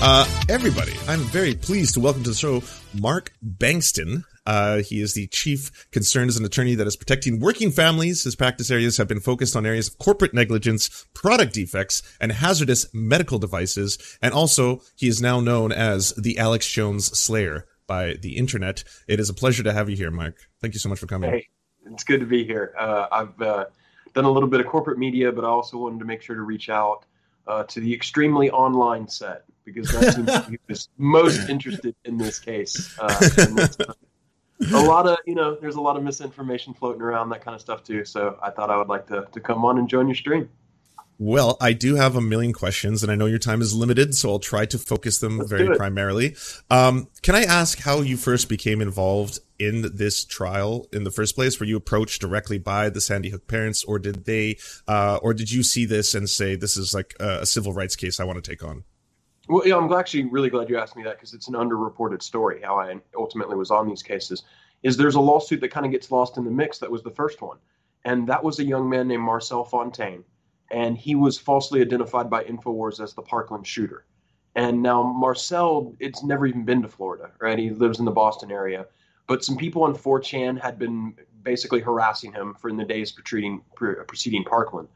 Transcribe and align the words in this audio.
Uh, 0.00 0.24
everybody, 0.48 0.92
I'm 1.08 1.18
very 1.22 1.56
pleased 1.56 1.94
to 1.94 2.00
welcome 2.00 2.22
to 2.22 2.30
the 2.30 2.36
show 2.36 2.62
Mark 2.94 3.32
Bankston. 3.44 4.22
Uh, 4.46 4.78
he 4.78 5.02
is 5.02 5.14
the 5.14 5.26
chief 5.26 5.90
concerned 5.90 6.28
as 6.28 6.36
an 6.36 6.44
attorney 6.44 6.76
that 6.76 6.86
is 6.86 6.94
protecting 6.94 7.40
working 7.40 7.72
families. 7.72 8.22
His 8.22 8.36
practice 8.36 8.70
areas 8.70 8.96
have 8.96 9.08
been 9.08 9.18
focused 9.18 9.56
on 9.56 9.66
areas 9.66 9.88
of 9.88 9.98
corporate 9.98 10.32
negligence, 10.32 11.04
product 11.14 11.52
defects, 11.52 12.02
and 12.20 12.30
hazardous 12.30 12.86
medical 12.94 13.40
devices. 13.40 13.98
And 14.22 14.32
also, 14.32 14.82
he 14.94 15.08
is 15.08 15.20
now 15.20 15.40
known 15.40 15.72
as 15.72 16.12
the 16.12 16.38
Alex 16.38 16.70
Jones 16.70 17.06
Slayer 17.18 17.66
by 17.88 18.14
the 18.22 18.36
internet. 18.36 18.84
It 19.08 19.18
is 19.18 19.28
a 19.28 19.34
pleasure 19.34 19.64
to 19.64 19.72
have 19.72 19.90
you 19.90 19.96
here, 19.96 20.12
Mark. 20.12 20.36
Thank 20.60 20.74
you 20.74 20.80
so 20.80 20.88
much 20.88 21.00
for 21.00 21.08
coming. 21.08 21.30
Hey, 21.30 21.48
it's 21.90 22.04
good 22.04 22.20
to 22.20 22.26
be 22.26 22.44
here. 22.44 22.72
Uh, 22.78 23.08
I've 23.10 23.42
uh, 23.42 23.64
done 24.14 24.26
a 24.26 24.30
little 24.30 24.48
bit 24.48 24.60
of 24.60 24.66
corporate 24.66 24.98
media, 24.98 25.32
but 25.32 25.44
I 25.44 25.48
also 25.48 25.76
wanted 25.76 25.98
to 25.98 26.04
make 26.04 26.22
sure 26.22 26.36
to 26.36 26.42
reach 26.42 26.70
out 26.70 27.04
uh, 27.48 27.64
to 27.64 27.80
the 27.80 27.92
extremely 27.92 28.48
online 28.50 29.08
set 29.08 29.42
because 29.72 29.90
that 29.92 30.14
seems 30.14 30.44
to 30.44 30.50
be 30.50 30.58
who's 30.68 30.88
most 30.98 31.48
interested 31.48 31.94
in 32.04 32.18
this 32.18 32.38
case. 32.38 32.96
Uh, 32.98 33.68
a 34.72 34.82
lot 34.82 35.06
of 35.06 35.18
you 35.26 35.34
know, 35.34 35.54
there's 35.54 35.76
a 35.76 35.80
lot 35.80 35.96
of 35.96 36.02
misinformation 36.02 36.74
floating 36.74 37.02
around 37.02 37.30
that 37.30 37.44
kind 37.44 37.54
of 37.54 37.60
stuff 37.60 37.84
too. 37.84 38.04
So 38.04 38.38
I 38.42 38.50
thought 38.50 38.70
I 38.70 38.76
would 38.76 38.88
like 38.88 39.06
to 39.08 39.26
to 39.32 39.40
come 39.40 39.64
on 39.64 39.78
and 39.78 39.88
join 39.88 40.08
your 40.08 40.16
stream. 40.16 40.48
Well, 41.20 41.56
I 41.60 41.72
do 41.72 41.96
have 41.96 42.14
a 42.14 42.20
million 42.20 42.52
questions, 42.52 43.02
and 43.02 43.10
I 43.10 43.16
know 43.16 43.26
your 43.26 43.40
time 43.40 43.60
is 43.60 43.74
limited, 43.74 44.14
so 44.14 44.30
I'll 44.30 44.38
try 44.38 44.66
to 44.66 44.78
focus 44.78 45.18
them 45.18 45.38
Let's 45.38 45.50
very 45.50 45.76
primarily. 45.76 46.36
Um, 46.70 47.08
can 47.22 47.34
I 47.34 47.42
ask 47.42 47.80
how 47.80 48.02
you 48.02 48.16
first 48.16 48.48
became 48.48 48.80
involved 48.80 49.40
in 49.58 49.96
this 49.96 50.24
trial 50.24 50.86
in 50.92 51.02
the 51.02 51.10
first 51.10 51.34
place? 51.34 51.58
Were 51.58 51.66
you 51.66 51.76
approached 51.76 52.20
directly 52.20 52.58
by 52.58 52.88
the 52.88 53.00
Sandy 53.00 53.30
Hook 53.30 53.48
parents, 53.48 53.82
or 53.82 53.98
did 53.98 54.26
they, 54.26 54.58
uh, 54.86 55.18
or 55.20 55.34
did 55.34 55.50
you 55.50 55.64
see 55.64 55.84
this 55.84 56.14
and 56.14 56.30
say 56.30 56.54
this 56.54 56.76
is 56.76 56.94
like 56.94 57.16
a 57.18 57.44
civil 57.44 57.72
rights 57.72 57.96
case 57.96 58.20
I 58.20 58.24
want 58.24 58.42
to 58.42 58.48
take 58.48 58.62
on? 58.62 58.84
Well, 59.48 59.66
yeah, 59.66 59.76
I'm 59.76 59.90
actually 59.94 60.26
really 60.26 60.50
glad 60.50 60.68
you 60.68 60.78
asked 60.78 60.94
me 60.94 61.02
that 61.04 61.16
because 61.16 61.32
it's 61.32 61.48
an 61.48 61.54
underreported 61.54 62.22
story. 62.22 62.60
How 62.62 62.78
I 62.78 62.94
ultimately 63.16 63.56
was 63.56 63.70
on 63.70 63.88
these 63.88 64.02
cases 64.02 64.42
is 64.82 64.96
there's 64.96 65.14
a 65.14 65.20
lawsuit 65.20 65.60
that 65.62 65.70
kind 65.70 65.86
of 65.86 65.92
gets 65.92 66.10
lost 66.10 66.36
in 66.36 66.44
the 66.44 66.50
mix. 66.50 66.78
That 66.78 66.90
was 66.90 67.02
the 67.02 67.10
first 67.10 67.40
one, 67.40 67.56
and 68.04 68.28
that 68.28 68.44
was 68.44 68.58
a 68.58 68.64
young 68.64 68.88
man 68.90 69.08
named 69.08 69.22
Marcel 69.22 69.64
Fontaine, 69.64 70.22
and 70.70 70.98
he 70.98 71.14
was 71.14 71.38
falsely 71.38 71.80
identified 71.80 72.28
by 72.28 72.44
Infowars 72.44 73.02
as 73.02 73.14
the 73.14 73.22
Parkland 73.22 73.66
shooter. 73.66 74.04
And 74.54 74.82
now 74.82 75.02
Marcel, 75.02 75.94
it's 75.98 76.22
never 76.22 76.46
even 76.46 76.64
been 76.66 76.82
to 76.82 76.88
Florida, 76.88 77.30
right? 77.40 77.58
He 77.58 77.70
lives 77.70 78.00
in 78.00 78.04
the 78.04 78.10
Boston 78.10 78.50
area, 78.50 78.86
but 79.26 79.44
some 79.44 79.56
people 79.56 79.82
on 79.82 79.94
4chan 79.94 80.60
had 80.60 80.78
been 80.78 81.14
basically 81.42 81.80
harassing 81.80 82.32
him 82.32 82.54
for 82.54 82.68
in 82.68 82.76
the 82.76 82.84
days 82.84 83.12
preceding, 83.12 83.62
preceding 83.74 84.44
Parkland, 84.44 84.88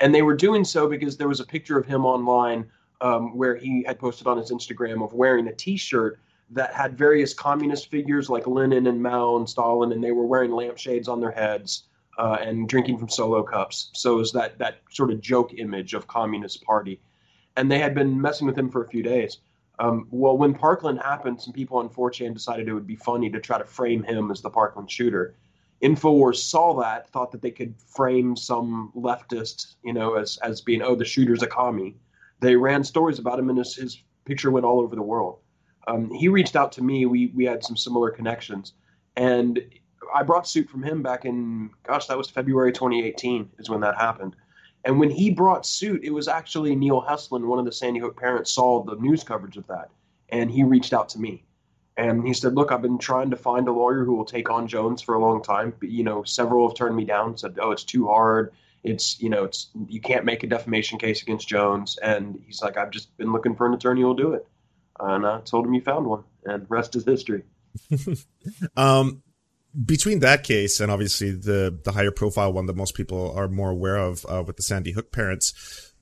and 0.00 0.12
they 0.12 0.22
were 0.22 0.34
doing 0.34 0.64
so 0.64 0.88
because 0.88 1.16
there 1.16 1.28
was 1.28 1.38
a 1.38 1.46
picture 1.46 1.78
of 1.78 1.86
him 1.86 2.04
online 2.04 2.68
um, 3.00 3.36
where 3.36 3.56
he 3.56 3.84
had 3.86 3.98
posted 3.98 4.26
on 4.26 4.36
his 4.36 4.50
Instagram 4.50 5.02
of 5.02 5.12
wearing 5.12 5.48
a 5.48 5.54
T-shirt 5.54 6.20
that 6.50 6.74
had 6.74 6.98
various 6.98 7.32
communist 7.32 7.90
figures 7.90 8.28
like 8.28 8.46
Lenin 8.46 8.86
and 8.86 9.02
Mao 9.02 9.36
and 9.36 9.48
Stalin, 9.48 9.92
and 9.92 10.02
they 10.02 10.12
were 10.12 10.26
wearing 10.26 10.50
lampshades 10.50 11.08
on 11.08 11.20
their 11.20 11.30
heads 11.30 11.84
uh, 12.18 12.38
and 12.40 12.68
drinking 12.68 12.98
from 12.98 13.08
solo 13.08 13.42
cups. 13.42 13.90
So 13.94 14.14
it 14.14 14.16
was 14.16 14.32
that 14.32 14.58
that 14.58 14.78
sort 14.90 15.10
of 15.10 15.20
joke 15.20 15.54
image 15.56 15.94
of 15.94 16.06
communist 16.06 16.62
party, 16.64 17.00
and 17.56 17.70
they 17.70 17.78
had 17.78 17.94
been 17.94 18.20
messing 18.20 18.46
with 18.46 18.58
him 18.58 18.68
for 18.68 18.82
a 18.82 18.88
few 18.88 19.02
days. 19.02 19.38
Um, 19.78 20.08
well, 20.10 20.36
when 20.36 20.52
Parkland 20.52 21.00
happened, 21.00 21.40
some 21.40 21.54
people 21.54 21.78
on 21.78 21.88
4chan 21.88 22.34
decided 22.34 22.68
it 22.68 22.74
would 22.74 22.86
be 22.86 22.96
funny 22.96 23.30
to 23.30 23.40
try 23.40 23.56
to 23.56 23.64
frame 23.64 24.02
him 24.02 24.30
as 24.30 24.42
the 24.42 24.50
Parkland 24.50 24.90
shooter. 24.90 25.36
Infowars 25.82 26.36
saw 26.36 26.78
that, 26.82 27.08
thought 27.08 27.32
that 27.32 27.40
they 27.40 27.50
could 27.50 27.74
frame 27.86 28.36
some 28.36 28.92
leftist, 28.94 29.76
you 29.82 29.94
know, 29.94 30.16
as 30.16 30.36
as 30.38 30.60
being, 30.60 30.82
oh, 30.82 30.94
the 30.94 31.04
shooter's 31.04 31.42
a 31.42 31.46
commie 31.46 31.96
they 32.40 32.56
ran 32.56 32.82
stories 32.82 33.18
about 33.18 33.38
him, 33.38 33.48
and 33.48 33.58
his, 33.58 33.74
his 33.74 34.02
picture 34.24 34.50
went 34.50 34.66
all 34.66 34.80
over 34.80 34.96
the 34.96 35.02
world. 35.02 35.38
Um, 35.86 36.10
he 36.10 36.28
reached 36.28 36.56
out 36.56 36.72
to 36.72 36.82
me. 36.82 37.06
We 37.06 37.28
we 37.34 37.44
had 37.44 37.64
some 37.64 37.76
similar 37.76 38.10
connections, 38.10 38.74
and 39.16 39.60
I 40.14 40.22
brought 40.22 40.48
suit 40.48 40.68
from 40.68 40.82
him 40.82 41.02
back 41.02 41.24
in 41.24 41.70
gosh, 41.84 42.06
that 42.06 42.18
was 42.18 42.30
February 42.30 42.72
2018 42.72 43.50
is 43.58 43.70
when 43.70 43.80
that 43.80 43.96
happened. 43.96 44.36
And 44.84 44.98
when 44.98 45.10
he 45.10 45.30
brought 45.30 45.66
suit, 45.66 46.04
it 46.04 46.10
was 46.10 46.26
actually 46.26 46.74
Neil 46.74 47.02
Heslin, 47.02 47.46
one 47.46 47.58
of 47.58 47.66
the 47.66 47.72
Sandy 47.72 48.00
Hook 48.00 48.18
parents, 48.18 48.52
saw 48.52 48.82
the 48.82 48.96
news 48.96 49.22
coverage 49.22 49.58
of 49.58 49.66
that, 49.66 49.90
and 50.30 50.50
he 50.50 50.64
reached 50.64 50.92
out 50.92 51.08
to 51.10 51.20
me. 51.20 51.44
And 51.96 52.26
he 52.26 52.32
said, 52.32 52.54
"Look, 52.54 52.72
I've 52.72 52.80
been 52.80 52.98
trying 52.98 53.30
to 53.30 53.36
find 53.36 53.68
a 53.68 53.72
lawyer 53.72 54.04
who 54.04 54.14
will 54.14 54.24
take 54.24 54.48
on 54.48 54.66
Jones 54.66 55.02
for 55.02 55.14
a 55.14 55.20
long 55.20 55.42
time. 55.42 55.74
But, 55.78 55.90
you 55.90 56.02
know, 56.02 56.22
several 56.22 56.66
have 56.66 56.76
turned 56.76 56.96
me 56.96 57.04
down. 57.04 57.36
Said, 57.36 57.58
oh, 57.60 57.72
it's 57.72 57.84
too 57.84 58.06
hard 58.06 58.52
it's 58.82 59.20
you 59.20 59.28
know 59.28 59.44
it's 59.44 59.70
you 59.88 60.00
can't 60.00 60.24
make 60.24 60.42
a 60.42 60.46
defamation 60.46 60.98
case 60.98 61.22
against 61.22 61.48
Jones, 61.48 61.98
and 62.02 62.40
he's 62.46 62.62
like, 62.62 62.76
I've 62.76 62.90
just 62.90 63.16
been 63.16 63.32
looking 63.32 63.54
for 63.54 63.66
an 63.66 63.74
attorney 63.74 64.02
who'll 64.02 64.14
do 64.14 64.32
it, 64.32 64.46
and 64.98 65.26
I 65.26 65.40
told 65.40 65.66
him 65.66 65.74
you 65.74 65.82
found 65.82 66.06
one, 66.06 66.24
and 66.44 66.66
rest 66.68 66.96
is 66.96 67.04
history. 67.04 67.42
um, 68.76 69.22
between 69.84 70.18
that 70.20 70.42
case 70.42 70.80
and 70.80 70.90
obviously 70.90 71.30
the 71.30 71.78
the 71.84 71.92
higher 71.92 72.10
profile 72.10 72.52
one 72.52 72.66
that 72.66 72.76
most 72.76 72.94
people 72.94 73.32
are 73.36 73.48
more 73.48 73.70
aware 73.70 73.96
of 73.96 74.26
uh, 74.28 74.42
with 74.46 74.56
the 74.56 74.62
Sandy 74.62 74.92
Hook 74.92 75.12
parents, 75.12 75.92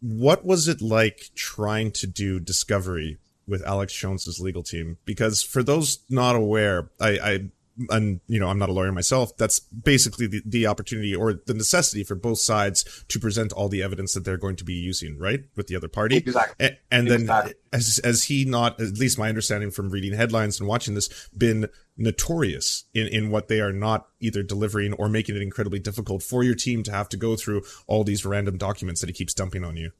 what 0.00 0.44
was 0.44 0.68
it 0.68 0.80
like 0.80 1.30
trying 1.34 1.90
to 1.92 2.06
do 2.06 2.38
discovery 2.38 3.18
with 3.46 3.66
Alex 3.66 3.94
Jones's 3.94 4.40
legal 4.40 4.62
team? 4.62 4.98
Because 5.04 5.42
for 5.42 5.62
those 5.62 6.00
not 6.10 6.36
aware, 6.36 6.90
I, 7.00 7.10
I 7.22 7.50
and 7.90 8.20
you 8.26 8.40
know 8.40 8.48
i'm 8.48 8.58
not 8.58 8.68
a 8.68 8.72
lawyer 8.72 8.92
myself 8.92 9.36
that's 9.36 9.60
basically 9.60 10.26
the, 10.26 10.42
the 10.46 10.66
opportunity 10.66 11.14
or 11.14 11.34
the 11.34 11.54
necessity 11.54 12.02
for 12.02 12.14
both 12.14 12.38
sides 12.38 13.04
to 13.08 13.18
present 13.18 13.52
all 13.52 13.68
the 13.68 13.82
evidence 13.82 14.14
that 14.14 14.24
they're 14.24 14.36
going 14.36 14.56
to 14.56 14.64
be 14.64 14.74
using 14.74 15.18
right 15.18 15.40
with 15.56 15.66
the 15.66 15.76
other 15.76 15.88
party. 15.88 16.16
Exactly. 16.16 16.66
And, 16.66 16.78
and 16.90 17.08
then 17.08 17.20
exactly. 17.22 17.54
as 17.72 18.00
as 18.04 18.24
he 18.24 18.44
not 18.44 18.80
at 18.80 18.98
least 18.98 19.18
my 19.18 19.28
understanding 19.28 19.70
from 19.70 19.90
reading 19.90 20.14
headlines 20.14 20.58
and 20.60 20.68
watching 20.68 20.94
this 20.94 21.28
been 21.36 21.68
notorious 21.96 22.84
in 22.94 23.06
in 23.08 23.30
what 23.30 23.48
they 23.48 23.60
are 23.60 23.72
not 23.72 24.08
either 24.20 24.42
delivering 24.42 24.92
or 24.94 25.08
making 25.08 25.36
it 25.36 25.42
incredibly 25.42 25.78
difficult 25.78 26.22
for 26.22 26.42
your 26.42 26.54
team 26.54 26.82
to 26.82 26.92
have 26.92 27.08
to 27.08 27.16
go 27.16 27.36
through 27.36 27.62
all 27.86 28.04
these 28.04 28.24
random 28.24 28.56
documents 28.58 29.00
that 29.00 29.08
he 29.08 29.14
keeps 29.14 29.34
dumping 29.34 29.64
on 29.64 29.76
you 29.76 29.90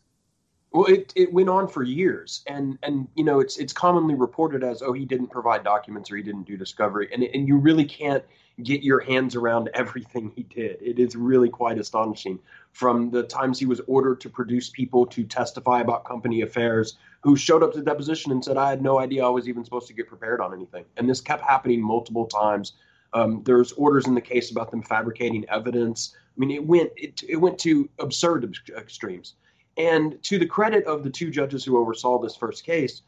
well, 0.76 0.84
it, 0.92 1.10
it 1.16 1.32
went 1.32 1.48
on 1.48 1.69
for 1.69 1.82
years, 1.82 2.42
and 2.47 2.78
and 2.82 3.09
you 3.14 3.25
know 3.25 3.41
it's 3.41 3.56
it's 3.56 3.72
commonly 3.72 4.14
reported 4.14 4.62
as 4.62 4.82
oh 4.82 4.92
he 4.92 5.06
didn't 5.06 5.28
provide 5.28 5.64
documents 5.64 6.10
or 6.10 6.19
he 6.19 6.22
didn't 6.22 6.42
do 6.42 6.59
discovery, 6.59 7.09
and 7.14 7.22
and 7.22 7.48
you 7.48 7.56
really 7.56 7.87
can't 7.87 8.22
get 8.62 8.82
your 8.82 9.00
hands 9.00 9.34
around 9.34 9.70
everything 9.75 10.31
he 10.36 10.42
did. 10.42 10.76
It 10.82 10.98
is 10.98 11.16
really 11.16 11.48
quite 11.48 11.78
astonishing. 11.78 12.38
From 12.72 13.10
the 13.10 13.22
times 13.22 13.59
he 13.59 13.65
was 13.65 13.81
ordered 13.86 14.20
to 14.20 14.28
produce 14.28 14.69
people 14.69 15.06
to 15.06 15.25
testify 15.25 15.81
about 15.81 16.04
company 16.04 16.42
affairs, 16.42 16.98
who 17.22 17.36
showed 17.36 17.62
up 17.62 17.72
to 17.72 17.81
deposition 17.81 18.31
and 18.31 18.44
said 18.44 18.59
I 18.59 18.69
had 18.69 18.82
no 18.82 18.98
idea 18.98 19.25
I 19.25 19.31
was 19.31 19.48
even 19.48 19.65
supposed 19.65 19.86
to 19.86 19.94
get 19.94 20.06
prepared 20.06 20.42
on 20.42 20.53
anything, 20.53 20.84
and 20.98 21.09
this 21.09 21.22
kept 21.22 21.41
happening 21.41 21.81
multiple 21.81 22.26
times. 22.26 22.75
Um, 23.15 23.42
there's 23.44 23.72
orders 23.72 24.06
in 24.06 24.15
the 24.15 24.20
case 24.20 24.50
about 24.50 24.70
them 24.70 24.82
fabricating 24.82 25.48
evidence. 25.48 26.15
I 26.15 26.38
mean, 26.38 26.50
it 26.50 26.66
went 26.66 26.91
it, 26.98 27.22
it 27.26 27.36
went 27.36 27.59
to 27.60 27.88
absurd 27.98 28.59
extremes. 28.76 29.36
And 29.76 30.22
to 30.25 30.38
the 30.38 30.47
credit 30.47 30.84
of 30.84 31.03
the 31.03 31.10
two 31.10 31.31
judges 31.31 31.64
who 31.64 31.78
oversaw 31.78 32.19
this 32.19 32.37
first 32.37 32.64
case, 32.64 33.03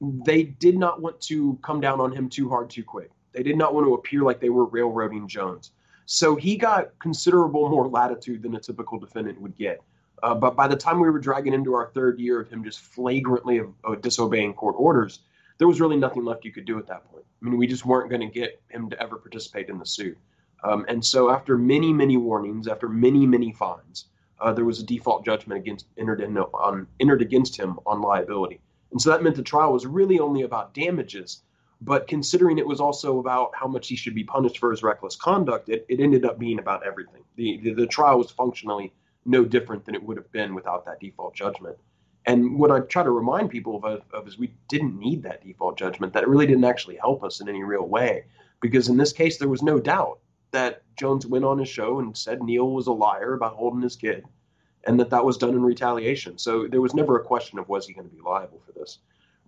they 0.00 0.44
did 0.44 0.76
not 0.76 1.00
want 1.00 1.20
to 1.22 1.58
come 1.62 1.80
down 1.80 2.00
on 2.00 2.12
him 2.12 2.28
too 2.28 2.48
hard 2.48 2.70
too 2.70 2.84
quick. 2.84 3.10
They 3.32 3.42
did 3.42 3.56
not 3.56 3.74
want 3.74 3.86
to 3.86 3.94
appear 3.94 4.22
like 4.22 4.40
they 4.40 4.50
were 4.50 4.66
railroading 4.66 5.28
Jones. 5.28 5.72
So 6.06 6.36
he 6.36 6.56
got 6.56 6.98
considerable 6.98 7.68
more 7.68 7.88
latitude 7.88 8.42
than 8.42 8.54
a 8.54 8.60
typical 8.60 8.98
defendant 8.98 9.40
would 9.40 9.56
get. 9.56 9.82
Uh, 10.22 10.34
but 10.34 10.56
by 10.56 10.68
the 10.68 10.76
time 10.76 11.00
we 11.00 11.10
were 11.10 11.18
dragging 11.18 11.52
into 11.52 11.74
our 11.74 11.90
third 11.92 12.18
year 12.18 12.40
of 12.40 12.48
him 12.48 12.64
just 12.64 12.80
flagrantly 12.80 13.60
uh, 13.84 13.94
disobeying 13.96 14.54
court 14.54 14.74
orders, 14.78 15.20
there 15.58 15.68
was 15.68 15.80
really 15.80 15.96
nothing 15.96 16.24
left 16.24 16.44
you 16.44 16.52
could 16.52 16.64
do 16.64 16.78
at 16.78 16.86
that 16.86 17.04
point. 17.10 17.24
I 17.42 17.48
mean, 17.48 17.58
we 17.58 17.66
just 17.66 17.84
weren't 17.84 18.10
going 18.10 18.20
to 18.20 18.26
get 18.26 18.60
him 18.68 18.88
to 18.90 19.02
ever 19.02 19.16
participate 19.16 19.68
in 19.68 19.78
the 19.78 19.86
suit. 19.86 20.16
Um, 20.62 20.84
and 20.88 21.04
so, 21.04 21.30
after 21.30 21.58
many, 21.58 21.92
many 21.92 22.16
warnings, 22.16 22.68
after 22.68 22.88
many, 22.88 23.26
many 23.26 23.52
fines, 23.52 24.06
uh, 24.40 24.52
there 24.52 24.64
was 24.64 24.80
a 24.80 24.84
default 24.84 25.24
judgment 25.24 25.60
against 25.60 25.86
entered 25.96 26.20
in 26.20 26.36
on 26.38 26.86
entered 27.00 27.22
against 27.22 27.56
him 27.56 27.78
on 27.86 28.00
liability, 28.00 28.60
and 28.90 29.00
so 29.00 29.10
that 29.10 29.22
meant 29.22 29.36
the 29.36 29.42
trial 29.42 29.72
was 29.72 29.86
really 29.86 30.18
only 30.18 30.42
about 30.42 30.74
damages. 30.74 31.42
But 31.80 32.06
considering 32.06 32.56
it 32.58 32.66
was 32.66 32.80
also 32.80 33.18
about 33.18 33.50
how 33.54 33.66
much 33.66 33.88
he 33.88 33.96
should 33.96 34.14
be 34.14 34.24
punished 34.24 34.58
for 34.58 34.70
his 34.70 34.82
reckless 34.82 35.16
conduct, 35.16 35.68
it, 35.68 35.84
it 35.88 36.00
ended 36.00 36.24
up 36.24 36.38
being 36.38 36.58
about 36.58 36.86
everything. 36.86 37.22
The, 37.36 37.58
the, 37.62 37.74
the 37.74 37.86
trial 37.86 38.16
was 38.18 38.30
functionally 38.30 38.92
no 39.26 39.44
different 39.44 39.84
than 39.84 39.94
it 39.94 40.02
would 40.02 40.16
have 40.16 40.30
been 40.32 40.54
without 40.54 40.86
that 40.86 41.00
default 41.00 41.34
judgment. 41.34 41.76
And 42.24 42.58
what 42.58 42.70
I 42.70 42.80
try 42.80 43.02
to 43.02 43.10
remind 43.10 43.50
people 43.50 43.84
of, 43.84 44.02
of, 44.12 44.26
is 44.26 44.38
we 44.38 44.54
didn't 44.68 44.98
need 44.98 45.22
that 45.24 45.44
default 45.44 45.76
judgment. 45.76 46.14
That 46.14 46.26
really 46.26 46.46
didn't 46.46 46.64
actually 46.64 46.96
help 46.96 47.22
us 47.22 47.40
in 47.40 47.48
any 47.50 47.62
real 47.62 47.86
way, 47.86 48.24
because 48.62 48.88
in 48.88 48.96
this 48.96 49.12
case 49.12 49.36
there 49.36 49.48
was 49.48 49.62
no 49.62 49.78
doubt 49.78 50.20
that 50.54 50.82
Jones 50.96 51.26
went 51.26 51.44
on 51.44 51.58
his 51.58 51.68
show 51.68 51.98
and 51.98 52.16
said 52.16 52.42
Neil 52.42 52.70
was 52.70 52.86
a 52.86 52.92
liar 52.92 53.34
about 53.34 53.54
holding 53.54 53.82
his 53.82 53.96
kid, 53.96 54.24
and 54.84 54.98
that 55.00 55.10
that 55.10 55.24
was 55.24 55.36
done 55.36 55.50
in 55.50 55.62
retaliation. 55.62 56.38
So 56.38 56.66
there 56.66 56.80
was 56.80 56.94
never 56.94 57.18
a 57.18 57.24
question 57.24 57.58
of 57.58 57.68
was 57.68 57.86
he 57.86 57.94
going 57.94 58.08
to 58.08 58.14
be 58.14 58.22
liable 58.22 58.60
for 58.64 58.72
this. 58.72 58.98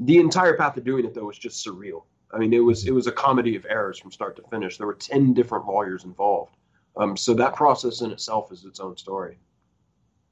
The 0.01 0.19
entire 0.19 0.57
path 0.57 0.77
of 0.77 0.85
doing 0.85 1.05
it 1.05 1.15
though 1.15 1.25
was 1.25 1.39
just 1.39 1.67
surreal. 1.67 2.03
I 2.33 2.39
mean, 2.39 2.53
it 2.53 2.59
was 2.59 2.87
it 2.87 2.93
was 2.93 3.07
a 3.07 3.13
comedy 3.13 3.57
of 3.57 3.67
errors 3.69 3.99
from 3.99 4.13
start 4.13 4.37
to 4.37 4.43
finish. 4.51 4.79
There 4.79 4.87
were 4.87 4.95
ten 4.95 5.33
different 5.33 5.67
lawyers 5.67 6.05
involved. 6.05 6.57
Um, 6.97 7.17
so 7.17 7.35
that 7.35 7.55
process 7.55 8.01
in 8.01 8.11
itself 8.11 8.53
is 8.53 8.65
its 8.65 8.81
own 8.81 8.97
story. 8.97 9.39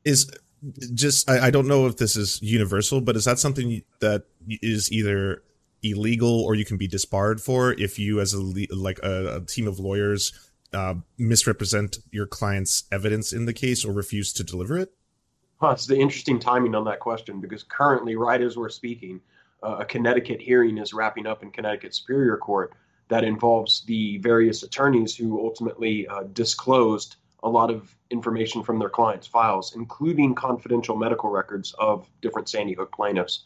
Is 0.04 0.30
just 0.94 1.28
I, 1.30 1.46
I 1.46 1.50
don't 1.50 1.68
know 1.68 1.86
if 1.86 1.96
this 1.96 2.16
is 2.16 2.40
universal, 2.42 3.00
but 3.00 3.16
is 3.16 3.24
that 3.24 3.38
something 3.38 3.82
that 4.00 4.24
is 4.48 4.90
either 4.90 5.42
illegal 5.82 6.42
or 6.42 6.54
you 6.54 6.64
can 6.64 6.78
be 6.78 6.88
disbarred 6.88 7.40
for 7.40 7.72
if 7.74 7.98
you, 7.98 8.20
as 8.20 8.32
a 8.32 8.40
like 8.40 8.98
a, 9.02 9.36
a 9.36 9.40
team 9.42 9.68
of 9.68 9.78
lawyers, 9.78 10.32
uh, 10.74 10.94
misrepresent 11.16 11.98
your 12.10 12.26
client's 12.26 12.84
evidence 12.92 13.32
in 13.32 13.46
the 13.46 13.52
case 13.52 13.84
or 13.84 13.92
refuse 13.92 14.32
to 14.34 14.44
deliver 14.44 14.78
it? 14.78 14.92
It's 15.62 15.86
the 15.86 15.98
interesting 15.98 16.40
timing 16.40 16.74
on 16.74 16.84
that 16.84 17.00
question 17.00 17.40
because 17.40 17.62
currently, 17.62 18.16
right 18.16 18.40
as 18.40 18.56
we're 18.56 18.68
speaking, 18.68 19.20
uh, 19.62 19.76
a 19.80 19.84
Connecticut 19.84 20.40
hearing 20.40 20.76
is 20.76 20.92
wrapping 20.92 21.26
up 21.26 21.42
in 21.42 21.50
Connecticut 21.50 21.94
Superior 21.94 22.36
Court 22.36 22.74
that 23.08 23.24
involves 23.24 23.82
the 23.82 24.18
various 24.18 24.62
attorneys 24.62 25.16
who 25.16 25.40
ultimately 25.40 26.06
uh, 26.06 26.24
disclosed 26.32 27.16
a 27.42 27.48
lot 27.48 27.70
of 27.70 27.94
information 28.10 28.62
from 28.62 28.78
their 28.78 28.88
clients' 28.88 29.26
files, 29.26 29.74
including 29.76 30.34
confidential 30.34 30.96
medical 30.96 31.30
records 31.30 31.74
of 31.78 32.08
different 32.22 32.48
Sandy 32.48 32.72
Hook 32.72 32.92
plaintiffs. 32.92 33.44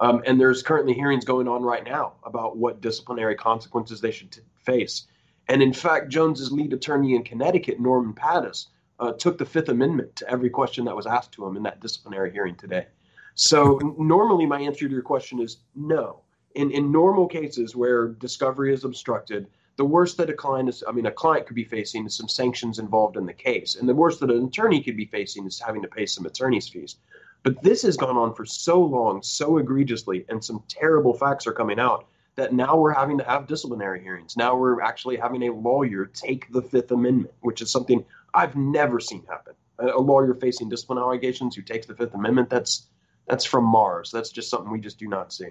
Um, 0.00 0.22
and 0.26 0.40
there's 0.40 0.62
currently 0.62 0.94
hearings 0.94 1.24
going 1.24 1.48
on 1.48 1.62
right 1.62 1.84
now 1.84 2.14
about 2.24 2.56
what 2.56 2.80
disciplinary 2.80 3.34
consequences 3.34 4.00
they 4.00 4.10
should 4.10 4.30
t- 4.30 4.40
face. 4.64 5.06
And 5.48 5.62
in 5.62 5.72
fact, 5.72 6.10
Jones's 6.10 6.52
lead 6.52 6.72
attorney 6.72 7.14
in 7.14 7.24
Connecticut, 7.24 7.80
Norman 7.80 8.12
Pattis, 8.12 8.66
uh, 9.00 9.12
took 9.12 9.38
the 9.38 9.46
Fifth 9.46 9.68
Amendment 9.68 10.14
to 10.16 10.30
every 10.30 10.50
question 10.50 10.84
that 10.84 10.96
was 10.96 11.06
asked 11.06 11.32
to 11.32 11.46
him 11.46 11.56
in 11.56 11.62
that 11.62 11.80
disciplinary 11.80 12.30
hearing 12.30 12.56
today. 12.56 12.86
So 13.34 13.78
normally, 13.98 14.46
my 14.46 14.60
answer 14.60 14.86
to 14.86 14.92
your 14.92 15.02
question 15.02 15.40
is 15.40 15.58
no. 15.74 16.22
In 16.54 16.70
in 16.72 16.90
normal 16.90 17.28
cases 17.28 17.76
where 17.76 18.08
discovery 18.08 18.74
is 18.74 18.84
obstructed, 18.84 19.46
the 19.76 19.84
worst 19.84 20.16
that 20.16 20.28
a 20.28 20.34
client 20.34 20.68
is, 20.68 20.82
I 20.88 20.90
mean, 20.90 21.06
a 21.06 21.12
client 21.12 21.46
could 21.46 21.54
be 21.54 21.64
facing 21.64 22.04
is 22.04 22.16
some 22.16 22.28
sanctions 22.28 22.80
involved 22.80 23.16
in 23.16 23.26
the 23.26 23.32
case, 23.32 23.76
and 23.76 23.88
the 23.88 23.94
worst 23.94 24.18
that 24.20 24.30
an 24.30 24.46
attorney 24.46 24.82
could 24.82 24.96
be 24.96 25.06
facing 25.06 25.46
is 25.46 25.60
having 25.60 25.82
to 25.82 25.88
pay 25.88 26.04
some 26.04 26.26
attorney's 26.26 26.68
fees. 26.68 26.96
But 27.44 27.62
this 27.62 27.82
has 27.82 27.96
gone 27.96 28.16
on 28.16 28.34
for 28.34 28.44
so 28.44 28.82
long, 28.82 29.22
so 29.22 29.58
egregiously, 29.58 30.26
and 30.28 30.44
some 30.44 30.64
terrible 30.66 31.14
facts 31.14 31.46
are 31.46 31.52
coming 31.52 31.78
out 31.78 32.08
that 32.38 32.52
now 32.52 32.76
we're 32.76 32.94
having 32.94 33.18
to 33.18 33.24
have 33.24 33.48
disciplinary 33.48 34.00
hearings. 34.00 34.36
Now 34.36 34.56
we're 34.56 34.80
actually 34.80 35.16
having 35.16 35.42
a 35.42 35.52
lawyer 35.52 36.06
take 36.06 36.50
the 36.52 36.62
Fifth 36.62 36.92
Amendment, 36.92 37.34
which 37.40 37.60
is 37.60 37.70
something 37.70 38.04
I've 38.32 38.54
never 38.54 39.00
seen 39.00 39.24
happen. 39.28 39.54
A, 39.80 39.98
lawyer 39.98 40.34
facing 40.34 40.68
discipline 40.68 41.00
allegations 41.00 41.56
who 41.56 41.62
takes 41.62 41.86
the 41.86 41.96
Fifth 41.96 42.14
Amendment, 42.14 42.48
that's 42.48 42.86
that's 43.26 43.44
from 43.44 43.64
Mars. 43.64 44.10
That's 44.12 44.30
just 44.30 44.50
something 44.50 44.70
we 44.70 44.78
just 44.78 45.00
do 45.00 45.08
not 45.08 45.32
see. 45.32 45.48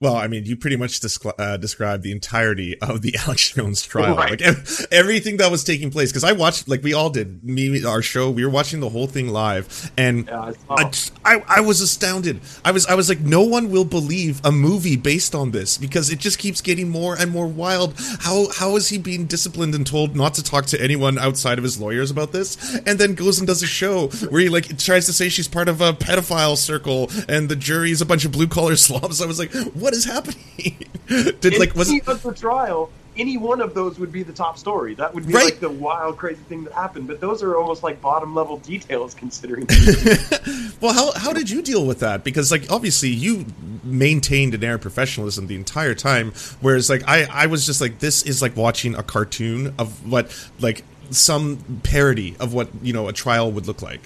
Well, 0.00 0.14
I 0.14 0.28
mean, 0.28 0.44
you 0.44 0.56
pretty 0.56 0.76
much 0.76 1.00
descri- 1.00 1.34
uh, 1.38 1.56
described 1.56 2.04
the 2.04 2.12
entirety 2.12 2.80
of 2.80 3.02
the 3.02 3.16
Alex 3.26 3.50
Jones 3.50 3.82
trial, 3.82 4.16
right. 4.16 4.30
like 4.30 4.42
ev- 4.42 4.86
everything 4.92 5.38
that 5.38 5.50
was 5.50 5.64
taking 5.64 5.90
place. 5.90 6.12
Because 6.12 6.22
I 6.22 6.32
watched, 6.32 6.68
like 6.68 6.84
we 6.84 6.94
all 6.94 7.10
did, 7.10 7.42
me, 7.42 7.84
our 7.84 8.00
show, 8.00 8.30
we 8.30 8.44
were 8.44 8.50
watching 8.50 8.78
the 8.78 8.90
whole 8.90 9.08
thing 9.08 9.28
live, 9.28 9.90
and 9.96 10.26
yeah, 10.26 10.52
I, 10.70 10.92
I, 11.24 11.44
I, 11.48 11.60
was 11.62 11.80
astounded. 11.80 12.40
I 12.64 12.70
was, 12.70 12.86
I 12.86 12.94
was 12.94 13.08
like, 13.08 13.20
no 13.20 13.42
one 13.42 13.70
will 13.70 13.84
believe 13.84 14.40
a 14.44 14.52
movie 14.52 14.96
based 14.96 15.34
on 15.34 15.50
this 15.50 15.76
because 15.76 16.10
it 16.10 16.20
just 16.20 16.38
keeps 16.38 16.60
getting 16.60 16.88
more 16.88 17.16
and 17.16 17.32
more 17.32 17.48
wild. 17.48 17.94
How, 18.20 18.48
how 18.52 18.76
is 18.76 18.88
he 18.88 18.98
being 18.98 19.26
disciplined 19.26 19.74
and 19.74 19.84
told 19.84 20.14
not 20.14 20.34
to 20.34 20.44
talk 20.44 20.66
to 20.66 20.80
anyone 20.80 21.18
outside 21.18 21.58
of 21.58 21.64
his 21.64 21.80
lawyers 21.80 22.12
about 22.12 22.30
this, 22.30 22.76
and 22.86 23.00
then 23.00 23.14
goes 23.14 23.38
and 23.38 23.48
does 23.48 23.64
a 23.64 23.66
show 23.66 24.08
where 24.28 24.42
he 24.42 24.48
like 24.48 24.78
tries 24.78 25.06
to 25.06 25.12
say 25.12 25.28
she's 25.28 25.48
part 25.48 25.68
of 25.68 25.80
a 25.80 25.92
pedophile 25.92 26.56
circle, 26.56 27.10
and 27.28 27.48
the 27.48 27.56
jury 27.56 27.90
is 27.90 28.00
a 28.00 28.06
bunch 28.06 28.24
of 28.24 28.30
blue 28.30 28.46
collar 28.46 28.76
slobs. 28.88 29.20
I 29.20 29.26
was 29.26 29.40
like, 29.40 29.52
what? 29.74 29.87
What 29.88 29.96
is 29.96 30.04
happening? 30.04 30.76
Did 31.40 31.58
like 31.58 31.74
was 31.74 31.90
it 31.90 32.04
the 32.04 32.34
trial? 32.34 32.90
Any 33.16 33.38
one 33.38 33.62
of 33.62 33.72
those 33.74 33.98
would 33.98 34.12
be 34.12 34.22
the 34.22 34.34
top 34.34 34.58
story. 34.58 34.94
That 34.94 35.14
would 35.14 35.26
be 35.26 35.32
right. 35.32 35.46
like 35.46 35.60
the 35.60 35.70
wild, 35.70 36.18
crazy 36.18 36.42
thing 36.42 36.62
that 36.64 36.74
happened. 36.74 37.08
But 37.08 37.20
those 37.20 37.42
are 37.42 37.56
almost 37.56 37.82
like 37.82 38.02
bottom 38.02 38.34
level 38.34 38.58
details, 38.72 39.14
considering. 39.14 39.66
well, 40.82 40.92
how 40.92 41.12
how 41.18 41.32
did 41.32 41.48
you 41.48 41.62
deal 41.62 41.86
with 41.86 42.00
that? 42.00 42.22
Because 42.22 42.52
like 42.52 42.70
obviously 42.70 43.08
you 43.08 43.46
maintained 43.82 44.52
an 44.52 44.62
air 44.62 44.74
of 44.74 44.82
professionalism 44.82 45.46
the 45.46 45.56
entire 45.56 45.94
time, 45.94 46.32
whereas 46.60 46.90
like 46.90 47.02
I 47.08 47.24
I 47.30 47.46
was 47.46 47.64
just 47.64 47.80
like 47.80 47.98
this 47.98 48.22
is 48.24 48.42
like 48.42 48.54
watching 48.56 48.94
a 48.94 49.02
cartoon 49.02 49.74
of 49.78 50.06
what 50.06 50.50
like 50.60 50.84
some 51.10 51.80
parody 51.82 52.36
of 52.38 52.52
what 52.52 52.68
you 52.82 52.92
know 52.92 53.08
a 53.08 53.14
trial 53.14 53.50
would 53.50 53.66
look 53.66 53.80
like. 53.80 54.02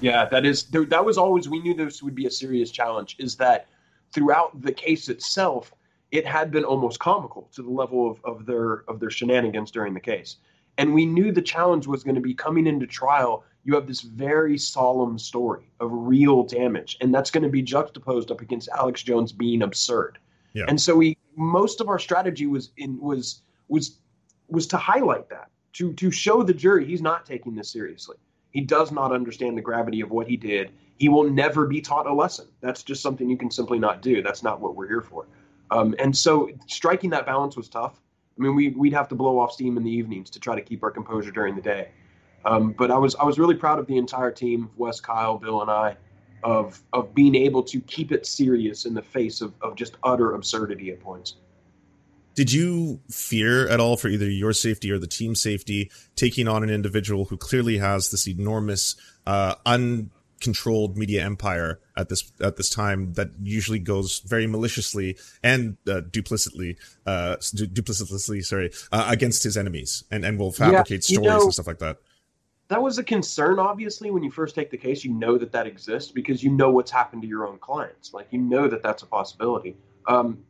Yeah, 0.00 0.26
that 0.26 0.46
is 0.46 0.62
that 0.66 1.04
was 1.04 1.18
always 1.18 1.48
we 1.48 1.58
knew 1.58 1.74
this 1.74 2.04
would 2.04 2.14
be 2.14 2.26
a 2.26 2.30
serious 2.30 2.70
challenge. 2.70 3.16
Is 3.18 3.34
that 3.36 3.66
throughout 4.12 4.60
the 4.62 4.72
case 4.72 5.08
itself, 5.08 5.72
it 6.10 6.26
had 6.26 6.50
been 6.50 6.64
almost 6.64 6.98
comical 6.98 7.48
to 7.54 7.62
the 7.62 7.70
level 7.70 8.10
of, 8.10 8.20
of 8.24 8.46
their 8.46 8.84
of 8.88 9.00
their 9.00 9.10
shenanigans 9.10 9.70
during 9.70 9.94
the 9.94 10.00
case. 10.00 10.36
And 10.78 10.94
we 10.94 11.06
knew 11.06 11.32
the 11.32 11.42
challenge 11.42 11.86
was 11.86 12.04
going 12.04 12.14
to 12.14 12.20
be 12.20 12.34
coming 12.34 12.66
into 12.66 12.86
trial. 12.86 13.44
You 13.64 13.74
have 13.74 13.86
this 13.86 14.00
very 14.00 14.56
solemn 14.56 15.18
story 15.18 15.70
of 15.80 15.90
real 15.92 16.44
damage, 16.44 16.96
and 17.00 17.12
that's 17.12 17.30
going 17.30 17.42
to 17.42 17.48
be 17.48 17.62
juxtaposed 17.62 18.30
up 18.30 18.40
against 18.40 18.68
Alex 18.68 19.02
Jones 19.02 19.32
being 19.32 19.62
absurd. 19.62 20.18
Yeah. 20.54 20.64
And 20.68 20.80
so 20.80 20.96
we 20.96 21.18
most 21.36 21.80
of 21.80 21.88
our 21.88 21.98
strategy 21.98 22.46
was 22.46 22.70
in 22.76 22.98
was 23.00 23.42
was 23.68 23.98
was 24.48 24.66
to 24.68 24.76
highlight 24.76 25.28
that 25.28 25.50
to 25.74 25.92
to 25.94 26.10
show 26.10 26.42
the 26.42 26.54
jury 26.54 26.86
he's 26.86 27.02
not 27.02 27.26
taking 27.26 27.54
this 27.54 27.70
seriously. 27.70 28.16
He 28.50 28.62
does 28.62 28.90
not 28.90 29.12
understand 29.12 29.58
the 29.58 29.62
gravity 29.62 30.00
of 30.00 30.10
what 30.10 30.26
he 30.26 30.36
did 30.36 30.70
he 30.98 31.08
will 31.08 31.30
never 31.30 31.66
be 31.66 31.80
taught 31.80 32.06
a 32.06 32.12
lesson. 32.12 32.46
That's 32.60 32.82
just 32.82 33.02
something 33.02 33.28
you 33.30 33.36
can 33.36 33.50
simply 33.50 33.78
not 33.78 34.02
do. 34.02 34.22
That's 34.22 34.42
not 34.42 34.60
what 34.60 34.74
we're 34.74 34.88
here 34.88 35.02
for. 35.02 35.26
Um, 35.70 35.94
and 35.98 36.16
so 36.16 36.50
striking 36.66 37.10
that 37.10 37.26
balance 37.26 37.56
was 37.56 37.68
tough. 37.68 38.00
I 38.38 38.42
mean, 38.42 38.54
we, 38.54 38.70
we'd 38.70 38.92
have 38.92 39.08
to 39.08 39.14
blow 39.14 39.38
off 39.38 39.52
steam 39.52 39.76
in 39.76 39.84
the 39.84 39.90
evenings 39.90 40.30
to 40.30 40.40
try 40.40 40.54
to 40.54 40.62
keep 40.62 40.82
our 40.82 40.90
composure 40.90 41.30
during 41.30 41.54
the 41.56 41.62
day. 41.62 41.88
Um, 42.44 42.72
but 42.72 42.90
I 42.90 42.98
was 42.98 43.14
I 43.16 43.24
was 43.24 43.38
really 43.38 43.56
proud 43.56 43.78
of 43.78 43.86
the 43.86 43.96
entire 43.96 44.30
team, 44.30 44.70
Wes, 44.76 45.00
Kyle, 45.00 45.38
Bill, 45.38 45.60
and 45.60 45.70
I, 45.70 45.96
of 46.44 46.80
of 46.92 47.14
being 47.14 47.34
able 47.34 47.62
to 47.64 47.80
keep 47.80 48.12
it 48.12 48.26
serious 48.26 48.84
in 48.84 48.94
the 48.94 49.02
face 49.02 49.40
of, 49.40 49.54
of 49.60 49.74
just 49.74 49.96
utter 50.04 50.34
absurdity 50.34 50.90
at 50.90 51.00
points. 51.00 51.34
Did 52.34 52.52
you 52.52 53.00
fear 53.10 53.68
at 53.68 53.80
all 53.80 53.96
for 53.96 54.06
either 54.06 54.30
your 54.30 54.52
safety 54.52 54.92
or 54.92 54.98
the 54.98 55.08
team 55.08 55.34
safety 55.34 55.90
taking 56.14 56.46
on 56.46 56.62
an 56.62 56.70
individual 56.70 57.24
who 57.24 57.36
clearly 57.36 57.78
has 57.78 58.12
this 58.12 58.28
enormous, 58.28 58.94
uh, 59.26 59.56
un 59.66 60.10
controlled 60.40 60.96
media 60.96 61.24
empire 61.24 61.80
at 61.96 62.08
this 62.08 62.32
at 62.40 62.56
this 62.56 62.70
time 62.70 63.12
that 63.14 63.30
usually 63.42 63.78
goes 63.78 64.20
very 64.20 64.46
maliciously 64.46 65.16
and 65.42 65.76
uh, 65.88 66.00
duplicitously 66.00 66.76
uh, 67.06 67.36
du- 67.54 67.66
duplicitously 67.66 68.44
sorry 68.44 68.70
uh, 68.92 69.06
against 69.08 69.42
his 69.42 69.56
enemies 69.56 70.04
and 70.10 70.24
and 70.24 70.38
will 70.38 70.52
fabricate 70.52 71.08
yeah, 71.08 71.18
stories 71.18 71.28
know, 71.28 71.42
and 71.44 71.54
stuff 71.54 71.66
like 71.66 71.78
that. 71.78 71.98
That 72.68 72.82
was 72.82 72.98
a 72.98 73.04
concern 73.04 73.58
obviously 73.58 74.10
when 74.10 74.22
you 74.22 74.30
first 74.30 74.54
take 74.54 74.70
the 74.70 74.76
case. 74.76 75.04
You 75.04 75.12
know 75.12 75.38
that 75.38 75.52
that 75.52 75.66
exists 75.66 76.10
because 76.10 76.42
you 76.42 76.50
know 76.50 76.70
what's 76.70 76.90
happened 76.90 77.22
to 77.22 77.28
your 77.28 77.46
own 77.46 77.58
clients. 77.58 78.12
Like 78.12 78.28
you 78.30 78.38
know 78.38 78.68
that 78.68 78.82
that's 78.82 79.02
a 79.02 79.06
possibility. 79.06 79.76
Um, 80.06 80.44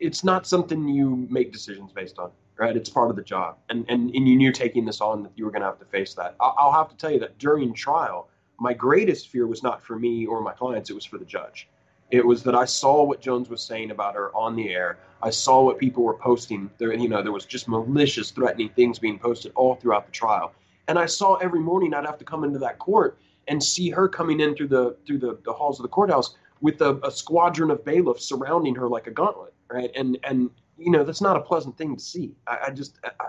it's 0.00 0.24
not 0.24 0.46
something 0.46 0.88
you 0.88 1.26
make 1.30 1.52
decisions 1.52 1.92
based 1.92 2.18
on 2.18 2.32
right? 2.56 2.76
It's 2.76 2.90
part 2.90 3.10
of 3.10 3.16
the 3.16 3.22
job. 3.22 3.58
And 3.68 3.84
and, 3.88 4.14
and 4.14 4.28
you 4.28 4.36
knew 4.36 4.52
taking 4.52 4.84
this 4.84 5.00
on 5.00 5.22
that 5.24 5.32
you 5.36 5.44
were 5.44 5.50
going 5.50 5.62
to 5.62 5.66
have 5.66 5.78
to 5.80 5.84
face 5.86 6.14
that. 6.14 6.36
I'll, 6.40 6.54
I'll 6.58 6.72
have 6.72 6.88
to 6.90 6.96
tell 6.96 7.10
you 7.10 7.20
that 7.20 7.38
during 7.38 7.74
trial 7.74 8.28
my 8.62 8.72
greatest 8.72 9.28
fear 9.28 9.48
was 9.48 9.64
not 9.64 9.82
for 9.82 9.98
me 9.98 10.24
or 10.24 10.40
my 10.40 10.52
clients, 10.52 10.88
it 10.88 10.94
was 10.94 11.04
for 11.04 11.18
the 11.18 11.24
judge. 11.24 11.68
It 12.12 12.24
was 12.24 12.44
that 12.44 12.54
I 12.54 12.64
saw 12.64 13.02
what 13.02 13.20
Jones 13.20 13.48
was 13.48 13.60
saying 13.60 13.90
about 13.90 14.14
her 14.14 14.30
on 14.36 14.54
the 14.54 14.68
air. 14.68 14.98
I 15.20 15.30
saw 15.30 15.64
what 15.64 15.78
people 15.78 16.04
were 16.04 16.14
posting. 16.14 16.70
There, 16.78 16.94
you 16.94 17.08
know, 17.08 17.22
there 17.22 17.32
was 17.32 17.44
just 17.44 17.66
malicious, 17.66 18.30
threatening 18.30 18.68
things 18.68 19.00
being 19.00 19.18
posted 19.18 19.50
all 19.56 19.74
throughout 19.74 20.06
the 20.06 20.12
trial. 20.12 20.52
And 20.86 20.96
I 20.96 21.06
saw 21.06 21.34
every 21.36 21.58
morning 21.58 21.92
I'd 21.92 22.06
have 22.06 22.18
to 22.18 22.24
come 22.24 22.44
into 22.44 22.60
that 22.60 22.78
court 22.78 23.18
and 23.48 23.60
see 23.60 23.90
her 23.90 24.08
coming 24.08 24.38
in 24.38 24.54
through 24.54 24.68
the 24.68 24.96
through 25.06 25.18
the, 25.18 25.38
the 25.44 25.52
halls 25.52 25.80
of 25.80 25.82
the 25.82 25.88
courthouse 25.88 26.36
with 26.60 26.80
a, 26.82 27.00
a 27.04 27.10
squadron 27.10 27.72
of 27.72 27.84
bailiffs 27.84 28.24
surrounding 28.24 28.76
her 28.76 28.88
like 28.88 29.08
a 29.08 29.10
gauntlet, 29.10 29.54
right? 29.68 29.90
And 29.96 30.18
and 30.22 30.50
you 30.78 30.92
know 30.92 31.02
that's 31.02 31.20
not 31.20 31.36
a 31.36 31.40
pleasant 31.40 31.76
thing 31.76 31.96
to 31.96 32.02
see. 32.02 32.36
I, 32.46 32.58
I 32.66 32.70
just 32.70 33.00
I, 33.04 33.26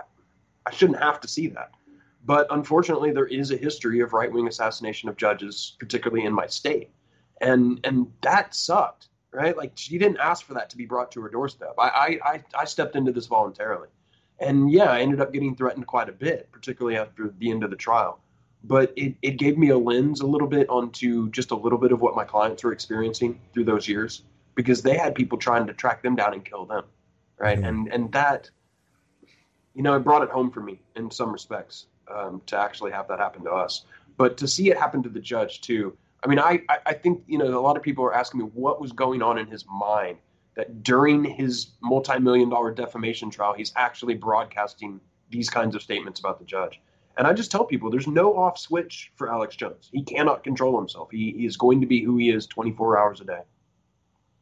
I 0.66 0.70
shouldn't 0.70 1.00
have 1.00 1.20
to 1.22 1.28
see 1.28 1.48
that. 1.48 1.72
But 2.24 2.46
unfortunately, 2.50 3.12
there 3.12 3.26
is 3.26 3.50
a 3.50 3.56
history 3.56 4.00
of 4.00 4.14
right 4.14 4.32
wing 4.32 4.48
assassination 4.48 5.08
of 5.08 5.16
judges, 5.16 5.76
particularly 5.78 6.24
in 6.24 6.32
my 6.32 6.46
state, 6.46 6.90
and 7.40 7.80
and 7.84 8.10
that 8.22 8.54
sucked, 8.54 9.08
right? 9.30 9.56
Like 9.56 9.72
she 9.74 9.98
didn't 9.98 10.18
ask 10.18 10.46
for 10.46 10.54
that 10.54 10.70
to 10.70 10.76
be 10.76 10.86
brought 10.86 11.12
to 11.12 11.20
her 11.20 11.28
doorstep. 11.28 11.74
I 11.78 12.18
I 12.24 12.44
I 12.54 12.64
stepped 12.64 12.96
into 12.96 13.12
this 13.12 13.26
voluntarily, 13.26 13.88
and 14.38 14.70
yeah, 14.70 14.90
I 14.90 15.00
ended 15.00 15.20
up 15.20 15.34
getting 15.34 15.54
threatened 15.54 15.86
quite 15.86 16.08
a 16.08 16.12
bit, 16.12 16.50
particularly 16.50 16.96
after 16.96 17.34
the 17.38 17.50
end 17.50 17.62
of 17.62 17.70
the 17.70 17.76
trial. 17.76 18.20
But 18.66 18.94
it, 18.96 19.16
it 19.20 19.32
gave 19.32 19.58
me 19.58 19.68
a 19.68 19.76
lens 19.76 20.22
a 20.22 20.26
little 20.26 20.48
bit 20.48 20.70
onto 20.70 21.28
just 21.30 21.50
a 21.50 21.54
little 21.54 21.76
bit 21.76 21.92
of 21.92 22.00
what 22.00 22.16
my 22.16 22.24
clients 22.24 22.64
were 22.64 22.72
experiencing 22.72 23.38
through 23.52 23.64
those 23.64 23.86
years 23.86 24.22
because 24.54 24.80
they 24.80 24.96
had 24.96 25.14
people 25.14 25.36
trying 25.36 25.66
to 25.66 25.74
track 25.74 26.02
them 26.02 26.16
down 26.16 26.32
and 26.32 26.42
kill 26.42 26.64
them, 26.64 26.84
right? 27.36 27.58
Mm-hmm. 27.58 27.66
And 27.66 27.92
and 27.92 28.12
that, 28.12 28.48
you 29.74 29.82
know, 29.82 29.94
it 29.94 30.00
brought 30.00 30.22
it 30.22 30.30
home 30.30 30.50
for 30.50 30.60
me 30.60 30.80
in 30.96 31.10
some 31.10 31.30
respects 31.30 31.84
um, 32.12 32.42
to 32.46 32.58
actually 32.58 32.92
have 32.92 33.08
that 33.08 33.18
happen 33.18 33.44
to 33.44 33.50
us. 33.50 33.84
But 34.16 34.36
to 34.38 34.48
see 34.48 34.70
it 34.70 34.78
happen 34.78 35.02
to 35.02 35.08
the 35.08 35.20
judge 35.20 35.60
too, 35.60 35.96
I 36.22 36.26
mean, 36.26 36.38
I, 36.38 36.62
I 36.86 36.94
think 36.94 37.22
you 37.26 37.38
know 37.38 37.58
a 37.58 37.60
lot 37.60 37.76
of 37.76 37.82
people 37.82 38.04
are 38.04 38.14
asking 38.14 38.40
me 38.40 38.46
what 38.54 38.80
was 38.80 38.92
going 38.92 39.22
on 39.22 39.38
in 39.38 39.46
his 39.46 39.64
mind 39.66 40.18
that 40.54 40.82
during 40.82 41.24
his 41.24 41.72
multi-million 41.82 42.48
dollar 42.48 42.72
defamation 42.72 43.28
trial, 43.28 43.52
he's 43.52 43.72
actually 43.76 44.14
broadcasting 44.14 45.00
these 45.30 45.50
kinds 45.50 45.74
of 45.74 45.82
statements 45.82 46.20
about 46.20 46.38
the 46.38 46.44
judge. 46.44 46.80
And 47.16 47.26
I 47.26 47.32
just 47.32 47.50
tell 47.50 47.64
people 47.64 47.90
there's 47.90 48.06
no 48.06 48.36
off 48.36 48.58
switch 48.58 49.12
for 49.16 49.30
Alex 49.30 49.56
Jones. 49.56 49.88
He 49.92 50.02
cannot 50.02 50.42
control 50.44 50.78
himself. 50.78 51.10
He, 51.10 51.34
he 51.36 51.46
is 51.46 51.56
going 51.56 51.80
to 51.80 51.86
be 51.86 52.02
who 52.02 52.16
he 52.16 52.30
is 52.30 52.46
24 52.46 52.98
hours 52.98 53.20
a 53.20 53.24
day. 53.24 53.40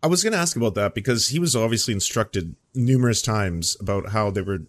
I 0.02 0.06
was 0.06 0.22
going 0.22 0.32
to 0.32 0.38
ask 0.38 0.56
about 0.56 0.74
that 0.74 0.94
because 0.94 1.28
he 1.28 1.38
was 1.38 1.54
obviously 1.54 1.94
instructed 1.94 2.56
numerous 2.74 3.22
times 3.22 3.76
about 3.80 4.10
how 4.10 4.30
they 4.30 4.42
were 4.42 4.62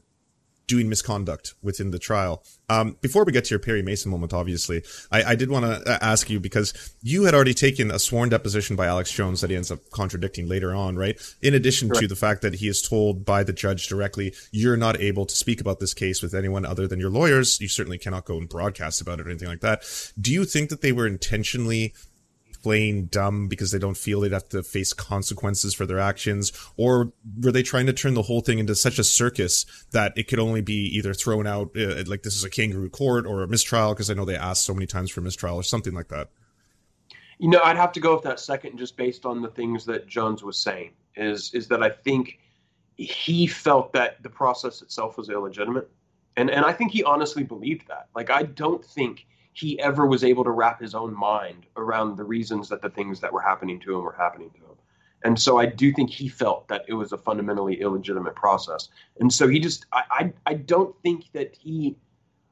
doing 0.67 0.89
misconduct 0.89 1.53
within 1.61 1.91
the 1.91 1.99
trial. 1.99 2.43
Um, 2.69 2.97
before 3.01 3.25
we 3.25 3.31
get 3.31 3.45
to 3.45 3.49
your 3.51 3.59
Perry 3.59 3.81
Mason 3.81 4.09
moment, 4.09 4.33
obviously, 4.33 4.83
I, 5.11 5.23
I 5.23 5.35
did 5.35 5.49
want 5.49 5.65
to 5.65 5.91
uh, 5.91 5.97
ask 6.01 6.29
you 6.29 6.39
because 6.39 6.95
you 7.01 7.23
had 7.23 7.33
already 7.33 7.53
taken 7.53 7.91
a 7.91 7.99
sworn 7.99 8.29
deposition 8.29 8.75
by 8.75 8.87
Alex 8.87 9.11
Jones 9.11 9.41
that 9.41 9.49
he 9.49 9.55
ends 9.55 9.71
up 9.71 9.79
contradicting 9.91 10.47
later 10.47 10.73
on, 10.73 10.95
right? 10.95 11.19
In 11.41 11.53
addition 11.53 11.89
Correct. 11.89 12.01
to 12.01 12.07
the 12.07 12.15
fact 12.15 12.41
that 12.41 12.55
he 12.55 12.67
is 12.67 12.81
told 12.81 13.25
by 13.25 13.43
the 13.43 13.53
judge 13.53 13.87
directly, 13.87 14.33
you're 14.51 14.77
not 14.77 14.99
able 14.99 15.25
to 15.25 15.35
speak 15.35 15.59
about 15.59 15.79
this 15.79 15.93
case 15.93 16.21
with 16.21 16.33
anyone 16.33 16.65
other 16.65 16.87
than 16.87 16.99
your 16.99 17.09
lawyers. 17.09 17.59
You 17.59 17.67
certainly 17.67 17.97
cannot 17.97 18.25
go 18.25 18.37
and 18.37 18.47
broadcast 18.47 19.01
about 19.01 19.19
it 19.19 19.27
or 19.27 19.29
anything 19.29 19.49
like 19.49 19.61
that. 19.61 19.83
Do 20.19 20.31
you 20.31 20.45
think 20.45 20.69
that 20.69 20.81
they 20.81 20.91
were 20.91 21.07
intentionally 21.07 21.93
playing 22.63 23.05
dumb 23.07 23.47
because 23.47 23.71
they 23.71 23.77
don't 23.77 23.97
feel 23.97 24.21
they'd 24.21 24.31
have 24.31 24.49
to 24.49 24.63
face 24.63 24.93
consequences 24.93 25.73
for 25.73 25.85
their 25.85 25.99
actions? 25.99 26.51
Or 26.77 27.11
were 27.41 27.51
they 27.51 27.61
trying 27.61 27.85
to 27.85 27.93
turn 27.93 28.13
the 28.13 28.23
whole 28.23 28.41
thing 28.41 28.59
into 28.59 28.75
such 28.75 28.97
a 28.97 29.03
circus 29.03 29.65
that 29.91 30.13
it 30.15 30.27
could 30.27 30.39
only 30.39 30.61
be 30.61 30.85
either 30.97 31.13
thrown 31.13 31.45
out 31.45 31.71
uh, 31.77 32.03
like 32.07 32.23
this 32.23 32.35
is 32.35 32.43
a 32.43 32.49
kangaroo 32.49 32.89
court 32.89 33.27
or 33.27 33.43
a 33.43 33.47
mistrial? 33.47 33.93
Because 33.93 34.09
I 34.09 34.13
know 34.13 34.25
they 34.25 34.35
asked 34.35 34.63
so 34.63 34.73
many 34.73 34.87
times 34.87 35.11
for 35.11 35.21
mistrial 35.21 35.57
or 35.57 35.63
something 35.63 35.93
like 35.93 36.07
that. 36.07 36.29
You 37.37 37.49
know, 37.49 37.61
I'd 37.63 37.77
have 37.77 37.91
to 37.93 37.99
go 37.99 38.13
with 38.13 38.23
that 38.23 38.39
second 38.39 38.77
just 38.77 38.95
based 38.95 39.25
on 39.25 39.41
the 39.41 39.49
things 39.49 39.85
that 39.85 40.07
Jones 40.07 40.43
was 40.43 40.57
saying. 40.57 40.91
Is 41.15 41.53
is 41.53 41.67
that 41.67 41.83
I 41.83 41.89
think 41.89 42.39
he 42.95 43.47
felt 43.47 43.93
that 43.93 44.21
the 44.23 44.29
process 44.29 44.81
itself 44.81 45.17
was 45.17 45.29
illegitimate. 45.29 45.89
And 46.37 46.49
and 46.49 46.65
I 46.65 46.73
think 46.73 46.91
he 46.91 47.03
honestly 47.03 47.43
believed 47.43 47.87
that. 47.87 48.07
Like 48.15 48.29
I 48.29 48.43
don't 48.43 48.83
think 48.83 49.27
he 49.53 49.79
ever 49.79 50.05
was 50.05 50.23
able 50.23 50.43
to 50.43 50.49
wrap 50.49 50.81
his 50.81 50.95
own 50.95 51.15
mind 51.15 51.65
around 51.77 52.17
the 52.17 52.23
reasons 52.23 52.69
that 52.69 52.81
the 52.81 52.89
things 52.89 53.19
that 53.19 53.31
were 53.31 53.41
happening 53.41 53.79
to 53.79 53.95
him 53.95 54.03
were 54.03 54.15
happening 54.17 54.49
to 54.51 54.57
him. 54.57 54.75
And 55.23 55.39
so 55.39 55.57
I 55.57 55.67
do 55.67 55.93
think 55.93 56.09
he 56.09 56.27
felt 56.27 56.67
that 56.67 56.83
it 56.87 56.93
was 56.93 57.13
a 57.13 57.17
fundamentally 57.17 57.79
illegitimate 57.79 58.35
process. 58.35 58.89
And 59.19 59.31
so 59.31 59.47
he 59.47 59.59
just, 59.59 59.85
I, 59.93 60.03
I, 60.09 60.33
I 60.47 60.53
don't 60.55 60.93
think 61.01 61.31
that 61.31 61.55
he, 61.55 61.95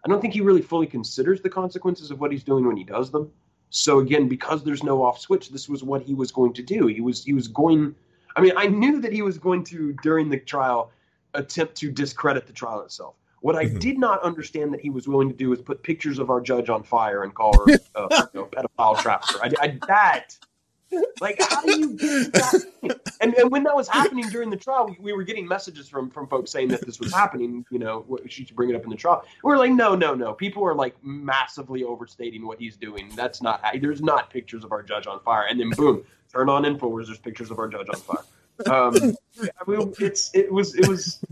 I 0.05 0.09
don't 0.09 0.21
think 0.21 0.33
he 0.33 0.41
really 0.41 0.61
fully 0.61 0.87
considers 0.87 1.41
the 1.41 1.49
consequences 1.49 2.11
of 2.11 2.21
what 2.21 2.31
he's 2.31 2.43
doing 2.43 2.65
when 2.65 2.77
he 2.77 2.83
does 2.83 3.11
them. 3.11 3.31
So 3.71 3.99
again, 3.99 4.27
because 4.27 4.63
there's 4.63 4.83
no 4.83 5.03
off 5.03 5.19
switch, 5.19 5.49
this 5.49 5.67
was 5.67 5.83
what 5.83 6.01
he 6.01 6.13
was 6.13 6.31
going 6.31 6.53
to 6.53 6.63
do. 6.63 6.87
He 6.87 7.01
was, 7.01 7.23
he 7.23 7.33
was 7.33 7.47
going, 7.47 7.95
I 8.35 8.41
mean, 8.41 8.53
I 8.55 8.67
knew 8.67 9.01
that 9.01 9.11
he 9.11 9.21
was 9.21 9.37
going 9.37 9.63
to, 9.65 9.93
during 10.01 10.29
the 10.29 10.37
trial, 10.37 10.91
attempt 11.33 11.75
to 11.75 11.91
discredit 11.91 12.47
the 12.47 12.53
trial 12.53 12.81
itself. 12.81 13.15
What 13.41 13.55
I 13.55 13.65
mm-hmm. 13.65 13.79
did 13.79 13.97
not 13.97 14.21
understand 14.21 14.73
that 14.73 14.81
he 14.81 14.89
was 14.89 15.07
willing 15.07 15.29
to 15.29 15.35
do 15.35 15.51
is 15.51 15.61
put 15.61 15.83
pictures 15.83 16.19
of 16.19 16.29
our 16.29 16.41
judge 16.41 16.69
on 16.69 16.83
fire 16.83 17.23
and 17.23 17.33
call 17.33 17.57
her 17.57 17.73
uh, 17.95 18.07
you 18.33 18.41
know, 18.41 18.45
pedophile 18.45 18.97
trafficker. 18.99 19.39
I, 19.43 19.51
I, 19.59 19.79
that, 19.87 20.37
like, 21.19 21.41
how 21.41 21.61
do 21.63 21.79
you 21.79 21.97
get 21.97 22.33
that? 22.33 22.65
And, 23.19 23.33
and 23.35 23.51
when 23.51 23.63
that 23.63 23.75
was 23.75 23.87
happening 23.87 24.27
during 24.29 24.49
the 24.49 24.57
trial, 24.57 24.87
we, 24.87 24.97
we, 24.99 25.13
were 25.13 25.23
getting 25.23 25.47
messages 25.47 25.87
from 25.87 26.09
from 26.09 26.27
folks 26.27 26.51
saying 26.51 26.69
that 26.69 26.85
this 26.85 26.99
was 26.99 27.13
happening. 27.13 27.65
You 27.71 27.79
know, 27.79 28.19
she 28.27 28.45
should 28.45 28.55
bring 28.55 28.69
it 28.69 28.75
up 28.75 28.83
in 28.83 28.89
the 28.89 28.95
trial. 28.95 29.23
We 29.43 29.53
are 29.53 29.57
like, 29.57 29.71
no, 29.71 29.95
no, 29.95 30.13
no. 30.13 30.33
People 30.33 30.63
are 30.65 30.75
like 30.75 30.95
massively 31.03 31.83
overstating 31.83 32.45
what 32.45 32.59
he's 32.59 32.77
doing. 32.77 33.11
That's 33.15 33.41
not. 33.41 33.63
There's 33.79 34.01
not 34.01 34.29
pictures 34.29 34.63
of 34.63 34.71
our 34.71 34.83
judge 34.83 35.07
on 35.07 35.19
fire. 35.21 35.45
And 35.49 35.59
then 35.59 35.69
boom, 35.71 36.03
turn 36.31 36.49
on 36.49 36.63
Infowars. 36.63 37.07
There's 37.07 37.19
pictures 37.19 37.51
of 37.51 37.59
our 37.59 37.67
judge 37.67 37.87
on 37.89 37.95
fire. 37.95 38.23
Um, 38.67 39.15
I 39.39 39.69
mean, 39.69 39.93
it's 39.99 40.29
it 40.35 40.51
was 40.51 40.75
it 40.75 40.87
was 40.87 41.23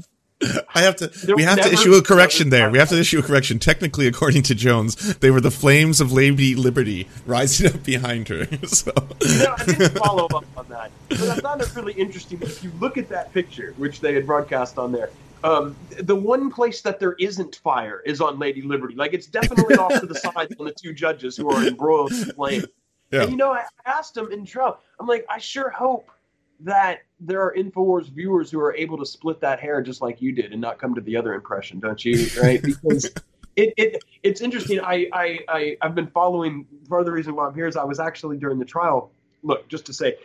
I 0.75 0.81
have 0.81 0.95
to. 0.97 1.07
There 1.07 1.35
we 1.35 1.43
have 1.43 1.59
to 1.61 1.71
issue 1.71 1.93
a 1.95 2.01
correction 2.01 2.49
there. 2.49 2.69
We 2.69 2.77
have 2.77 2.89
to 2.89 2.99
issue 2.99 3.19
a 3.19 3.23
correction. 3.23 3.59
Technically, 3.59 4.07
according 4.07 4.43
to 4.43 4.55
Jones, 4.55 4.95
they 5.17 5.31
were 5.31 5.41
the 5.41 5.51
flames 5.51 5.99
of 5.99 6.11
Lady 6.11 6.55
Liberty 6.55 7.07
rising 7.25 7.73
up 7.73 7.83
behind 7.83 8.27
her. 8.29 8.47
So. 8.69 8.91
I 8.95 9.63
didn't 9.65 9.97
follow 9.97 10.25
up 10.25 10.45
on 10.55 10.67
that, 10.69 10.91
but 11.09 11.21
I 11.21 11.35
found 11.37 11.61
it 11.61 11.75
really 11.75 11.93
interesting. 11.93 12.41
If 12.41 12.63
you 12.63 12.71
look 12.79 12.97
at 12.97 13.09
that 13.09 13.33
picture, 13.33 13.73
which 13.77 13.99
they 13.99 14.13
had 14.13 14.25
broadcast 14.27 14.77
on 14.77 14.91
there, 14.91 15.09
um, 15.43 15.75
the 15.99 16.15
one 16.15 16.51
place 16.51 16.81
that 16.81 16.99
there 16.99 17.13
isn't 17.13 17.55
fire 17.57 18.01
is 18.05 18.21
on 18.21 18.37
Lady 18.37 18.61
Liberty. 18.61 18.95
Like 18.95 19.13
it's 19.13 19.27
definitely 19.27 19.75
off 19.75 19.99
to 19.99 20.05
the 20.05 20.15
side 20.15 20.55
on 20.59 20.65
the 20.65 20.73
two 20.73 20.93
judges 20.93 21.35
who 21.35 21.49
are 21.49 21.65
embroiled 21.67 22.11
in 22.11 22.25
flame. 22.25 22.65
Yeah. 23.11 23.23
And 23.23 23.31
you 23.31 23.37
know, 23.37 23.51
I 23.51 23.63
asked 23.85 24.15
him 24.15 24.31
in 24.31 24.45
trial. 24.45 24.79
I'm 24.99 25.07
like, 25.07 25.25
I 25.29 25.39
sure 25.39 25.69
hope 25.69 26.11
that 26.61 26.99
there 27.19 27.41
are 27.41 27.53
Infowars 27.55 28.09
viewers 28.09 28.49
who 28.49 28.59
are 28.59 28.73
able 28.75 28.97
to 28.97 29.05
split 29.05 29.41
that 29.41 29.59
hair 29.59 29.81
just 29.81 30.01
like 30.01 30.21
you 30.21 30.31
did 30.31 30.51
and 30.51 30.61
not 30.61 30.79
come 30.79 30.95
to 30.95 31.01
the 31.01 31.15
other 31.15 31.33
impression, 31.33 31.79
don't 31.79 32.03
you? 32.03 32.27
Right? 32.41 32.61
Because 32.61 33.05
it, 33.55 33.73
it 33.77 34.03
it's 34.23 34.41
interesting. 34.41 34.79
I, 34.79 35.07
I, 35.11 35.39
I 35.47 35.77
I've 35.81 35.95
been 35.95 36.07
following 36.07 36.65
part 36.87 37.01
of 37.01 37.05
the 37.05 37.11
reason 37.11 37.35
why 37.35 37.47
I'm 37.47 37.55
here 37.55 37.67
is 37.67 37.75
I 37.75 37.83
was 37.83 37.99
actually 37.99 38.37
during 38.37 38.59
the 38.59 38.65
trial. 38.65 39.11
Look, 39.41 39.69
just 39.69 39.85
to 39.85 39.93
say, 39.93 40.17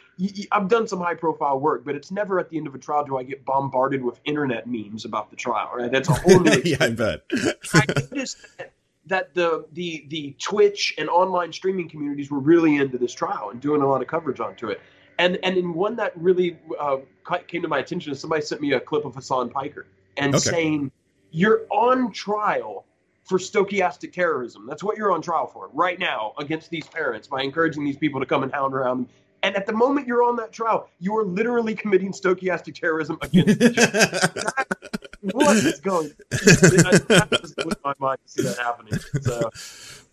I've 0.50 0.66
done 0.66 0.88
some 0.88 0.98
high 0.98 1.14
profile 1.14 1.60
work, 1.60 1.84
but 1.84 1.94
it's 1.94 2.10
never 2.10 2.40
at 2.40 2.50
the 2.50 2.56
end 2.56 2.66
of 2.66 2.74
a 2.74 2.78
trial 2.78 3.04
do 3.04 3.16
I 3.16 3.22
get 3.22 3.44
bombarded 3.44 4.02
with 4.02 4.18
internet 4.24 4.66
memes 4.66 5.04
about 5.04 5.30
the 5.30 5.36
trial. 5.36 5.70
Right? 5.72 5.90
That's 5.90 6.08
a 6.08 6.14
whole 6.14 6.40
new. 6.40 6.60
yeah, 6.64 6.76
I 6.80 6.90
bet. 6.90 7.22
I 7.74 7.84
noticed 8.10 8.38
that, 8.58 8.72
that 9.06 9.34
the 9.34 9.66
the 9.72 10.04
the 10.08 10.36
Twitch 10.40 10.94
and 10.98 11.08
online 11.08 11.52
streaming 11.52 11.88
communities 11.88 12.30
were 12.30 12.40
really 12.40 12.76
into 12.76 12.98
this 12.98 13.14
trial 13.14 13.50
and 13.50 13.60
doing 13.60 13.82
a 13.82 13.86
lot 13.86 14.02
of 14.02 14.08
coverage 14.08 14.40
onto 14.40 14.68
it. 14.68 14.80
And 15.18 15.38
and 15.42 15.56
in 15.56 15.74
one 15.74 15.96
that 15.96 16.12
really 16.16 16.58
uh, 16.78 16.98
came 17.46 17.62
to 17.62 17.68
my 17.68 17.78
attention 17.78 18.12
is 18.12 18.20
somebody 18.20 18.42
sent 18.42 18.60
me 18.60 18.72
a 18.72 18.80
clip 18.80 19.04
of 19.04 19.14
Hasan 19.14 19.50
Piker 19.50 19.86
and 20.16 20.34
okay. 20.34 20.50
saying, 20.50 20.92
"You're 21.30 21.62
on 21.70 22.12
trial 22.12 22.84
for 23.24 23.38
stochastic 23.38 24.12
terrorism. 24.12 24.66
That's 24.66 24.82
what 24.82 24.96
you're 24.96 25.12
on 25.12 25.22
trial 25.22 25.46
for 25.46 25.70
right 25.72 25.98
now 25.98 26.34
against 26.38 26.70
these 26.70 26.86
parents 26.86 27.26
by 27.26 27.42
encouraging 27.42 27.84
these 27.84 27.96
people 27.96 28.20
to 28.20 28.26
come 28.26 28.42
and 28.42 28.52
hound 28.52 28.74
around." 28.74 29.08
And 29.42 29.54
at 29.56 29.66
the 29.66 29.74
moment 29.74 30.06
you're 30.06 30.22
on 30.22 30.36
that 30.36 30.52
trial, 30.52 30.88
you 31.00 31.14
are 31.18 31.24
literally 31.24 31.74
committing 31.74 32.12
stochastic 32.12 32.74
terrorism 32.74 33.18
against 33.20 33.60
what 35.32 35.56
is 35.64 35.80
going? 35.80 36.12
That 36.30 37.28
just 37.40 37.84
my 37.84 37.94
mind 37.98 38.18
to 38.24 38.30
see 38.30 38.42
that 38.42 38.58
happening. 38.58 38.98
So. 39.22 39.50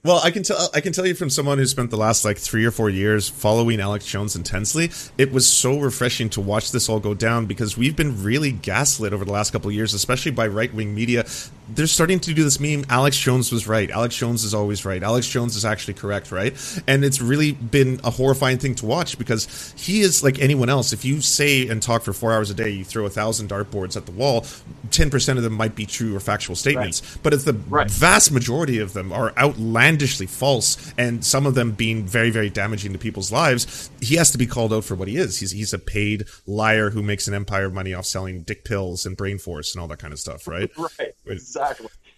Well, 0.03 0.19
I 0.23 0.31
can 0.31 0.41
tell 0.41 0.57
I 0.73 0.81
can 0.81 0.93
tell 0.93 1.05
you 1.05 1.13
from 1.13 1.29
someone 1.29 1.59
who 1.59 1.65
spent 1.67 1.91
the 1.91 1.97
last 1.97 2.25
like 2.25 2.39
three 2.39 2.65
or 2.65 2.71
four 2.71 2.89
years 2.89 3.29
following 3.29 3.79
Alex 3.79 4.03
Jones 4.03 4.35
intensely. 4.35 4.89
It 5.15 5.31
was 5.31 5.45
so 5.45 5.79
refreshing 5.79 6.27
to 6.31 6.41
watch 6.41 6.71
this 6.71 6.89
all 6.89 6.99
go 6.99 7.13
down 7.13 7.45
because 7.45 7.77
we've 7.77 7.95
been 7.95 8.23
really 8.23 8.51
gaslit 8.51 9.13
over 9.13 9.23
the 9.23 9.31
last 9.31 9.51
couple 9.51 9.69
of 9.69 9.75
years, 9.75 9.93
especially 9.93 10.31
by 10.31 10.47
right 10.47 10.73
wing 10.73 10.95
media. 10.95 11.25
They're 11.75 11.87
starting 11.87 12.19
to 12.21 12.33
do 12.33 12.43
this 12.43 12.59
meme. 12.59 12.85
Alex 12.89 13.17
Jones 13.17 13.51
was 13.51 13.67
right. 13.67 13.89
Alex 13.89 14.15
Jones 14.15 14.43
is 14.43 14.53
always 14.53 14.85
right. 14.85 15.01
Alex 15.01 15.27
Jones 15.27 15.55
is 15.55 15.65
actually 15.65 15.95
correct, 15.95 16.31
right? 16.31 16.53
And 16.87 17.03
it's 17.03 17.21
really 17.21 17.53
been 17.53 17.99
a 18.03 18.11
horrifying 18.11 18.57
thing 18.57 18.75
to 18.75 18.85
watch 18.85 19.17
because 19.17 19.73
he 19.77 20.01
is 20.01 20.23
like 20.23 20.39
anyone 20.39 20.69
else. 20.69 20.93
If 20.93 21.05
you 21.05 21.21
say 21.21 21.67
and 21.67 21.81
talk 21.81 22.03
for 22.03 22.13
four 22.13 22.33
hours 22.33 22.49
a 22.49 22.53
day, 22.53 22.69
you 22.69 22.83
throw 22.83 23.05
a 23.05 23.09
thousand 23.09 23.49
dartboards 23.49 23.95
at 23.95 24.05
the 24.05 24.11
wall. 24.11 24.45
Ten 24.89 25.09
percent 25.09 25.37
of 25.37 25.43
them 25.43 25.53
might 25.53 25.75
be 25.75 25.85
true 25.85 26.15
or 26.15 26.19
factual 26.19 26.55
statements, 26.55 27.01
right. 27.01 27.23
but 27.23 27.33
if 27.33 27.45
the 27.45 27.53
right. 27.53 27.89
vast 27.89 28.31
majority 28.31 28.79
of 28.79 28.93
them 28.93 29.11
are 29.11 29.33
outlandishly 29.37 30.27
false 30.27 30.93
and 30.97 31.23
some 31.23 31.45
of 31.45 31.55
them 31.55 31.71
being 31.71 32.05
very 32.05 32.29
very 32.29 32.49
damaging 32.49 32.93
to 32.93 32.99
people's 32.99 33.31
lives 33.31 33.89
he 34.01 34.15
has 34.15 34.31
to 34.31 34.37
be 34.37 34.45
called 34.45 34.73
out 34.73 34.83
for 34.83 34.95
what 34.95 35.07
he 35.07 35.17
is 35.17 35.39
he's 35.39 35.51
he's 35.51 35.73
a 35.73 35.79
paid 35.79 36.25
liar 36.45 36.89
who 36.89 37.01
makes 37.01 37.27
an 37.27 37.33
empire 37.33 37.65
of 37.65 37.73
money 37.73 37.93
off 37.93 38.05
selling 38.05 38.41
dick 38.43 38.63
pills 38.63 39.05
and 39.05 39.17
brain 39.17 39.37
force 39.37 39.73
and 39.73 39.81
all 39.81 39.87
that 39.87 39.99
kind 39.99 40.13
of 40.13 40.19
stuff 40.19 40.47
right 40.47 40.71
right 40.77 41.13
exactly 41.25 41.60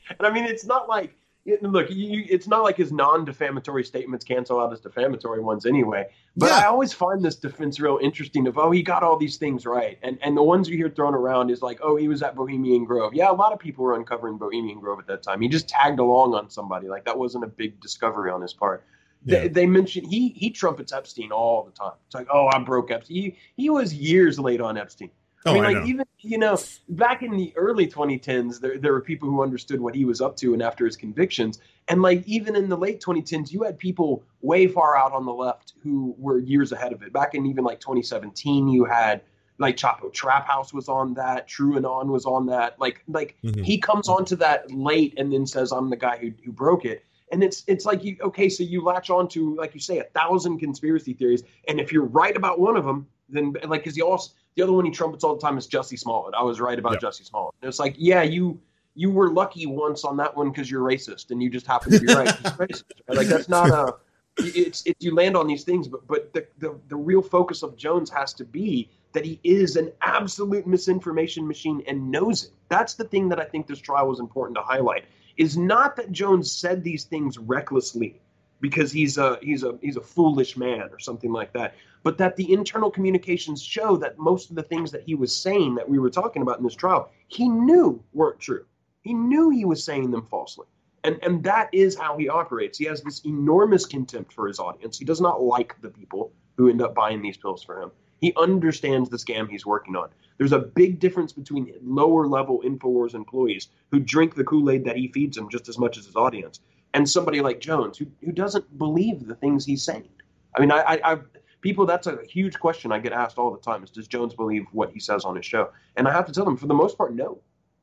and 0.10 0.28
i 0.28 0.32
mean 0.32 0.46
it's 0.46 0.66
not 0.66 0.88
like 0.88 1.16
look, 1.62 1.90
you, 1.90 2.26
it's 2.30 2.48
not 2.48 2.64
like 2.64 2.78
his 2.78 2.92
non-defamatory 2.92 3.84
statements 3.84 4.24
cancel 4.24 4.60
out 4.60 4.72
his 4.72 4.80
defamatory 4.80 5.42
ones 5.42 5.66
anyway. 5.66 6.08
But 6.36 6.48
yeah. 6.48 6.58
I 6.58 6.66
always 6.66 6.94
find 6.94 7.24
this 7.24 7.36
defense 7.36 7.80
real 7.80 8.00
interesting. 8.02 8.48
Of 8.48 8.58
oh, 8.58 8.72
he 8.72 8.82
got 8.82 9.04
all 9.04 9.18
these 9.18 9.38
things 9.38 9.66
right, 9.66 9.98
and 10.02 10.18
and 10.22 10.38
the 10.38 10.44
ones 10.44 10.70
you 10.70 10.78
hear 10.78 10.90
thrown 10.90 11.14
around 11.14 11.50
is 11.50 11.62
like, 11.62 11.80
oh, 11.82 11.96
he 11.96 12.08
was 12.08 12.24
at 12.24 12.36
Bohemian 12.36 12.86
Grove. 12.86 13.14
Yeah, 13.14 13.30
a 13.30 13.34
lot 13.34 13.52
of 13.54 13.60
people 13.60 13.84
were 13.84 13.96
uncovering 13.96 14.38
Bohemian 14.38 14.80
Grove 14.80 15.00
at 15.00 15.08
that 15.08 15.24
time. 15.24 15.42
He 15.42 15.48
just 15.48 15.68
tagged 15.68 16.00
along 16.00 16.34
on 16.34 16.50
somebody. 16.50 16.88
Like 16.88 17.06
that 17.06 17.18
wasn't 17.18 17.44
a 17.44 17.48
big 17.48 17.80
discovery 17.82 18.32
on 18.32 18.42
his 18.42 18.54
part. 18.54 18.86
Yeah. 19.26 19.42
They, 19.42 19.48
they 19.50 19.66
mentioned 19.66 20.08
he 20.08 20.30
he 20.30 20.50
trumpets 20.50 20.94
Epstein 20.94 21.32
all 21.32 21.64
the 21.64 21.72
time. 21.72 21.94
It's 22.08 22.16
like, 22.16 22.28
oh, 22.32 22.50
I 22.54 22.60
broke 22.60 22.92
Epstein. 22.92 23.16
He 23.16 23.38
he 23.56 23.70
was 23.70 23.94
years 23.94 24.40
late 24.40 24.62
on 24.62 24.78
Epstein. 24.78 25.12
Oh, 25.46 25.52
I 25.52 25.54
mean, 25.54 25.64
like 25.64 25.78
I 25.78 25.86
even 25.86 26.06
you 26.20 26.38
know, 26.38 26.58
back 26.90 27.22
in 27.22 27.32
the 27.36 27.52
early 27.56 27.86
2010s, 27.86 28.60
there 28.60 28.78
there 28.78 28.94
were 28.94 29.02
people 29.02 29.30
who 29.30 29.44
understood 29.44 29.82
what 29.82 29.94
he 29.94 30.06
was 30.06 30.22
up 30.22 30.38
to, 30.38 30.54
and 30.54 30.62
after 30.62 30.86
his 30.86 30.96
convictions, 30.96 31.60
and 31.90 32.02
like 32.02 32.26
even 32.26 32.56
in 32.56 32.70
the 32.70 32.78
late 32.78 33.02
2010s, 33.02 33.52
you 33.52 33.64
had 33.64 33.78
people 33.78 34.24
way 34.42 34.68
far 34.68 34.98
out 34.98 35.12
on 35.12 35.26
the 35.26 35.34
left 35.34 35.74
who 35.82 36.16
were 36.18 36.40
years 36.40 36.72
ahead 36.72 36.94
of 36.94 37.04
it. 37.04 37.12
Back 37.12 37.36
in 37.36 37.46
even 37.46 37.64
like 37.64 37.80
2017, 37.82 38.70
you 38.70 38.86
had 38.86 39.22
like 39.60 39.76
Chapo 39.76 40.12
Trap 40.14 40.48
House 40.48 40.74
was 40.74 40.88
on 40.88 41.14
that, 41.16 41.48
TrueAnon 41.50 42.08
was 42.08 42.26
on 42.26 42.46
that. 42.48 42.80
Like 42.80 43.04
like 43.08 43.36
mm-hmm. 43.44 43.64
he 43.64 43.78
comes 43.78 44.08
onto 44.08 44.36
that 44.38 44.72
late 44.72 45.14
and 45.18 45.32
then 45.32 45.46
says, 45.46 45.72
"I'm 45.72 45.90
the 45.90 45.98
guy 45.98 46.18
who 46.18 46.32
who 46.44 46.54
broke 46.54 46.86
it." 46.86 47.04
And 47.34 47.44
it's 47.44 47.64
it's 47.68 47.86
like 47.86 48.04
you 48.04 48.16
okay, 48.22 48.48
so 48.48 48.64
you 48.64 48.82
latch 48.82 49.10
on 49.10 49.28
to 49.30 49.56
like 49.56 49.74
you 49.74 49.82
say 49.82 50.00
a 50.00 50.06
thousand 50.06 50.60
conspiracy 50.60 51.14
theories, 51.14 51.44
and 51.68 51.82
if 51.82 51.92
you're 51.92 52.06
right 52.06 52.36
about 52.36 52.60
one 52.60 52.78
of 52.78 52.86
them, 52.86 53.08
then 53.30 53.54
like 53.66 53.84
because 53.84 53.96
he 53.96 54.02
also 54.02 54.32
the 54.56 54.64
other 54.64 54.74
one 54.74 54.86
he 54.86 54.92
trumpets 54.92 55.24
all 55.24 55.36
the 55.36 55.42
time 55.42 55.58
is 55.58 55.68
Jussie 55.68 55.98
Smollett. 55.98 56.36
I 56.36 56.44
was 56.44 56.60
right 56.60 56.78
about 56.78 56.94
yep. 56.94 57.02
Jussie 57.02 57.26
Smollett. 57.26 57.56
And 57.62 57.70
it's 57.70 57.80
like, 57.80 57.96
yeah, 57.98 58.22
you 58.22 58.60
you 58.96 59.10
were 59.10 59.30
lucky 59.32 59.66
once 59.66 60.04
on 60.04 60.18
that 60.18 60.36
one 60.36 60.52
because 60.52 60.70
you're 60.70 60.88
racist 60.88 61.32
and 61.32 61.42
you 61.42 61.50
just 61.50 61.66
happen 61.66 61.92
to 61.92 62.00
be 62.00 62.14
right. 62.14 62.28
racist. 62.28 62.84
Like 63.08 63.28
that's 63.28 63.50
not 63.50 63.70
a. 63.70 63.96
It's 64.38 64.84
it, 64.86 64.98
you 65.00 65.14
land 65.14 65.38
on 65.38 65.48
these 65.48 65.64
things, 65.64 65.88
but 65.88 66.08
but 66.08 66.34
the, 66.34 66.48
the 66.60 66.80
the 66.90 66.96
real 66.96 67.22
focus 67.22 67.64
of 67.64 67.76
Jones 67.78 68.10
has 68.10 68.34
to 68.36 68.46
be 68.46 68.90
that 69.14 69.26
he 69.26 69.40
is 69.44 69.76
an 69.76 69.92
absolute 70.02 70.66
misinformation 70.66 71.48
machine 71.48 71.84
and 71.88 72.10
knows 72.10 72.46
it. 72.46 72.52
That's 72.68 72.96
the 72.96 73.04
thing 73.04 73.30
that 73.30 73.40
I 73.40 73.46
think 73.46 73.68
this 73.68 73.80
trial 73.80 74.08
was 74.08 74.20
important 74.20 74.58
to 74.58 74.64
highlight. 74.64 75.06
Is 75.38 75.58
not 75.58 75.96
that 75.96 76.12
Jones 76.12 76.52
said 76.52 76.84
these 76.84 77.06
things 77.06 77.38
recklessly 77.38 78.22
because 78.64 78.94
he's 78.94 79.18
a 79.18 79.38
he's 79.42 79.62
a 79.64 79.78
he's 79.82 79.98
a 79.98 80.02
foolish 80.02 80.56
man 80.56 80.88
or 80.90 80.98
something 80.98 81.34
like 81.34 81.52
that, 81.52 81.76
but 82.02 82.18
that 82.18 82.38
the 82.38 82.54
internal 82.54 82.90
communications 82.90 83.62
show 83.62 83.98
that 83.98 84.18
most 84.18 84.50
of 84.50 84.56
the 84.56 84.64
things 84.64 84.90
that 84.90 85.04
he 85.04 85.16
was 85.16 85.36
saying 85.36 85.76
that 85.76 85.88
we 85.88 86.00
were 86.00 86.10
talking 86.10 86.42
about 86.42 86.60
in 86.60 86.64
this 86.64 86.74
trial, 86.74 87.12
he 87.28 87.50
knew 87.50 88.02
weren't 88.14 88.40
true. 88.40 88.66
He 89.02 89.14
knew 89.14 89.50
he 89.50 89.66
was 89.66 89.84
saying 89.84 90.12
them 90.12 90.26
falsely. 90.26 90.66
And, 91.04 91.20
and 91.22 91.44
that 91.44 91.68
is 91.74 91.98
how 91.98 92.18
he 92.18 92.30
operates. 92.30 92.78
He 92.78 92.86
has 92.86 93.02
this 93.02 93.20
enormous 93.26 93.86
contempt 93.86 94.32
for 94.32 94.48
his 94.48 94.60
audience. 94.60 94.98
He 94.98 95.04
does 95.04 95.20
not 95.20 95.44
like 95.44 95.76
the 95.82 95.90
people 95.90 96.32
who 96.56 96.70
end 96.70 96.82
up 96.82 96.96
buying 96.96 97.22
these 97.22 97.36
pills 97.36 97.62
for 97.62 97.82
him. 97.82 97.92
He 98.22 98.34
understands 98.38 99.10
the 99.10 99.18
scam 99.18 99.50
he's 99.50 99.66
working 99.66 99.98
on. 99.98 100.08
There's 100.38 100.54
a 100.54 100.60
big 100.60 101.02
difference 101.02 101.34
between 101.34 101.74
lower 101.84 102.28
level 102.28 102.62
InfoWars 102.66 103.14
employees 103.14 103.68
who 103.92 104.00
drink 104.00 104.36
the 104.36 104.46
Kool 104.46 104.70
Aid 104.70 104.86
that 104.86 104.96
he 104.96 105.10
feeds 105.10 105.36
them 105.36 105.50
just 105.50 105.68
as 105.68 105.78
much 105.78 105.98
as 105.98 106.06
his 106.06 106.16
audience, 106.16 106.62
and 106.94 107.10
somebody 107.10 107.42
like 107.42 107.60
Jones 107.60 107.98
who, 107.98 108.06
who 108.24 108.32
doesn't 108.32 108.78
believe 108.78 109.26
the 109.26 109.36
things 109.36 109.66
he's 109.66 109.84
saying. 109.84 110.10
I 110.56 110.62
mean, 110.62 110.72
I, 110.72 110.82
I, 110.82 111.14
I 111.14 111.18
people 111.62 111.86
that's 111.86 112.08
a 112.08 112.20
huge 112.30 112.60
question 112.60 112.92
I 112.92 113.00
get 113.00 113.14
asked 113.14 113.38
all 113.38 113.52
the 113.52 113.60
time 113.60 113.84
is 113.84 113.90
does 113.90 114.08
Jones 114.08 114.34
believe 114.34 114.66
what 114.72 114.92
he 114.92 115.00
says 115.00 115.26
on 115.26 115.36
his 115.36 115.46
show? 115.46 115.70
And 115.96 116.08
I 116.08 116.12
have 116.12 116.26
to 116.28 116.32
tell 116.34 116.46
them 116.46 116.58
for 116.58 116.68
the 116.68 116.74
most 116.74 116.98
part, 116.98 117.16
no. 117.16 117.40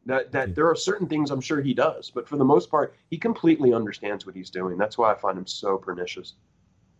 That 0.07 0.33
that 0.33 0.49
hmm. 0.49 0.55
there 0.55 0.69
are 0.69 0.77
certain 0.77 1.09
things 1.09 1.31
I'm 1.31 1.41
sure 1.41 1.61
he 1.61 1.75
does, 1.75 2.11
but 2.11 2.29
for 2.29 2.37
the 2.37 2.45
most 2.45 2.71
part, 2.71 2.95
he 3.11 3.19
completely 3.19 3.75
understands 3.75 4.25
what 4.25 4.35
he's 4.35 4.51
doing. 4.51 4.79
That's 4.79 4.97
why 4.97 5.13
I 5.13 5.15
find 5.15 5.37
him 5.37 5.47
so 5.47 5.77
pernicious. 5.77 6.35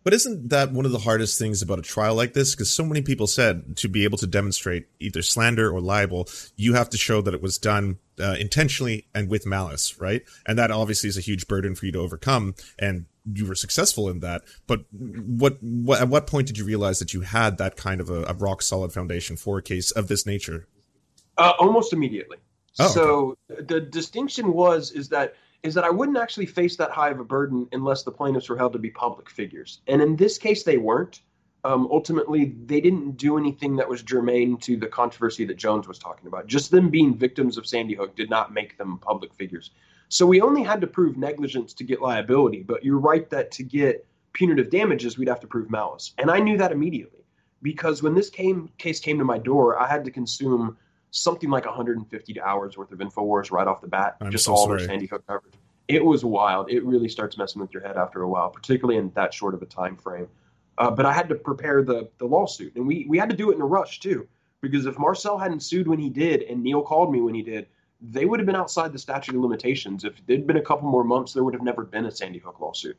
But 0.03 0.13
isn't 0.13 0.49
that 0.49 0.71
one 0.71 0.85
of 0.85 0.91
the 0.91 0.99
hardest 0.99 1.37
things 1.37 1.61
about 1.61 1.77
a 1.77 1.83
trial 1.83 2.15
like 2.15 2.33
this? 2.33 2.55
Because 2.55 2.71
so 2.71 2.83
many 2.83 3.01
people 3.01 3.27
said 3.27 3.77
to 3.77 3.87
be 3.87 4.03
able 4.03 4.17
to 4.17 4.27
demonstrate 4.27 4.87
either 4.99 5.21
slander 5.21 5.71
or 5.71 5.79
libel, 5.79 6.27
you 6.55 6.73
have 6.73 6.89
to 6.89 6.97
show 6.97 7.21
that 7.21 7.35
it 7.35 7.41
was 7.41 7.59
done 7.59 7.99
uh, 8.21 8.35
intentionally 8.39 9.07
and 9.13 9.29
with 9.29 9.45
malice, 9.45 9.99
right? 9.99 10.23
And 10.45 10.57
that 10.57 10.71
obviously 10.71 11.09
is 11.09 11.17
a 11.17 11.21
huge 11.21 11.47
burden 11.47 11.75
for 11.75 11.85
you 11.85 11.91
to 11.93 11.99
overcome. 11.99 12.55
And 12.79 13.05
you 13.25 13.45
were 13.45 13.55
successful 13.55 14.09
in 14.09 14.19
that. 14.21 14.41
But 14.67 14.85
what, 14.91 15.57
what 15.61 16.01
at 16.01 16.07
what 16.07 16.27
point 16.27 16.47
did 16.47 16.57
you 16.57 16.65
realize 16.65 16.99
that 16.99 17.13
you 17.13 17.21
had 17.21 17.57
that 17.57 17.75
kind 17.75 18.01
of 18.01 18.09
a, 18.09 18.23
a 18.23 18.33
rock 18.33 18.61
solid 18.61 18.91
foundation 18.91 19.37
for 19.37 19.57
a 19.57 19.61
case 19.61 19.91
of 19.91 20.07
this 20.07 20.25
nature? 20.25 20.67
Uh, 21.37 21.53
almost 21.59 21.93
immediately. 21.93 22.37
Oh, 22.79 22.87
so 22.87 23.37
okay. 23.51 23.63
the 23.63 23.81
distinction 23.81 24.53
was 24.53 24.91
is 24.91 25.09
that 25.09 25.35
is 25.63 25.75
that 25.75 25.83
I 25.83 25.89
wouldn't 25.89 26.17
actually 26.17 26.47
face 26.47 26.75
that 26.77 26.89
high 26.89 27.09
of 27.09 27.19
a 27.19 27.23
burden 27.23 27.67
unless 27.71 28.03
the 28.03 28.11
plaintiffs 28.11 28.49
were 28.49 28.57
held 28.57 28.73
to 28.73 28.79
be 28.79 28.89
public 28.89 29.29
figures. 29.29 29.81
And 29.87 30.01
in 30.01 30.15
this 30.15 30.37
case, 30.37 30.63
they 30.63 30.77
weren't. 30.77 31.21
Um, 31.63 31.87
ultimately, 31.91 32.55
they 32.65 32.81
didn't 32.81 33.17
do 33.17 33.37
anything 33.37 33.75
that 33.75 33.87
was 33.87 34.01
germane 34.01 34.57
to 34.57 34.77
the 34.77 34.87
controversy 34.87 35.45
that 35.45 35.57
Jones 35.57 35.87
was 35.87 35.99
talking 35.99 36.27
about. 36.27 36.47
Just 36.47 36.71
them 36.71 36.89
being 36.89 37.15
victims 37.15 37.57
of 37.57 37.67
Sandy 37.67 37.93
Hook 37.93 38.15
did 38.15 38.29
not 38.29 38.51
make 38.51 38.77
them 38.77 38.97
public 38.97 39.33
figures. 39.35 39.71
So 40.09 40.25
we 40.25 40.41
only 40.41 40.63
had 40.63 40.81
to 40.81 40.87
prove 40.87 41.17
negligence 41.17 41.73
to 41.75 41.83
get 41.83 42.01
liability. 42.01 42.63
But 42.63 42.83
you're 42.83 42.99
right 42.99 43.29
that 43.29 43.51
to 43.51 43.63
get 43.63 44.05
punitive 44.33 44.69
damages, 44.69 45.17
we'd 45.17 45.27
have 45.27 45.39
to 45.41 45.47
prove 45.47 45.69
malice. 45.69 46.13
And 46.17 46.31
I 46.31 46.39
knew 46.39 46.57
that 46.57 46.71
immediately 46.71 47.21
because 47.61 48.01
when 48.01 48.15
this 48.15 48.29
came, 48.29 48.69
case 48.77 48.99
came 48.99 49.17
to 49.19 49.25
my 49.25 49.37
door, 49.37 49.79
I 49.79 49.87
had 49.87 50.03
to 50.05 50.11
consume 50.11 50.77
something 51.11 51.49
like 51.49 51.65
150 51.65 52.41
hours 52.41 52.77
worth 52.77 52.91
of 52.91 52.99
Infowars 52.99 53.51
right 53.51 53.67
off 53.67 53.81
the 53.81 53.87
bat, 53.87 54.17
I'm 54.21 54.31
just 54.31 54.45
so 54.45 54.53
all 54.53 54.65
sorry. 54.65 54.79
their 54.79 54.87
Sandy 54.87 55.05
Hook 55.05 55.25
coverage. 55.27 55.53
It 55.87 56.03
was 56.03 56.23
wild. 56.23 56.71
It 56.71 56.83
really 56.85 57.09
starts 57.09 57.37
messing 57.37 57.61
with 57.61 57.73
your 57.73 57.83
head 57.83 57.97
after 57.97 58.21
a 58.21 58.29
while, 58.29 58.49
particularly 58.49 58.97
in 58.97 59.11
that 59.11 59.33
short 59.33 59.53
of 59.53 59.61
a 59.61 59.65
time 59.65 59.97
frame. 59.97 60.27
Uh, 60.81 60.89
but 60.89 61.05
I 61.05 61.13
had 61.13 61.29
to 61.29 61.35
prepare 61.35 61.83
the 61.83 62.09
the 62.17 62.25
lawsuit, 62.25 62.75
and 62.75 62.87
we 62.87 63.05
we 63.07 63.19
had 63.19 63.29
to 63.29 63.35
do 63.35 63.51
it 63.51 63.55
in 63.55 63.61
a 63.61 63.65
rush 63.65 63.99
too, 63.99 64.27
because 64.61 64.87
if 64.87 64.97
Marcel 64.97 65.37
hadn't 65.37 65.61
sued 65.61 65.87
when 65.87 65.99
he 65.99 66.09
did, 66.09 66.41
and 66.49 66.63
Neil 66.63 66.81
called 66.81 67.11
me 67.13 67.21
when 67.21 67.35
he 67.35 67.43
did, 67.43 67.67
they 68.01 68.25
would 68.25 68.39
have 68.39 68.47
been 68.47 68.55
outside 68.55 68.91
the 68.91 68.97
statute 68.97 69.35
of 69.35 69.41
limitations. 69.41 70.03
If 70.03 70.25
there'd 70.25 70.47
been 70.47 70.57
a 70.57 70.67
couple 70.69 70.89
more 70.89 71.03
months, 71.03 71.33
there 71.33 71.43
would 71.43 71.53
have 71.53 71.61
never 71.61 71.83
been 71.83 72.05
a 72.07 72.11
Sandy 72.11 72.39
Hook 72.39 72.59
lawsuit. 72.59 72.97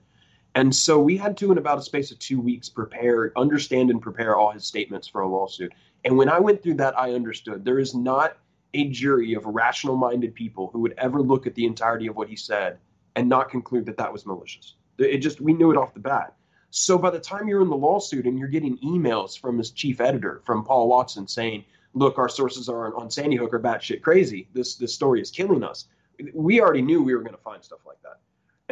And 0.54 0.72
so 0.72 1.00
we 1.00 1.16
had 1.16 1.36
to, 1.38 1.50
in 1.50 1.58
about 1.58 1.78
a 1.78 1.82
space 1.82 2.12
of 2.12 2.20
two 2.20 2.40
weeks, 2.40 2.68
prepare, 2.68 3.32
understand, 3.36 3.90
and 3.90 4.00
prepare 4.00 4.36
all 4.36 4.52
his 4.52 4.64
statements 4.64 5.08
for 5.08 5.22
a 5.22 5.28
lawsuit. 5.28 5.72
And 6.04 6.16
when 6.16 6.28
I 6.28 6.38
went 6.38 6.62
through 6.62 6.74
that, 6.74 6.96
I 6.96 7.14
understood 7.14 7.64
there 7.64 7.80
is 7.80 7.96
not 7.96 8.36
a 8.74 8.90
jury 8.90 9.34
of 9.34 9.44
rational 9.44 9.96
minded 9.96 10.36
people 10.36 10.70
who 10.72 10.80
would 10.82 10.94
ever 10.98 11.20
look 11.20 11.48
at 11.48 11.56
the 11.56 11.66
entirety 11.66 12.06
of 12.06 12.14
what 12.14 12.28
he 12.28 12.36
said 12.36 12.78
and 13.16 13.28
not 13.28 13.50
conclude 13.50 13.86
that 13.86 13.96
that 13.96 14.12
was 14.12 14.24
malicious. 14.24 14.76
It 14.98 15.18
just, 15.18 15.40
we 15.40 15.52
knew 15.52 15.72
it 15.72 15.76
off 15.76 15.94
the 15.94 16.00
bat. 16.00 16.36
So 16.74 16.96
by 16.96 17.10
the 17.10 17.20
time 17.20 17.48
you're 17.48 17.60
in 17.60 17.68
the 17.68 17.76
lawsuit 17.76 18.24
and 18.24 18.38
you're 18.38 18.48
getting 18.48 18.78
emails 18.78 19.38
from 19.38 19.58
his 19.58 19.72
chief 19.72 20.00
editor, 20.00 20.40
from 20.46 20.64
Paul 20.64 20.88
Watson, 20.88 21.28
saying, 21.28 21.66
look, 21.92 22.16
our 22.16 22.30
sources 22.30 22.66
are 22.66 22.86
on, 22.86 22.94
on 22.94 23.10
Sandy 23.10 23.36
Hook 23.36 23.52
are 23.52 23.60
batshit 23.60 24.00
crazy. 24.00 24.48
This, 24.54 24.76
this 24.76 24.94
story 24.94 25.20
is 25.20 25.30
killing 25.30 25.62
us. 25.62 25.84
We 26.32 26.62
already 26.62 26.80
knew 26.80 27.02
we 27.02 27.14
were 27.14 27.20
going 27.20 27.36
to 27.36 27.42
find 27.42 27.62
stuff 27.62 27.80
like 27.86 28.00
that. 28.02 28.20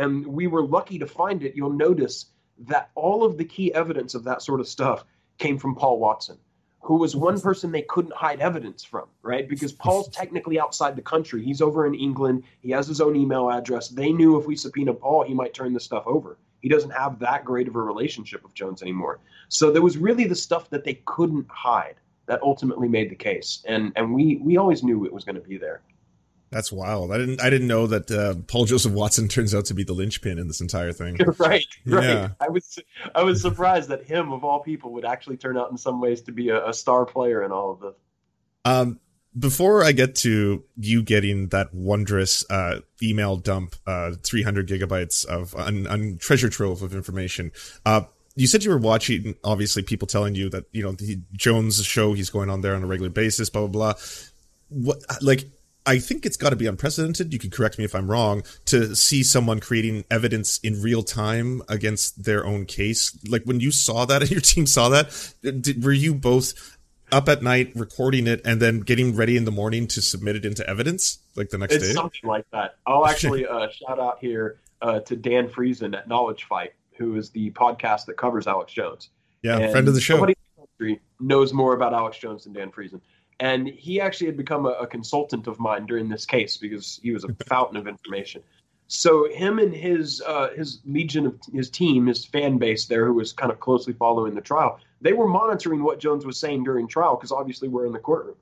And 0.02 0.26
we 0.26 0.46
were 0.46 0.62
lucky 0.62 0.98
to 0.98 1.06
find 1.06 1.42
it. 1.42 1.54
You'll 1.54 1.74
notice 1.74 2.30
that 2.60 2.88
all 2.94 3.22
of 3.22 3.36
the 3.36 3.44
key 3.44 3.74
evidence 3.74 4.14
of 4.14 4.24
that 4.24 4.40
sort 4.40 4.60
of 4.60 4.68
stuff 4.68 5.04
came 5.36 5.58
from 5.58 5.74
Paul 5.74 5.98
Watson 5.98 6.38
who 6.82 6.96
was 6.96 7.14
one 7.14 7.38
person 7.38 7.70
they 7.70 7.82
couldn't 7.82 8.14
hide 8.14 8.40
evidence 8.40 8.82
from, 8.82 9.06
right? 9.22 9.46
Because 9.46 9.70
Paul's 9.70 10.08
technically 10.08 10.58
outside 10.58 10.96
the 10.96 11.02
country. 11.02 11.44
He's 11.44 11.60
over 11.60 11.86
in 11.86 11.94
England. 11.94 12.44
He 12.62 12.70
has 12.70 12.88
his 12.88 13.02
own 13.02 13.16
email 13.16 13.50
address. 13.50 13.88
They 13.88 14.12
knew 14.12 14.40
if 14.40 14.46
we 14.46 14.56
subpoena 14.56 14.94
Paul, 14.94 15.24
he 15.24 15.34
might 15.34 15.52
turn 15.52 15.74
this 15.74 15.84
stuff 15.84 16.04
over. 16.06 16.38
He 16.60 16.68
doesn't 16.68 16.90
have 16.90 17.18
that 17.20 17.44
great 17.44 17.68
of 17.68 17.76
a 17.76 17.82
relationship 17.82 18.42
with 18.42 18.54
Jones 18.54 18.82
anymore. 18.82 19.20
So 19.48 19.70
there 19.70 19.82
was 19.82 19.96
really 19.96 20.26
the 20.26 20.34
stuff 20.34 20.70
that 20.70 20.84
they 20.84 21.00
couldn't 21.04 21.46
hide 21.48 21.96
that 22.26 22.40
ultimately 22.42 22.88
made 22.88 23.10
the 23.10 23.16
case. 23.16 23.62
And 23.66 23.92
and 23.96 24.14
we 24.14 24.36
we 24.36 24.56
always 24.56 24.82
knew 24.82 25.04
it 25.04 25.12
was 25.12 25.24
going 25.24 25.36
to 25.36 25.40
be 25.40 25.58
there. 25.58 25.82
That's 26.50 26.72
wild. 26.72 27.12
I 27.12 27.18
didn't. 27.18 27.40
I 27.40 27.48
didn't 27.48 27.68
know 27.68 27.86
that 27.86 28.10
uh, 28.10 28.34
Paul 28.48 28.64
Joseph 28.64 28.92
Watson 28.92 29.28
turns 29.36 29.54
out 29.54 29.66
to 29.66 29.74
be 29.74 29.84
the 29.84 29.92
linchpin 29.92 30.38
in 30.38 30.48
this 30.48 30.60
entire 30.60 30.92
thing. 30.92 31.16
right, 31.38 31.38
right. 31.86 32.04
Yeah. 32.04 32.28
I 32.40 32.48
was, 32.48 32.78
I 33.14 33.22
was 33.22 33.40
surprised 33.40 33.88
that 33.90 34.04
him 34.04 34.32
of 34.32 34.42
all 34.42 34.60
people 34.60 34.92
would 34.94 35.04
actually 35.04 35.36
turn 35.36 35.56
out 35.56 35.70
in 35.70 35.76
some 35.76 36.00
ways 36.00 36.22
to 36.22 36.32
be 36.32 36.48
a, 36.48 36.68
a 36.68 36.74
star 36.74 37.06
player 37.06 37.44
in 37.44 37.52
all 37.52 37.70
of 37.70 37.80
this. 37.80 37.94
Um, 38.64 39.00
before 39.38 39.84
I 39.84 39.92
get 39.92 40.16
to 40.16 40.64
you 40.76 41.02
getting 41.02 41.48
that 41.48 41.72
wondrous 41.72 42.48
uh, 42.50 42.80
email 43.02 43.36
dump, 43.36 43.76
uh, 43.86 44.12
300 44.22 44.68
gigabytes 44.68 45.24
of 45.24 45.54
un, 45.54 45.86
un 45.86 46.18
treasure 46.20 46.48
trove 46.48 46.82
of 46.82 46.94
information. 46.94 47.52
Uh, 47.86 48.02
you 48.36 48.46
said 48.46 48.64
you 48.64 48.70
were 48.70 48.78
watching, 48.78 49.34
obviously, 49.44 49.82
people 49.82 50.06
telling 50.06 50.34
you 50.34 50.48
that 50.50 50.64
you 50.72 50.82
know 50.82 50.92
the 50.92 51.20
Jones 51.32 51.84
show 51.84 52.12
he's 52.14 52.30
going 52.30 52.50
on 52.50 52.60
there 52.60 52.74
on 52.74 52.82
a 52.82 52.86
regular 52.86 53.10
basis, 53.10 53.50
blah 53.50 53.66
blah 53.66 53.92
blah. 53.92 54.02
What 54.68 54.98
like 55.20 55.44
I 55.86 55.98
think 55.98 56.26
it's 56.26 56.36
got 56.36 56.50
to 56.50 56.56
be 56.56 56.66
unprecedented. 56.66 57.32
You 57.32 57.38
can 57.38 57.50
correct 57.50 57.78
me 57.78 57.84
if 57.84 57.94
I'm 57.94 58.10
wrong. 58.10 58.42
To 58.66 58.94
see 58.94 59.22
someone 59.22 59.60
creating 59.60 60.04
evidence 60.10 60.58
in 60.58 60.80
real 60.80 61.02
time 61.02 61.62
against 61.68 62.24
their 62.24 62.46
own 62.46 62.66
case, 62.66 63.18
like 63.28 63.44
when 63.44 63.60
you 63.60 63.72
saw 63.72 64.04
that 64.04 64.22
and 64.22 64.30
your 64.30 64.40
team 64.40 64.66
saw 64.66 64.88
that, 64.90 65.34
did, 65.42 65.82
were 65.82 65.92
you 65.92 66.14
both 66.14 66.78
up 67.12 67.28
at 67.28 67.42
night 67.42 67.72
recording 67.74 68.26
it 68.26 68.40
and 68.44 68.60
then 68.60 68.80
getting 68.80 69.16
ready 69.16 69.36
in 69.36 69.44
the 69.44 69.50
morning 69.50 69.86
to 69.88 70.02
submit 70.02 70.36
it 70.36 70.44
into 70.44 70.68
evidence, 70.68 71.18
like 71.36 71.50
the 71.50 71.58
next 71.58 71.74
it's 71.74 71.88
day? 71.88 71.92
something 71.92 72.28
like 72.28 72.46
that. 72.52 72.76
I'll 72.86 73.06
actually 73.06 73.46
uh, 73.46 73.68
shout 73.70 73.98
out 73.98 74.18
here 74.20 74.58
uh, 74.82 75.00
to 75.00 75.16
Dan 75.16 75.48
Friesen 75.48 75.96
at 75.96 76.08
Knowledge 76.08 76.44
Fight, 76.44 76.72
who 76.96 77.16
is 77.16 77.30
the 77.30 77.50
podcast 77.52 78.06
that 78.06 78.16
covers 78.16 78.46
Alex 78.46 78.72
Jones. 78.72 79.10
Yeah, 79.42 79.58
And 79.58 79.72
friend 79.72 79.88
of 79.88 79.94
the 79.94 80.00
show. 80.00 80.14
Somebody 80.14 80.32
in 80.32 80.62
the 80.62 80.66
country 80.66 81.00
knows 81.18 81.52
more 81.52 81.74
about 81.74 81.94
Alex 81.94 82.18
Jones 82.18 82.44
than 82.44 82.52
Dan 82.52 82.70
Friesen. 82.70 83.00
And 83.38 83.68
he 83.68 84.00
actually 84.00 84.26
had 84.26 84.36
become 84.36 84.66
a, 84.66 84.70
a 84.70 84.86
consultant 84.86 85.46
of 85.46 85.58
mine 85.58 85.86
during 85.86 86.08
this 86.08 86.26
case 86.26 86.58
because 86.58 87.00
he 87.02 87.10
was 87.10 87.24
a 87.24 87.34
fountain 87.48 87.76
of 87.76 87.88
information. 87.88 88.42
So 88.86 89.30
him 89.32 89.60
and 89.60 89.74
his 89.74 90.20
uh, 90.26 90.48
his 90.56 90.80
legion 90.84 91.26
of 91.26 91.38
his 91.52 91.70
team, 91.70 92.06
his 92.06 92.24
fan 92.24 92.58
base 92.58 92.86
there, 92.86 93.06
who 93.06 93.14
was 93.14 93.32
kind 93.32 93.52
of 93.52 93.60
closely 93.60 93.92
following 93.92 94.34
the 94.34 94.40
trial, 94.40 94.80
they 95.00 95.12
were 95.12 95.28
monitoring 95.28 95.82
what 95.82 95.98
Jones 95.98 96.26
was 96.26 96.38
saying 96.38 96.64
during 96.64 96.86
trial 96.86 97.16
because 97.16 97.32
obviously 97.32 97.68
we're 97.68 97.86
in 97.86 97.92
the 97.92 97.98
courtroom. 97.98 98.36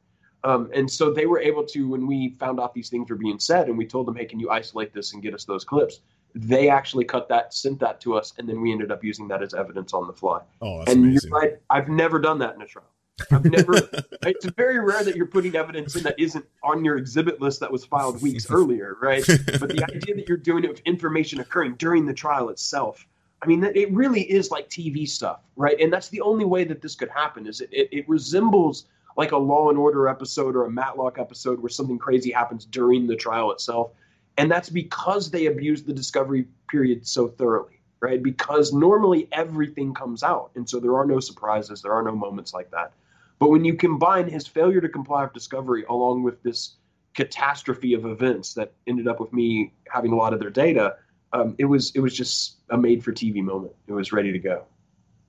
Um, 0.45 0.71
and 0.73 0.91
so 0.91 1.13
they 1.13 1.27
were 1.27 1.41
able 1.41 1.65
to, 1.67 1.89
when 1.89 2.07
we 2.07 2.37
found 2.39 2.61
out 2.61 2.73
these 2.73 2.89
things 2.89 3.11
were 3.11 3.17
being 3.17 3.41
said, 3.41 3.69
and 3.69 3.77
we 3.77 3.87
told 3.87 4.07
them, 4.07 4.15
"Hey, 4.15 4.25
can 4.25 4.39
you 4.39 4.51
isolate 4.51 4.93
this 4.95 5.13
and 5.13 5.23
get 5.23 5.35
us 5.35 5.45
those 5.45 5.65
clips?" 5.65 6.01
They 6.35 6.69
actually 6.69 7.05
cut 7.05 7.29
that, 7.29 7.53
sent 7.53 7.81
that 7.81 8.01
to 8.03 8.15
us, 8.15 8.35
and 8.39 8.49
then 8.49 8.61
we 8.61 8.71
ended 8.71 8.93
up 8.93 9.03
using 9.03 9.27
that 9.29 9.43
as 9.43 9.53
evidence 9.55 9.93
on 9.93 10.07
the 10.07 10.13
fly. 10.13 10.41
oh, 10.63 10.79
that's 10.79 10.93
and 10.93 11.05
amazing. 11.05 11.31
right, 11.33 11.55
I've 11.71 11.89
never 11.89 12.21
done 12.21 12.39
that 12.39 12.55
in 12.55 12.63
a 12.63 12.67
trial. 12.67 12.87
I've 13.33 13.45
never. 13.45 13.75
it's 14.23 14.47
very 14.57 14.79
rare 14.79 15.03
that 15.03 15.17
you're 15.17 15.27
putting 15.27 15.57
evidence 15.57 15.97
in 15.97 16.05
that 16.05 16.19
isn't 16.19 16.45
on 16.63 16.85
your 16.85 16.97
exhibit 16.97 17.41
list 17.41 17.61
that 17.61 17.73
was 17.73 17.85
filed 17.85 18.23
weeks 18.23 18.47
earlier, 18.51 18.97
right? 19.01 19.25
But 19.27 19.71
the 19.71 19.85
idea 19.93 20.15
that 20.15 20.29
you're 20.29 20.37
doing 20.37 20.65
it 20.65 20.71
with 20.71 20.81
information 20.81 21.41
occurring 21.41 21.75
during 21.75 22.07
the 22.07 22.15
trial 22.15 22.51
itself, 22.51 23.05
I 23.41 23.47
mean, 23.47 23.63
it 23.63 23.93
really 23.93 24.23
is 24.23 24.51
like 24.51 24.69
TV 24.69 25.09
stuff, 25.09 25.41
right? 25.57 25.79
And 25.81 25.93
that's 25.93 26.09
the 26.09 26.21
only 26.21 26.45
way 26.45 26.65
that 26.65 26.83
this 26.83 26.97
could 26.97 27.09
happen. 27.09 27.47
Is 27.47 27.61
it? 27.61 27.69
It, 27.73 27.89
it 27.93 28.09
resembles 28.09 28.87
like 29.17 29.33
a 29.33 29.37
Law 29.37 29.69
and 29.69 29.79
Order 29.79 30.09
episode 30.09 30.57
or 30.57 30.67
a 30.67 30.71
Matlock 30.71 31.19
episode 31.19 31.61
where 31.61 31.69
something 31.69 31.99
crazy 31.99 32.31
happens 32.31 32.65
during 32.65 33.07
the 33.07 33.17
trial 33.17 33.53
itself. 33.53 33.93
And 34.39 34.51
that's 34.51 34.71
because 34.71 35.31
they 35.31 35.47
abused 35.47 35.87
the 35.87 35.93
discovery 35.93 36.47
period 36.71 37.07
so 37.07 37.27
thoroughly, 37.27 37.81
right? 38.01 38.23
Because 38.23 38.73
normally 38.73 39.29
everything 39.33 39.95
comes 39.95 40.23
out. 40.23 40.53
And 40.55 40.69
so 40.69 40.79
there 40.79 40.97
are 40.97 41.05
no 41.05 41.19
surprises, 41.19 41.83
there 41.83 41.93
are 41.93 42.03
no 42.03 42.15
moments 42.15 42.55
like 42.55 42.71
that. 42.71 42.93
But 43.41 43.51
when 43.51 43.65
you 43.65 43.75
combine 43.75 44.29
his 44.29 44.47
failure 44.47 44.81
to 44.81 44.89
comply 44.89 45.25
with 45.25 45.33
discovery 45.33 45.85
along 45.89 46.23
with 46.23 46.43
this 46.43 46.75
catastrophe 47.15 47.95
of 47.95 48.07
events 48.07 48.55
that 48.55 48.73
ended 48.87 49.09
up 49.09 49.19
with 49.19 49.33
me 49.33 49.73
having 49.89 50.13
a 50.13 50.17
lot 50.17 50.33
of 50.33 50.41
their 50.41 50.51
data, 50.51 50.97
um, 51.33 51.55
it 51.59 51.67
was 51.67 51.93
it 51.95 52.01
was 52.01 52.15
just 52.15 52.57
a 52.71 52.79
made 52.79 53.05
for 53.05 53.13
TV 53.13 53.43
moment. 53.43 53.73
It 53.87 53.93
was 53.93 54.13
ready 54.13 54.33
to 54.33 54.39
go. 54.39 54.65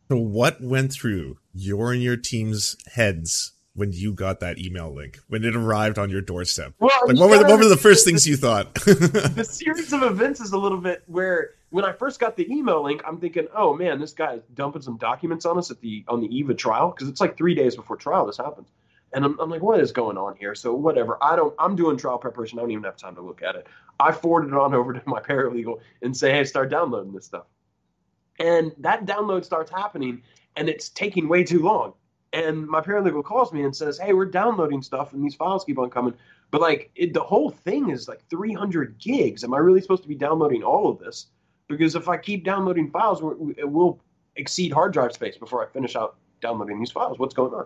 So 0.10 0.18
what 0.18 0.62
went 0.62 0.92
through 0.92 1.38
your 1.54 1.94
and 1.94 2.02
your 2.02 2.18
team's 2.18 2.78
heads 2.94 3.54
when 3.76 3.92
you 3.94 4.14
got 4.14 4.40
that 4.40 4.58
email 4.58 4.94
link 4.94 5.20
when 5.28 5.44
it 5.44 5.56
arrived 5.56 6.00
on 6.00 6.10
your 6.10 6.22
doorstep? 6.22 6.74
Well, 6.80 6.92
like 7.06 7.18
what 7.18 7.30
were 7.30 7.38
the, 7.38 7.44
what 7.46 7.60
were 7.60 7.68
the 7.68 7.78
first 7.78 8.06
things 8.06 8.28
you 8.28 8.36
thought? 8.36 8.74
the 8.76 9.48
series 9.48 9.94
of 9.94 10.04
events 10.04 10.40
is 10.40 10.52
a 10.52 10.58
little 10.58 10.80
bit 10.80 11.04
where 11.06 11.52
when 11.70 11.86
I 11.86 11.92
first 11.92 12.20
got 12.20 12.36
the 12.36 12.52
email 12.52 12.84
link, 12.84 13.02
I'm 13.06 13.20
thinking, 13.20 13.48
oh 13.56 13.76
man, 13.76 14.00
this 14.00 14.14
guy 14.14 14.34
is 14.36 14.44
dumping 14.54 14.82
some 14.82 14.98
documents 14.98 15.46
on 15.46 15.58
us 15.58 15.70
at 15.70 15.80
the 15.82 16.04
on 16.08 16.22
the 16.22 16.28
eve 16.28 16.50
of 16.50 16.58
trial 16.58 16.90
because 16.90 17.08
it's 17.08 17.22
like 17.22 17.38
three 17.38 17.54
days 17.54 17.76
before 17.76 17.96
trial 17.96 18.26
this 18.26 18.38
happens. 18.38 18.68
And 19.14 19.26
I'm, 19.26 19.40
I'm 19.40 19.50
like, 19.50 19.62
what 19.62 19.80
is 19.80 19.92
going 19.92 20.18
on 20.18 20.36
here? 20.36 20.54
So 20.54 20.74
whatever. 20.74 21.18
I 21.22 21.36
don't. 21.36 21.54
I'm 21.60 21.76
doing 21.76 21.98
trial 21.98 22.18
preparation. 22.18 22.60
I 22.60 22.62
don't 22.62 22.72
even 22.72 22.84
have 22.84 22.98
time 22.98 23.16
to 23.16 23.22
look 23.22 23.42
at 23.42 23.56
it. 23.56 23.68
I 24.00 24.12
forwarded 24.12 24.52
it 24.52 24.58
on 24.58 24.74
over 24.76 24.94
to 24.94 25.02
my 25.06 25.20
paralegal 25.20 25.80
and 26.02 26.16
say, 26.16 26.32
hey, 26.32 26.44
start 26.44 26.70
downloading 26.70 27.14
this 27.14 27.26
stuff. 27.26 27.46
And 28.40 28.72
that 28.78 29.06
download 29.06 29.44
starts 29.44 29.70
happening, 29.70 30.22
and 30.56 30.70
it's 30.70 30.90
taking 30.90 31.28
way 31.28 31.44
too 31.44 31.62
long. 31.62 31.94
And 32.32 32.68
my 32.68 32.80
paralegal 32.80 33.24
calls 33.24 33.52
me 33.52 33.64
and 33.64 33.76
says, 33.76 33.98
hey, 33.98 34.14
we're 34.14 34.26
downloading 34.26 34.82
stuff, 34.82 35.14
and 35.14 35.24
these 35.24 35.36
files 35.36 35.66
keep 35.66 35.80
on 35.80 35.90
coming. 35.90 36.14
But 36.52 36.62
like 36.62 36.92
it, 36.96 37.14
the 37.14 37.24
whole 37.24 37.50
thing 37.50 37.90
is 37.90 38.08
like 38.08 38.22
300 38.30 38.98
gigs. 38.98 39.44
Am 39.44 39.54
I 39.54 39.58
really 39.58 39.82
supposed 39.82 40.04
to 40.04 40.10
be 40.10 40.16
downloading 40.16 40.64
all 40.64 40.90
of 40.90 41.00
this? 41.00 41.28
Because 41.68 41.96
if 41.96 42.08
I 42.08 42.18
keep 42.18 42.44
downloading 42.44 42.90
files, 42.90 43.22
it 43.58 43.70
will 43.70 44.00
exceed 44.36 44.72
hard 44.72 44.94
drive 44.94 45.14
space 45.14 45.38
before 45.38 45.64
I 45.64 45.70
finish 45.70 45.96
out 45.96 46.16
downloading 46.42 46.80
these 46.80 46.92
files. 46.92 47.20
What's 47.20 47.36
going 47.36 47.54
on? 47.54 47.66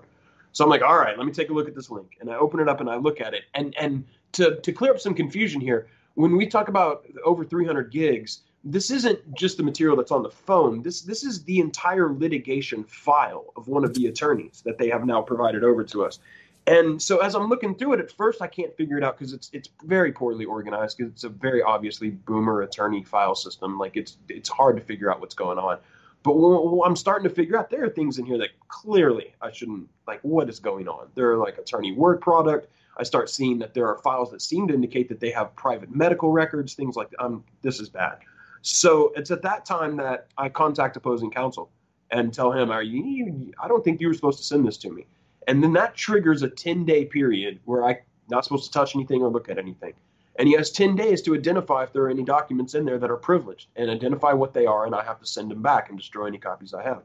So 0.54 0.64
I'm 0.64 0.70
like, 0.70 0.84
all 0.84 0.98
right, 0.98 1.18
let 1.18 1.26
me 1.26 1.34
take 1.34 1.50
a 1.50 1.54
look 1.54 1.68
at 1.68 1.76
this 1.76 1.90
link. 1.90 2.18
And 2.22 2.30
I 2.30 2.36
open 2.36 2.60
it 2.60 2.70
up 2.70 2.80
and 2.80 2.90
I 2.90 2.96
look 2.96 3.20
at 3.20 3.34
it. 3.34 3.44
And 3.54 3.76
and 3.78 4.06
to 4.34 4.56
to 4.62 4.72
clear 4.72 4.92
up 4.92 5.00
some 5.00 5.14
confusion 5.14 5.60
here, 5.60 5.88
when 6.16 6.38
we 6.38 6.48
talk 6.48 6.70
about 6.70 7.06
over 7.26 7.44
300 7.44 7.92
gigs, 7.92 8.42
this 8.64 8.92
isn't 8.92 9.36
just 9.36 9.58
the 9.58 9.64
material 9.64 9.98
that's 9.98 10.12
on 10.12 10.24
the 10.24 10.30
phone. 10.30 10.82
This 10.82 11.02
this 11.02 11.24
is 11.24 11.44
the 11.44 11.60
entire 11.60 12.14
litigation 12.14 12.84
file 12.84 13.46
of 13.56 13.68
one 13.68 13.84
of 13.84 13.94
the 13.94 14.08
attorneys 14.08 14.62
that 14.64 14.78
they 14.78 14.90
have 14.90 15.06
now 15.06 15.22
provided 15.22 15.64
over 15.64 15.84
to 15.84 16.06
us. 16.06 16.20
And 16.66 17.02
so 17.02 17.18
as 17.18 17.36
I'm 17.36 17.50
looking 17.50 17.76
through 17.76 17.94
it, 17.94 18.00
at 18.00 18.12
first 18.12 18.42
I 18.42 18.48
can't 18.48 18.74
figure 18.78 18.98
it 18.98 19.04
out 19.04 19.18
because 19.18 19.34
it's 19.34 19.50
it's 19.54 19.70
very 19.84 20.12
poorly 20.14 20.46
organized 20.46 20.98
because 20.98 21.12
it's 21.12 21.24
a 21.26 21.30
very 21.30 21.62
obviously 21.62 22.12
boomer 22.12 22.62
attorney 22.62 23.04
file 23.04 23.36
system. 23.36 23.78
Like 23.78 23.98
it's 23.98 24.18
it's 24.30 24.50
hard 24.50 24.78
to 24.78 24.84
figure 24.84 25.12
out 25.12 25.20
what's 25.20 25.36
going 25.36 25.58
on. 25.58 25.80
But 26.24 26.32
I'm 26.34 26.96
starting 26.96 27.28
to 27.28 27.34
figure 27.34 27.58
out 27.58 27.70
there 27.70 27.84
are 27.84 27.90
things 27.90 28.18
in 28.18 28.26
here 28.26 28.38
that 28.38 28.50
clearly 28.70 29.36
I 29.42 29.52
shouldn't 29.52 29.90
like. 30.08 30.20
What 30.22 30.50
is 30.50 30.60
going 30.60 30.88
on? 30.88 31.10
They're 31.16 31.38
like 31.38 31.58
attorney 31.58 31.92
work 31.92 32.22
product. 32.22 32.68
I 32.98 33.04
start 33.04 33.30
seeing 33.30 33.60
that 33.60 33.74
there 33.74 33.88
are 33.88 33.98
files 33.98 34.32
that 34.32 34.42
seem 34.42 34.68
to 34.70 34.74
indicate 34.74 35.10
that 35.10 35.20
they 35.20 35.32
have 35.32 35.56
private 35.56 35.94
medical 35.94 36.32
records, 36.32 36.76
things 36.76 36.96
like. 36.96 37.10
Um, 37.20 37.44
this 37.62 37.80
is 37.80 37.90
bad. 37.90 38.20
So 38.62 39.12
it's 39.18 39.32
at 39.32 39.42
that 39.42 39.66
time 39.66 39.98
that 39.98 40.28
I 40.38 40.48
contact 40.48 40.96
opposing 40.96 41.30
counsel 41.30 41.70
and 42.12 42.34
tell 42.34 42.52
him, 42.52 42.72
"Are 42.72 42.84
you? 42.84 43.52
I 43.62 43.68
don't 43.68 43.84
think 43.84 44.00
you 44.00 44.08
were 44.08 44.14
supposed 44.14 44.38
to 44.38 44.46
send 44.46 44.66
this 44.66 44.78
to 44.78 44.92
me." 44.92 45.06
And 45.48 45.62
then 45.62 45.74
that 45.74 45.96
triggers 45.96 46.42
a 46.42 46.50
10 46.50 46.86
day 46.86 47.04
period 47.06 47.60
where 47.66 47.84
I'm 47.84 47.98
not 48.30 48.46
supposed 48.46 48.66
to 48.66 48.72
touch 48.72 48.96
anything 48.96 49.22
or 49.22 49.30
look 49.30 49.50
at 49.50 49.58
anything. 49.58 49.94
And 50.38 50.48
he 50.48 50.56
has 50.56 50.72
10 50.72 50.96
days 50.96 51.22
to 51.24 51.36
identify 51.36 51.84
if 51.84 51.94
there 51.94 52.04
are 52.04 52.10
any 52.10 52.24
documents 52.24 52.74
in 52.74 52.86
there 52.86 52.98
that 52.98 53.12
are 53.12 53.18
privileged 53.18 53.68
and 53.76 53.90
identify 53.90 54.34
what 54.34 54.54
they 54.54 54.66
are, 54.66 54.86
and 54.86 54.96
I 54.96 55.04
have 55.04 55.20
to 55.20 55.26
send 55.26 55.52
them 55.52 55.62
back 55.62 55.90
and 55.90 55.98
destroy 55.98 56.26
any 56.26 56.40
copies 56.40 56.74
I 56.74 56.84
have. 56.84 57.04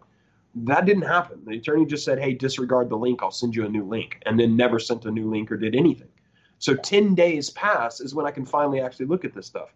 That 0.54 0.86
didn't 0.86 1.02
happen. 1.02 1.42
The 1.44 1.58
attorney 1.58 1.84
just 1.84 2.04
said, 2.04 2.18
hey, 2.18 2.32
disregard 2.32 2.88
the 2.88 2.96
link, 2.96 3.22
I'll 3.22 3.30
send 3.30 3.54
you 3.54 3.66
a 3.66 3.68
new 3.68 3.84
link, 3.84 4.22
and 4.24 4.40
then 4.40 4.56
never 4.56 4.78
sent 4.78 5.04
a 5.04 5.10
new 5.10 5.30
link 5.30 5.52
or 5.52 5.56
did 5.58 5.74
anything. 5.74 6.08
So 6.58 6.74
10 6.74 7.14
days 7.14 7.50
pass 7.50 8.00
is 8.00 8.14
when 8.14 8.26
I 8.26 8.30
can 8.30 8.46
finally 8.46 8.80
actually 8.80 9.06
look 9.06 9.24
at 9.24 9.34
this 9.34 9.46
stuff. 9.46 9.68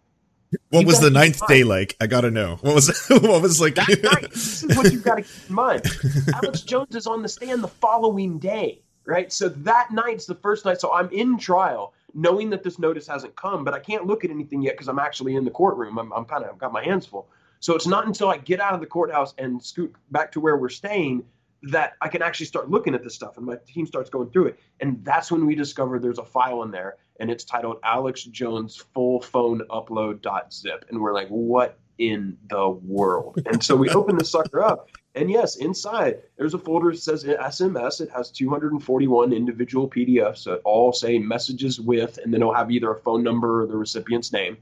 What 0.69 0.81
you 0.81 0.87
was 0.87 0.99
the 0.99 1.09
ninth 1.09 1.45
day 1.47 1.63
like? 1.63 1.95
I 1.99 2.07
gotta 2.07 2.31
know. 2.31 2.57
What 2.61 2.75
was 2.75 3.07
what 3.09 3.41
was 3.41 3.59
like? 3.59 3.75
That 3.75 3.87
night, 4.03 4.31
this 4.31 4.63
is 4.63 4.77
what 4.77 4.91
you've 4.91 5.03
got 5.03 5.15
to 5.15 5.23
keep 5.23 5.49
in 5.49 5.55
mind. 5.55 5.83
Alex 6.35 6.61
Jones 6.61 6.95
is 6.95 7.07
on 7.07 7.21
the 7.21 7.29
stand 7.29 7.63
the 7.63 7.67
following 7.67 8.39
day, 8.39 8.81
right? 9.05 9.31
So 9.31 9.49
that 9.49 9.91
night's 9.91 10.25
the 10.25 10.35
first 10.35 10.65
night. 10.65 10.79
So 10.79 10.93
I'm 10.93 11.09
in 11.09 11.37
trial, 11.37 11.93
knowing 12.13 12.49
that 12.51 12.63
this 12.63 12.79
notice 12.79 13.07
hasn't 13.07 13.35
come, 13.35 13.63
but 13.63 13.73
I 13.73 13.79
can't 13.79 14.05
look 14.05 14.23
at 14.23 14.31
anything 14.31 14.61
yet 14.61 14.73
because 14.73 14.87
I'm 14.87 14.99
actually 14.99 15.35
in 15.35 15.45
the 15.45 15.51
courtroom. 15.51 15.97
I'm, 15.97 16.11
I'm 16.13 16.25
kind 16.25 16.43
of 16.43 16.57
got 16.57 16.71
my 16.71 16.83
hands 16.83 17.05
full. 17.05 17.27
So 17.59 17.75
it's 17.75 17.87
not 17.87 18.05
until 18.05 18.29
I 18.29 18.37
get 18.37 18.59
out 18.59 18.73
of 18.73 18.81
the 18.81 18.85
courthouse 18.85 19.33
and 19.37 19.63
scoot 19.63 19.95
back 20.11 20.31
to 20.33 20.39
where 20.39 20.57
we're 20.57 20.69
staying 20.69 21.23
that 21.63 21.93
I 22.01 22.09
can 22.09 22.21
actually 22.21 22.47
start 22.47 22.69
looking 22.69 22.93
at 22.93 23.03
this 23.03 23.15
stuff 23.15 23.37
and 23.37 23.45
my 23.45 23.55
team 23.65 23.87
starts 23.87 24.09
going 24.09 24.29
through 24.31 24.47
it. 24.47 24.59
And 24.81 25.03
that's 25.05 25.31
when 25.31 25.45
we 25.45 25.55
discover 25.55 25.97
there's 25.97 26.19
a 26.19 26.25
file 26.25 26.63
in 26.63 26.71
there 26.71 26.97
and 27.21 27.31
it's 27.31 27.45
titled 27.45 27.77
Alex 27.83 28.25
Jones 28.25 28.75
full 28.75 29.21
phone 29.21 29.61
upload.zip. 29.69 30.85
And 30.89 30.99
we're 30.99 31.13
like, 31.13 31.29
what 31.29 31.79
in 31.97 32.37
the 32.49 32.69
world? 32.69 33.41
And 33.45 33.63
so 33.63 33.75
we 33.75 33.89
open 33.89 34.17
the 34.17 34.25
sucker 34.25 34.63
up. 34.63 34.89
And 35.15 35.29
yes, 35.29 35.57
inside 35.57 36.21
there's 36.37 36.53
a 36.53 36.59
folder 36.59 36.91
that 36.91 36.97
says 36.97 37.23
SMS. 37.23 38.01
It 38.01 38.09
has 38.09 38.31
241 38.31 39.31
individual 39.31 39.89
PDFs 39.89 40.45
that 40.45 40.61
all 40.63 40.91
say 40.91 41.19
messages 41.19 41.79
with, 41.79 42.17
and 42.17 42.33
then 42.33 42.41
it'll 42.41 42.53
have 42.53 42.71
either 42.71 42.91
a 42.91 42.99
phone 42.99 43.23
number 43.23 43.63
or 43.63 43.67
the 43.67 43.77
recipient's 43.77 44.33
name. 44.33 44.57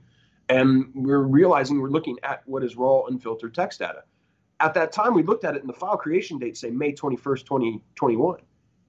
And 0.50 0.92
we're 0.94 1.20
realizing 1.20 1.80
we're 1.80 1.90
looking 1.90 2.18
at 2.24 2.42
what 2.46 2.64
is 2.64 2.76
raw, 2.76 3.04
unfiltered 3.06 3.54
text 3.54 3.80
data 3.80 4.04
at 4.62 4.74
that 4.76 4.92
time, 4.92 5.14
we 5.14 5.24
looked 5.24 5.44
at 5.44 5.56
it 5.56 5.62
and 5.62 5.70
the 5.70 5.74
file 5.74 5.98
creation 5.98 6.38
date 6.38 6.56
say 6.56 6.70
May 6.70 6.94
21st, 6.94 7.46
2021. 7.46 8.40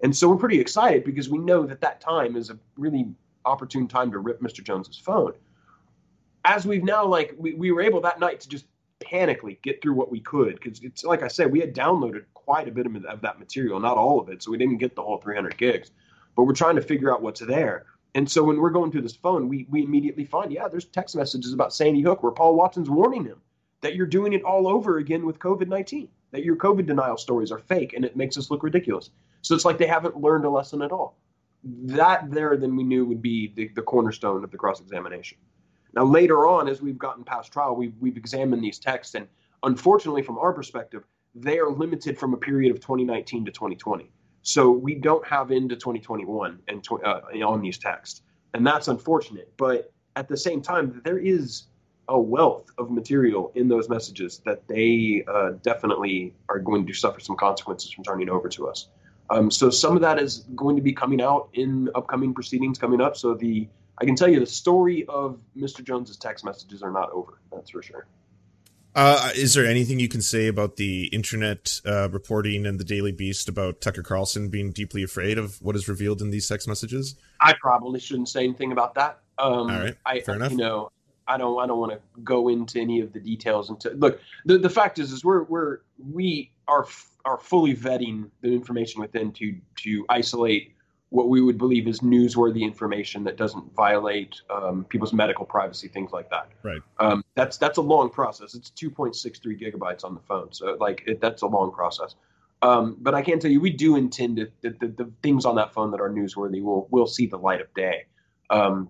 And 0.03 0.15
so 0.15 0.29
we're 0.29 0.37
pretty 0.37 0.61
excited 0.61 1.05
because 1.05 1.29
we 1.29 1.39
know 1.39 1.65
that 1.67 1.81
that 1.81 2.01
time 2.01 2.37
is 2.37 2.51
a 2.51 2.59
really 2.77 3.07
opportune 3.45 3.89
time 3.89 4.11
to 4.13 4.19
rip 4.19 4.41
Mr. 4.41 4.63
Jones's 4.63 4.99
phone. 4.99 5.33
As 6.45 6.67
we've 6.67 6.85
now, 6.85 7.05
like, 7.07 7.35
we, 7.39 7.55
we 7.55 7.71
were 7.73 7.83
able 7.83 8.01
that 8.03 8.21
night 8.21 8.41
to 8.41 8.49
just 8.49 8.67
panically 9.01 9.61
get 9.63 9.83
through 9.83 9.95
what 9.95 10.11
we 10.11 10.21
could 10.21 10.55
because 10.61 10.81
it's 10.83 11.05
like 11.05 11.23
I 11.23 11.29
said, 11.29 11.51
we 11.51 11.61
had 11.61 11.75
downloaded 11.75 12.25
quite 12.35 12.69
a 12.69 12.73
bit 12.73 12.87
of, 12.87 13.05
of 13.05 13.21
that 13.23 13.39
material, 13.39 13.81
not 13.81 13.97
all 13.97 14.21
of 14.21 14.29
it. 14.29 14.43
So 14.43 14.51
we 14.51 14.59
didn't 14.59 14.79
get 14.79 14.95
the 14.95 15.03
whole 15.03 15.19
300 15.19 15.57
gigs, 15.57 15.91
but 16.37 16.45
we're 16.45 16.55
trying 16.55 16.77
to 16.77 16.83
figure 16.83 17.13
out 17.13 17.23
what's 17.23 17.41
there. 17.41 17.87
And 18.15 18.31
so 18.31 18.45
when 18.45 18.59
we're 18.59 18.71
going 18.71 18.93
through 18.93 19.03
this 19.03 19.17
phone, 19.17 19.49
we, 19.49 19.67
we 19.71 19.83
immediately 19.83 20.25
find, 20.25 20.53
yeah, 20.53 20.69
there's 20.69 20.85
text 20.85 21.17
messages 21.17 21.53
about 21.53 21.73
Sandy 21.73 22.03
Hook 22.03 22.23
where 22.23 22.33
Paul 22.33 22.55
Watson's 22.55 22.91
warning 22.91 23.25
him 23.25 23.41
that 23.81 23.95
you're 23.95 24.07
doing 24.07 24.33
it 24.33 24.43
all 24.43 24.69
over 24.69 24.99
again 24.99 25.25
with 25.27 25.39
COVID 25.39 25.69
19, 25.69 26.09
that 26.31 26.45
your 26.45 26.57
COVID 26.57 26.87
denial 26.87 27.17
stories 27.17 27.51
are 27.51 27.59
fake 27.59 27.95
and 27.95 28.05
it 28.05 28.17
makes 28.17 28.37
us 28.37 28.51
look 28.51 28.63
ridiculous. 28.63 29.11
So 29.41 29.55
it's 29.55 29.65
like 29.65 29.79
they 29.79 29.87
haven't 29.87 30.21
learned 30.21 30.45
a 30.45 30.51
lesson 30.51 30.83
at 30.83 30.93
all. 30.93 31.17
That 31.65 32.31
there, 32.31 32.57
then 32.57 32.77
we 32.77 32.85
knew 32.85 33.05
would 33.05 33.23
be 33.23 33.53
the, 33.55 33.69
the 33.69 33.83
cornerstone 33.83 34.45
of 34.45 34.51
the 34.51 34.59
cross 34.59 34.81
examination. 34.81 35.39
Now, 35.95 36.05
later 36.05 36.47
on, 36.47 36.69
as 36.69 36.81
we've 36.81 36.99
gotten 36.99 37.25
past 37.25 37.53
trial, 37.53 37.77
we've, 37.77 37.95
we've 38.01 38.17
examined 38.17 38.63
these 38.63 38.79
texts, 38.79 39.15
and 39.15 39.27
unfortunately, 39.63 40.23
from 40.23 40.39
our 40.39 40.53
perspective, 40.53 41.05
they 41.35 41.59
are 41.59 41.71
limited 41.71 42.19
from 42.19 42.35
a 42.35 42.37
period 42.37 42.71
of 42.71 42.81
2019 42.81 43.45
to 43.45 43.53
2020. 43.53 44.11
So 44.43 44.71
we 44.71 44.95
don't 44.95 45.27
have 45.27 45.51
into 45.51 45.77
2021 45.77 46.59
and 46.69 46.85
uh, 47.05 47.21
on 47.47 47.63
these 47.63 47.79
texts, 47.79 48.23
and 48.55 48.67
that's 48.67 48.89
unfortunate. 48.89 49.53
But 49.57 49.93
at 50.17 50.29
the 50.29 50.37
same 50.37 50.61
time, 50.61 51.01
there 51.05 51.19
is 51.19 51.65
a 52.09 52.21
wealth 52.21 52.71
of 52.79 52.91
material 52.91 53.53
in 53.55 53.69
those 53.69 53.89
messages 53.89 54.43
that 54.45 54.67
they 54.67 55.25
uh, 55.29 55.53
definitely 55.63 56.35
are 56.49 56.59
going 56.59 56.87
to 56.87 56.93
suffer 56.93 57.21
some 57.21 57.37
consequences 57.37 57.93
from 57.93 58.03
turning 58.05 58.29
over 58.29 58.49
to 58.49 58.69
us. 58.69 58.89
Um, 59.31 59.51
so 59.51 59.71
some 59.71 59.95
of 59.95 60.03
that 60.03 60.19
is 60.19 60.45
going 60.57 60.77
to 60.77 60.83
be 60.83 60.93
coming 60.93 61.23
out 61.23 61.49
in 61.55 61.89
upcoming 61.95 62.35
proceedings 62.35 62.79
coming 62.79 63.01
up. 63.01 63.17
So 63.17 63.35
the 63.35 63.69
I 64.03 64.05
can 64.05 64.17
tell 64.17 64.29
you 64.29 64.41
the 64.41 64.47
story 64.47 65.05
of 65.09 65.39
Mr. 65.57 65.85
Jones's 65.85 66.17
text 66.17 66.45
messages 66.45 66.83
are 66.83 66.91
not 66.91 67.11
over. 67.13 67.39
That's 67.53 67.71
for 67.71 67.83
sure. 67.83 68.09
Uh, 68.97 69.31
is 69.37 69.55
there 69.55 69.65
anything 69.65 70.01
you 70.01 70.09
can 70.09 70.21
say 70.21 70.49
about 70.49 70.75
the 70.75 71.05
internet 71.13 71.81
uh, 71.87 72.11
reporting 72.11 72.67
and 72.67 72.81
the 72.81 72.85
Daily 72.85 73.13
Beast 73.13 73.49
about 73.49 73.81
Tucker 73.81 74.03
Carlson 74.03 74.49
being 74.49 74.73
deeply 74.73 75.05
afraid 75.05 75.39
of 75.39 75.63
what 75.63 75.77
is 75.77 75.89
revealed 75.89 76.21
in 76.21 76.31
these 76.31 76.49
text 76.49 76.67
messages? 76.67 77.15
I 77.41 77.55
probably 77.61 78.01
shouldn't 78.01 78.29
say 78.29 78.43
anything 78.43 78.73
about 78.73 78.95
that. 78.95 79.21
Um, 79.39 79.53
All 79.53 79.67
right, 79.67 79.95
I, 80.05 80.21
fair 80.21 80.35
enough. 80.35 80.51
You 80.51 80.59
know, 80.59 80.91
I 81.29 81.39
don't 81.39 81.57
I 81.61 81.69
don't 81.69 81.79
want 81.79 81.93
to 81.93 82.01
go 82.23 82.49
into 82.49 82.81
any 82.81 83.01
of 83.01 83.13
the 83.13 83.21
details. 83.21 83.71
Into 83.71 83.91
look, 83.91 84.21
the, 84.45 84.59
the 84.59 84.69
fact 84.69 84.99
is 84.99 85.13
is 85.13 85.25
we're 85.25 85.45
we're 85.45 85.79
we 86.13 86.51
are 86.67 86.87
are 87.25 87.39
fully 87.39 87.77
vetting 87.77 88.31
the 88.41 88.53
information 88.53 89.01
within 89.01 89.31
to 89.35 89.55
to 89.77 90.05
isolate 90.09 90.75
what 91.13 91.29
we 91.29 91.43
would 91.43 91.59
believe 91.59 91.87
is 91.87 92.01
newsworthy 92.01 92.63
information 92.63 93.23
that 93.23 93.37
doesn't 93.37 93.75
violate 93.75 94.41
um, 94.49 94.85
people's 94.85 95.13
medical 95.13 95.45
privacy, 95.45 95.87
things 95.87 96.11
like 96.11 96.31
that. 96.31 96.49
Right. 96.63 96.81
Um, 96.99 97.23
that's 97.35 97.59
that's 97.59 97.77
a 97.77 97.83
long 97.83 98.09
process. 98.09 98.55
It's 98.55 98.71
2.63 98.71 99.61
gigabytes 99.61 100.05
on 100.05 100.15
the 100.15 100.21
phone, 100.21 100.53
so 100.53 100.77
like 100.81 101.03
it, 101.07 101.21
that's 101.21 101.43
a 101.43 101.47
long 101.47 101.71
process. 101.71 102.15
Um, 102.63 102.97
but 103.01 103.15
I 103.15 103.21
can 103.21 103.39
tell 103.39 103.51
you, 103.51 103.61
we 103.61 103.71
do 103.71 103.97
intend 103.97 104.37
to, 104.37 104.49
the, 104.63 104.71
the, 104.71 104.87
the, 104.87 105.11
things 105.23 105.45
on 105.45 105.57
that 105.57 105.75
phone 105.75 105.91
that 105.91 106.01
are 106.01 106.09
newsworthy 106.09 106.63
will 106.63 106.89
will 106.91 107.07
see 107.07 107.27
the 107.27 107.39
light 107.39 107.61
of 107.61 107.73
day. 107.75 108.07
Um, 108.49 108.89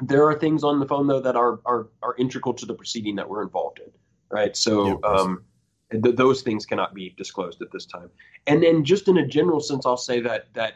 there 0.00 0.26
are 0.26 0.38
things 0.38 0.64
on 0.64 0.80
the 0.80 0.86
phone 0.86 1.06
though 1.06 1.20
that 1.20 1.36
are 1.36 1.60
are 1.66 1.88
are 2.02 2.14
integral 2.16 2.54
to 2.54 2.64
the 2.64 2.74
proceeding 2.74 3.14
that 3.16 3.28
we're 3.28 3.42
involved 3.42 3.80
in, 3.80 3.92
right? 4.30 4.56
So 4.56 4.86
yeah, 4.86 5.10
um, 5.10 5.44
th- 5.90 6.16
those 6.16 6.40
things 6.40 6.64
cannot 6.64 6.94
be 6.94 7.14
disclosed 7.18 7.60
at 7.60 7.70
this 7.72 7.84
time. 7.84 8.08
And 8.46 8.62
then, 8.62 8.84
just 8.84 9.06
in 9.08 9.18
a 9.18 9.26
general 9.26 9.60
sense, 9.60 9.84
I'll 9.84 9.98
say 9.98 10.20
that 10.20 10.46
that 10.54 10.74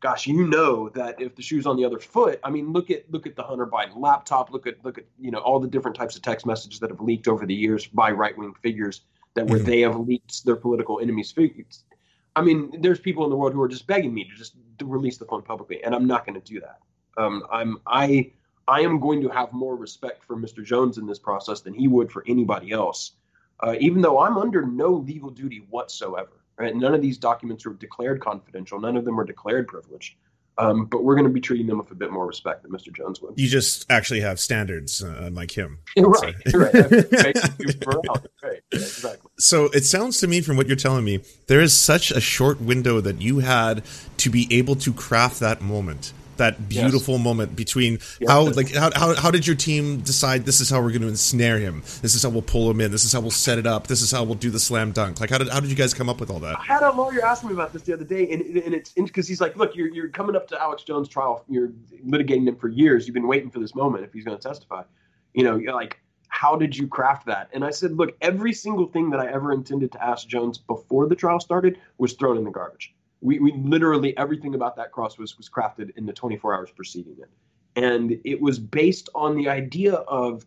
gosh, 0.00 0.26
you 0.26 0.46
know 0.46 0.88
that 0.90 1.20
if 1.20 1.36
the 1.36 1.42
shoe's 1.42 1.66
on 1.66 1.76
the 1.76 1.84
other 1.84 1.98
foot, 1.98 2.40
I 2.42 2.50
mean, 2.50 2.72
look 2.72 2.90
at 2.90 3.10
look 3.10 3.26
at 3.26 3.36
the 3.36 3.42
Hunter 3.42 3.66
Biden 3.66 3.96
laptop. 3.96 4.50
Look 4.50 4.66
at 4.66 4.84
look 4.84 4.98
at 4.98 5.04
you 5.18 5.30
know 5.30 5.38
all 5.38 5.60
the 5.60 5.68
different 5.68 5.96
types 5.96 6.16
of 6.16 6.22
text 6.22 6.46
messages 6.46 6.80
that 6.80 6.90
have 6.90 7.00
leaked 7.00 7.28
over 7.28 7.46
the 7.46 7.54
years 7.54 7.86
by 7.86 8.10
right 8.10 8.36
wing 8.36 8.54
figures 8.62 9.02
that 9.34 9.46
where 9.46 9.58
mm-hmm. 9.58 9.68
they 9.68 9.80
have 9.80 9.96
leaked 9.98 10.44
their 10.44 10.56
political 10.56 11.00
enemies' 11.00 11.30
figures. 11.30 11.84
I 12.34 12.42
mean, 12.42 12.80
there's 12.80 13.00
people 13.00 13.24
in 13.24 13.30
the 13.30 13.36
world 13.36 13.52
who 13.52 13.62
are 13.62 13.68
just 13.68 13.86
begging 13.86 14.14
me 14.14 14.24
to 14.24 14.34
just 14.34 14.54
to 14.78 14.86
release 14.86 15.18
the 15.18 15.26
phone 15.26 15.42
publicly, 15.42 15.84
and 15.84 15.94
I'm 15.94 16.06
not 16.06 16.26
going 16.26 16.40
to 16.40 16.52
do 16.52 16.60
that. 16.60 16.78
Um, 17.16 17.44
I'm 17.52 17.78
I 17.86 18.32
I 18.66 18.80
am 18.80 19.00
going 19.00 19.20
to 19.22 19.28
have 19.28 19.52
more 19.52 19.76
respect 19.76 20.24
for 20.24 20.36
Mr. 20.36 20.64
Jones 20.64 20.98
in 20.98 21.06
this 21.06 21.18
process 21.18 21.60
than 21.60 21.74
he 21.74 21.88
would 21.88 22.10
for 22.10 22.24
anybody 22.26 22.70
else, 22.70 23.12
uh, 23.60 23.74
even 23.80 24.00
though 24.00 24.18
I'm 24.20 24.38
under 24.38 24.62
no 24.62 24.92
legal 24.92 25.30
duty 25.30 25.64
whatsoever. 25.68 26.39
Right? 26.60 26.76
None 26.76 26.92
of 26.92 27.00
these 27.00 27.16
documents 27.16 27.64
were 27.64 27.72
declared 27.72 28.20
confidential. 28.20 28.78
None 28.78 28.94
of 28.94 29.06
them 29.06 29.16
were 29.16 29.24
declared 29.24 29.66
privileged. 29.66 30.16
Um, 30.58 30.84
but 30.84 31.04
we're 31.04 31.14
going 31.14 31.26
to 31.26 31.32
be 31.32 31.40
treating 31.40 31.66
them 31.66 31.78
with 31.78 31.90
a 31.90 31.94
bit 31.94 32.12
more 32.12 32.26
respect 32.26 32.64
than 32.64 32.70
Mr. 32.70 32.94
Jones 32.94 33.22
would. 33.22 33.38
You 33.38 33.48
just 33.48 33.90
actually 33.90 34.20
have 34.20 34.38
standards, 34.38 35.02
uh, 35.02 35.30
like 35.32 35.56
him. 35.56 35.78
right, 35.96 36.34
right. 36.52 36.74
right. 36.84 38.62
exactly. 38.70 39.30
So 39.38 39.70
it 39.72 39.86
sounds 39.86 40.18
to 40.18 40.26
me, 40.26 40.42
from 40.42 40.58
what 40.58 40.66
you're 40.66 40.76
telling 40.76 41.04
me, 41.04 41.20
there 41.46 41.62
is 41.62 41.74
such 41.74 42.10
a 42.10 42.20
short 42.20 42.60
window 42.60 43.00
that 43.00 43.22
you 43.22 43.38
had 43.38 43.82
to 44.18 44.28
be 44.28 44.46
able 44.50 44.76
to 44.76 44.92
craft 44.92 45.40
that 45.40 45.62
moment 45.62 46.12
that 46.40 46.68
beautiful 46.68 47.14
yes. 47.14 47.24
moment 47.24 47.54
between 47.54 47.98
how 48.26 48.48
like 48.50 48.74
how, 48.74 48.90
how 48.94 49.14
how 49.14 49.30
did 49.30 49.46
your 49.46 49.56
team 49.56 50.00
decide 50.00 50.44
this 50.44 50.60
is 50.60 50.70
how 50.70 50.80
we're 50.82 50.90
going 50.90 51.02
to 51.02 51.08
ensnare 51.08 51.58
him? 51.58 51.82
This 52.02 52.14
is 52.14 52.22
how 52.22 52.30
we'll 52.30 52.42
pull 52.42 52.70
him 52.70 52.80
in. 52.80 52.90
This 52.90 53.04
is 53.04 53.12
how 53.12 53.20
we'll 53.20 53.30
set 53.30 53.58
it 53.58 53.66
up. 53.66 53.86
This 53.86 54.02
is 54.02 54.10
how 54.10 54.24
we'll 54.24 54.34
do 54.34 54.50
the 54.50 54.58
slam 54.58 54.92
dunk. 54.92 55.20
Like 55.20 55.30
how 55.30 55.38
did 55.38 55.48
how 55.48 55.60
did 55.60 55.70
you 55.70 55.76
guys 55.76 55.94
come 55.94 56.08
up 56.08 56.18
with 56.18 56.30
all 56.30 56.40
that? 56.40 56.58
I 56.58 56.64
had 56.64 56.82
a 56.82 56.90
lawyer 56.90 57.24
ask 57.24 57.44
me 57.44 57.52
about 57.52 57.72
this 57.72 57.82
the 57.82 57.92
other 57.92 58.04
day 58.04 58.30
and, 58.32 58.42
and 58.42 58.74
it's 58.74 58.92
because 58.94 59.28
he's 59.28 59.40
like 59.40 59.56
look 59.56 59.76
you're, 59.76 59.88
you're 59.88 60.08
coming 60.08 60.34
up 60.34 60.48
to 60.48 60.60
alex 60.60 60.82
jones 60.82 61.08
trial. 61.08 61.44
You're 61.48 61.68
litigating 62.06 62.48
him 62.48 62.56
for 62.56 62.68
years. 62.68 63.06
You've 63.06 63.14
been 63.14 63.28
waiting 63.28 63.50
for 63.50 63.60
this 63.60 63.74
moment 63.74 64.04
if 64.04 64.12
he's 64.12 64.24
going 64.24 64.36
to 64.36 64.42
testify. 64.42 64.82
You 65.34 65.44
know 65.44 65.56
you're 65.56 65.74
like 65.74 66.00
how 66.32 66.54
did 66.56 66.76
you 66.76 66.86
craft 66.88 67.26
that? 67.26 67.50
And 67.52 67.64
i 67.64 67.70
said 67.70 67.92
look 67.92 68.16
every 68.20 68.52
single 68.52 68.86
thing 68.86 69.10
that 69.10 69.20
i 69.20 69.30
ever 69.30 69.52
intended 69.52 69.92
to 69.92 70.04
ask 70.04 70.26
jones 70.26 70.58
before 70.58 71.06
the 71.06 71.14
trial 71.14 71.40
started 71.40 71.78
was 71.98 72.14
thrown 72.14 72.36
in 72.36 72.44
the 72.44 72.50
garbage 72.50 72.94
we, 73.20 73.38
we 73.38 73.52
literally 73.52 74.16
everything 74.16 74.54
about 74.54 74.76
that 74.76 74.92
cross 74.92 75.18
was 75.18 75.36
was 75.36 75.48
crafted 75.48 75.96
in 75.96 76.06
the 76.06 76.12
24 76.12 76.54
hours 76.54 76.70
preceding 76.70 77.16
it. 77.20 77.30
And 77.76 78.18
it 78.24 78.40
was 78.40 78.58
based 78.58 79.08
on 79.14 79.36
the 79.36 79.48
idea 79.48 79.94
of 79.94 80.44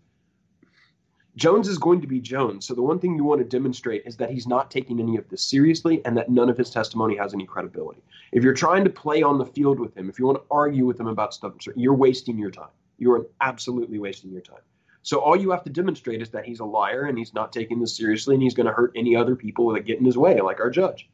jones 1.36 1.68
is 1.68 1.78
going 1.78 2.02
to 2.02 2.08
be 2.08 2.20
jones. 2.20 2.66
So 2.66 2.74
the 2.74 2.82
one 2.82 3.00
thing 3.00 3.16
you 3.16 3.24
want 3.24 3.40
to 3.40 3.46
demonstrate 3.46 4.04
is 4.06 4.18
that 4.18 4.30
he's 4.30 4.48
not 4.48 4.70
taking 4.70 5.00
any 5.00 5.18
of 5.18 5.28
this 5.30 5.42
seriously 5.42 6.02
and 6.06 6.18
that 6.18 6.30
none 6.30 6.50
of 6.50 6.58
his 6.58 6.70
testimony 6.70 7.16
has 7.18 7.34
any 7.34 7.46
credibility. 7.46 8.04
If 8.32 8.44
you're 8.44 8.54
trying 8.54 8.84
to 8.84 8.90
play 8.90 9.24
on 9.24 9.38
the 9.38 9.46
field 9.46 9.80
with 9.80 9.96
him 9.96 10.10
if 10.10 10.20
you 10.20 10.26
want 10.26 10.40
to 10.40 10.44
argue 10.52 10.86
with 10.86 11.00
him 11.00 11.08
about 11.08 11.34
stuff 11.34 11.54
you're 11.76 11.94
wasting 11.96 12.38
your 12.38 12.52
time. 12.52 12.74
You're 12.98 13.28
absolutely 13.42 14.00
wasting 14.00 14.32
your 14.32 14.42
time. 14.42 14.62
So 15.02 15.20
all 15.20 15.36
you 15.36 15.52
have 15.52 15.64
to 15.66 15.70
demonstrate 15.70 16.22
is 16.22 16.30
that 16.30 16.46
he's 16.46 16.62
a 16.62 16.66
liar 16.66 17.04
and 17.04 17.18
he's 17.18 17.34
not 17.34 17.52
taking 17.52 17.80
this 17.80 17.98
seriously 17.98 18.36
and 18.36 18.42
he's 18.42 18.54
going 18.54 18.68
to 18.68 18.72
hurt 18.72 18.94
any 18.96 19.16
other 19.16 19.36
people 19.36 19.74
that 19.74 19.82
get 19.82 20.00
in 20.00 20.06
his 20.06 20.18
way 20.18 20.40
like 20.40 20.60
our 20.62 20.70
judge 20.70 21.10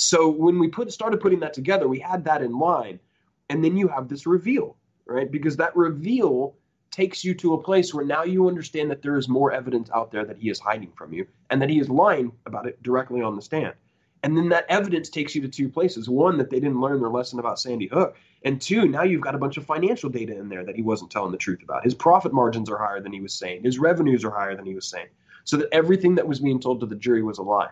so 0.00 0.28
when 0.28 0.60
we 0.60 0.68
put 0.68 0.92
started 0.92 1.20
putting 1.20 1.40
that 1.40 1.52
together, 1.52 1.88
we 1.88 1.98
had 1.98 2.24
that 2.24 2.40
in 2.40 2.56
line, 2.56 3.00
and 3.48 3.64
then 3.64 3.76
you 3.76 3.88
have 3.88 4.06
this 4.06 4.28
reveal, 4.28 4.76
right? 5.06 5.28
Because 5.28 5.56
that 5.56 5.74
reveal 5.74 6.54
takes 6.92 7.24
you 7.24 7.34
to 7.34 7.54
a 7.54 7.60
place 7.60 7.92
where 7.92 8.04
now 8.04 8.22
you 8.22 8.46
understand 8.46 8.92
that 8.92 9.02
there 9.02 9.16
is 9.16 9.28
more 9.28 9.50
evidence 9.50 9.90
out 9.92 10.12
there 10.12 10.24
that 10.24 10.38
he 10.38 10.50
is 10.50 10.60
hiding 10.60 10.92
from 10.92 11.12
you, 11.12 11.26
and 11.50 11.60
that 11.60 11.68
he 11.68 11.80
is 11.80 11.90
lying 11.90 12.30
about 12.46 12.68
it 12.68 12.80
directly 12.80 13.22
on 13.22 13.34
the 13.34 13.42
stand. 13.42 13.74
And 14.22 14.36
then 14.36 14.48
that 14.50 14.66
evidence 14.68 15.08
takes 15.08 15.34
you 15.34 15.42
to 15.42 15.48
two 15.48 15.68
places: 15.68 16.08
one, 16.08 16.38
that 16.38 16.48
they 16.48 16.60
didn't 16.60 16.80
learn 16.80 17.00
their 17.00 17.10
lesson 17.10 17.40
about 17.40 17.58
Sandy 17.58 17.88
Hook, 17.88 18.16
and 18.44 18.60
two, 18.60 18.86
now 18.86 19.02
you've 19.02 19.20
got 19.20 19.34
a 19.34 19.38
bunch 19.38 19.56
of 19.56 19.66
financial 19.66 20.10
data 20.10 20.38
in 20.38 20.48
there 20.48 20.64
that 20.64 20.76
he 20.76 20.82
wasn't 20.82 21.10
telling 21.10 21.32
the 21.32 21.38
truth 21.38 21.64
about. 21.64 21.82
His 21.82 21.94
profit 21.94 22.32
margins 22.32 22.70
are 22.70 22.78
higher 22.78 23.00
than 23.00 23.12
he 23.12 23.20
was 23.20 23.34
saying. 23.34 23.64
His 23.64 23.80
revenues 23.80 24.24
are 24.24 24.30
higher 24.30 24.54
than 24.54 24.64
he 24.64 24.74
was 24.74 24.86
saying. 24.86 25.08
So 25.42 25.56
that 25.56 25.74
everything 25.74 26.14
that 26.14 26.28
was 26.28 26.38
being 26.38 26.60
told 26.60 26.78
to 26.80 26.86
the 26.86 26.94
jury 26.94 27.24
was 27.24 27.38
a 27.38 27.42
lie. 27.42 27.70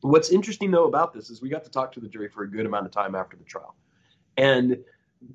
What's 0.00 0.30
interesting 0.30 0.70
though 0.70 0.86
about 0.86 1.12
this 1.12 1.30
is 1.30 1.42
we 1.42 1.48
got 1.48 1.64
to 1.64 1.70
talk 1.70 1.92
to 1.92 2.00
the 2.00 2.08
jury 2.08 2.28
for 2.28 2.44
a 2.44 2.50
good 2.50 2.66
amount 2.66 2.86
of 2.86 2.92
time 2.92 3.14
after 3.14 3.36
the 3.36 3.44
trial. 3.44 3.74
And 4.36 4.78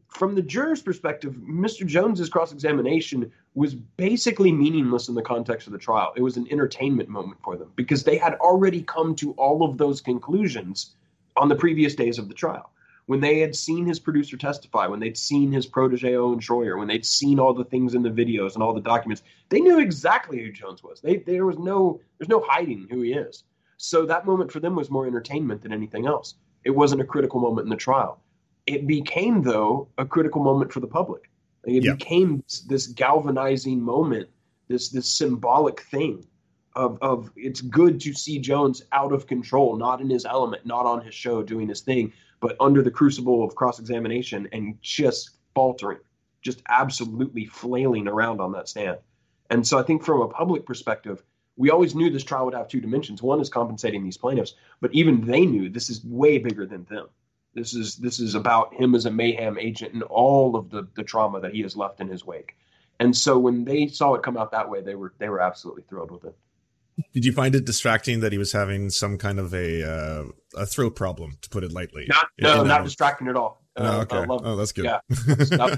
from 0.08 0.36
the 0.36 0.42
juror's 0.42 0.82
perspective, 0.82 1.34
Mr. 1.36 1.86
Jones's 1.86 2.30
cross-examination 2.30 3.32
was 3.54 3.76
basically 3.76 4.52
meaningless 4.52 5.10
in 5.10 5.16
the 5.16 5.22
context 5.22 5.68
of 5.68 5.74
the 5.74 5.80
trial. 5.80 6.14
It 6.16 6.22
was 6.22 6.38
an 6.38 6.48
entertainment 6.50 7.10
moment 7.10 7.40
for 7.44 7.58
them 7.58 7.72
because 7.76 8.04
they 8.04 8.18
had 8.18 8.36
already 8.36 8.82
come 8.84 9.16
to 9.16 9.34
all 9.34 9.64
of 9.64 9.78
those 9.78 10.00
conclusions 10.00 10.96
on 11.36 11.50
the 11.50 11.56
previous 11.56 11.96
days 11.96 12.18
of 12.18 12.28
the 12.28 12.34
trial. 12.34 12.72
When 13.08 13.20
they 13.20 13.40
had 13.40 13.54
seen 13.54 13.86
his 13.86 14.00
producer 14.00 14.38
testify, 14.38 14.88
when 14.88 15.02
they'd 15.02 15.18
seen 15.18 15.52
his 15.52 15.66
protege 15.66 16.16
Owen 16.16 16.40
Schroyer, 16.40 16.78
when 16.78 16.88
they'd 16.88 17.06
seen 17.06 17.38
all 17.38 17.54
the 17.54 17.66
things 17.66 17.96
in 17.96 18.02
the 18.02 18.10
videos 18.10 18.54
and 18.54 18.64
all 18.64 18.74
the 18.74 18.80
documents, 18.80 19.24
they 19.50 19.60
knew 19.60 19.80
exactly 19.80 20.42
who 20.42 20.54
Jones 20.54 20.82
was. 20.82 21.02
They, 21.02 21.18
there 21.18 21.46
was 21.46 21.60
no, 21.60 22.00
there's 22.18 22.30
no 22.30 22.40
hiding 22.40 22.88
who 22.90 23.02
he 23.02 23.12
is. 23.12 23.44
So 23.84 24.06
that 24.06 24.26
moment 24.26 24.50
for 24.50 24.62
them 24.62 24.78
was 24.78 24.90
more 24.90 25.06
entertainment 25.06 25.62
than 25.62 25.74
anything 25.74 26.08
else. 26.08 26.36
It 26.64 26.70
wasn't 26.70 27.02
a 27.02 27.06
critical 27.06 27.42
moment 27.42 27.66
in 27.66 27.70
the 27.70 27.76
trial. 27.76 28.22
It 28.66 28.88
became, 28.88 29.42
though, 29.42 29.90
a 29.98 30.06
critical 30.06 30.42
moment 30.42 30.72
for 30.72 30.80
the 30.80 30.88
public. 30.88 31.30
It 31.66 31.84
became 31.84 32.42
this 32.70 32.88
galvanizing 32.88 33.82
moment, 33.82 34.30
this 34.70 34.88
this 34.88 35.10
symbolic 35.10 35.82
thing 35.82 36.26
of 36.78 36.98
of 37.02 37.30
it's 37.36 37.60
good 37.60 38.00
to 38.02 38.14
see 38.14 38.40
Jones 38.40 38.84
out 38.94 39.12
of 39.12 39.28
control, 39.28 39.76
not 39.76 40.00
in 40.00 40.10
his 40.10 40.26
element, 40.26 40.66
not 40.66 40.86
on 40.86 41.04
his 41.04 41.14
show 41.14 41.44
doing 41.44 41.68
his 41.68 41.82
thing, 41.82 42.14
but 42.40 42.56
under 42.62 42.82
the 42.82 42.92
crucible 42.92 43.44
of 43.44 43.54
cross 43.56 43.80
examination 43.80 44.48
and 44.54 44.78
just 44.82 45.32
faltering, 45.56 46.00
just 46.42 46.62
absolutely 46.70 47.48
flailing 47.48 48.08
around 48.08 48.40
on 48.40 48.54
that 48.54 48.70
stand. 48.70 49.00
And 49.50 49.68
so 49.68 49.78
I 49.78 49.84
think 49.84 50.06
from 50.06 50.22
a 50.22 50.30
public 50.30 50.66
perspective, 50.66 51.22
we 51.56 51.70
always 51.70 51.96
knew 51.96 52.10
this 52.10 52.24
trial 52.24 52.46
would 52.46 52.54
have 52.54 52.68
two 52.68 52.82
dimensions. 52.82 53.22
One 53.22 53.40
is 53.40 53.50
compensating 53.50 54.04
these 54.04 54.18
plaintiffs, 54.18 54.56
but 54.82 54.94
even 54.94 55.26
they 55.26 55.46
knew 55.46 55.70
this 55.70 55.90
is 55.90 56.04
way 56.04 56.38
bigger 56.38 56.66
than 56.66 56.86
them. 56.86 57.08
This 57.54 57.76
is 57.76 57.98
this 57.98 58.20
is 58.20 58.34
about 58.34 58.74
him 58.74 58.96
as 58.96 59.06
a 59.06 59.12
mayhem 59.12 59.60
agent 59.60 59.94
and 59.94 60.04
all 60.04 60.56
of 60.56 60.70
the 60.70 60.88
the 60.96 61.04
trauma 61.04 61.40
that 61.42 61.54
he 61.54 61.62
has 61.62 61.78
left 61.78 62.00
in 62.00 62.08
his 62.08 62.26
wake. 62.26 62.56
And 63.00 63.16
so 63.16 63.38
when 63.38 63.66
they 63.66 63.88
saw 63.88 64.14
it 64.16 64.24
come 64.24 64.38
out 64.38 64.52
that 64.52 64.70
way, 64.70 64.82
they 64.82 64.96
were 64.96 65.14
they 65.20 65.30
were 65.30 65.42
absolutely 65.42 65.84
thrilled 65.84 66.12
with 66.12 66.26
it. 66.26 66.36
Did 67.14 67.26
you 67.26 67.32
find 67.32 67.56
it 67.56 67.66
distracting 67.66 68.20
that 68.20 68.32
he 68.32 68.38
was 68.38 68.52
having 68.52 68.90
some 68.90 69.18
kind 69.18 69.40
of 69.40 69.54
a 69.54 69.84
uh, 69.84 70.24
a 70.56 70.66
throat 70.66 70.96
problem, 70.96 71.38
to 71.42 71.50
put 71.50 71.64
it 71.64 71.72
lightly? 71.72 72.06
Not, 72.08 72.28
no, 72.40 72.64
not 72.64 72.84
distracting 72.84 73.28
at 73.28 73.36
all. 73.36 73.64
Oh, 73.76 73.86
uh, 73.86 74.02
okay. 74.02 74.26
oh, 74.30 74.56
that's 74.56 74.72
good. 74.72 74.86
Yeah. 74.86 75.00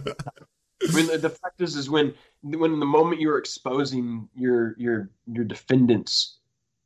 I 0.84 0.96
mean, 0.96 1.08
the, 1.08 1.18
the 1.18 1.30
fact 1.30 1.62
is, 1.62 1.76
is 1.76 1.90
when 1.90 2.14
when 2.42 2.80
the 2.80 2.86
moment 2.86 3.22
you're 3.22 3.38
exposing 3.38 4.30
your 4.36 4.76
your 4.78 5.10
your 5.28 5.46
defendant's 5.46 6.38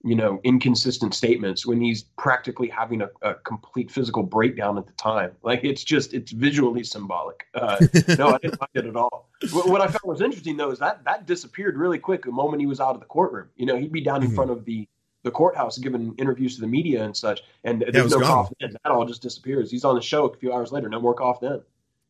you 0.04 0.16
know 0.16 0.40
inconsistent 0.44 1.14
statements 1.14 1.66
when 1.66 1.82
he's 1.82 2.04
practically 2.18 2.70
having 2.70 3.02
a, 3.02 3.10
a 3.22 3.34
complete 3.36 3.92
physical 3.92 4.24
breakdown 4.24 4.78
at 4.78 4.88
the 4.88 4.94
time 4.94 5.32
like 5.44 5.62
it's 5.64 5.84
just 5.84 6.14
it's 6.14 6.32
visually 6.32 6.84
symbolic. 6.84 7.46
Uh, 7.54 7.78
no 8.18 8.30
i 8.30 8.38
didn't 8.38 8.58
find 8.58 8.70
it 8.76 8.86
at 8.86 8.96
all. 8.96 9.30
What, 9.52 9.68
what, 9.68 9.82
i 9.82 9.88
found 9.88 10.00
was 10.06 10.22
interesting 10.22 10.56
though 10.56 10.72
is 10.72 10.80
that 10.80 11.04
that 11.04 11.26
disappeared 11.26 11.78
really 11.78 12.00
quick 12.00 12.24
the 12.24 12.32
moment 12.32 12.62
he 12.62 12.68
was 12.68 12.80
out 12.80 12.94
of 12.96 13.02
the 13.02 13.08
courtroom. 13.08 13.50
You 13.58 13.66
know 13.66 13.76
he'd 13.76 13.92
be 13.92 14.02
down 14.02 14.22
in 14.22 14.28
mm-hmm. 14.28 14.36
front 14.36 14.52
of 14.52 14.64
the 14.66 14.88
the 15.24 15.32
courthouse 15.32 15.78
giving 15.78 16.16
interviews 16.18 16.56
to 16.56 16.62
the 16.62 16.68
media 16.68 17.04
and 17.04 17.16
such 17.16 17.42
and 17.66 17.82
yeah, 17.82 17.92
there's 17.92 18.12
no 18.12 18.20
gone. 18.20 18.28
cough 18.28 18.54
then. 18.62 18.72
That 18.84 18.92
all 18.92 19.06
just 19.06 19.22
disappears. 19.22 19.70
He's 19.70 19.84
on 19.84 19.96
the 19.96 20.02
show 20.02 20.28
a 20.28 20.38
few 20.38 20.54
hours 20.54 20.72
later. 20.72 20.88
No 20.88 21.02
more 21.02 21.14
cough 21.14 21.42
then 21.42 21.62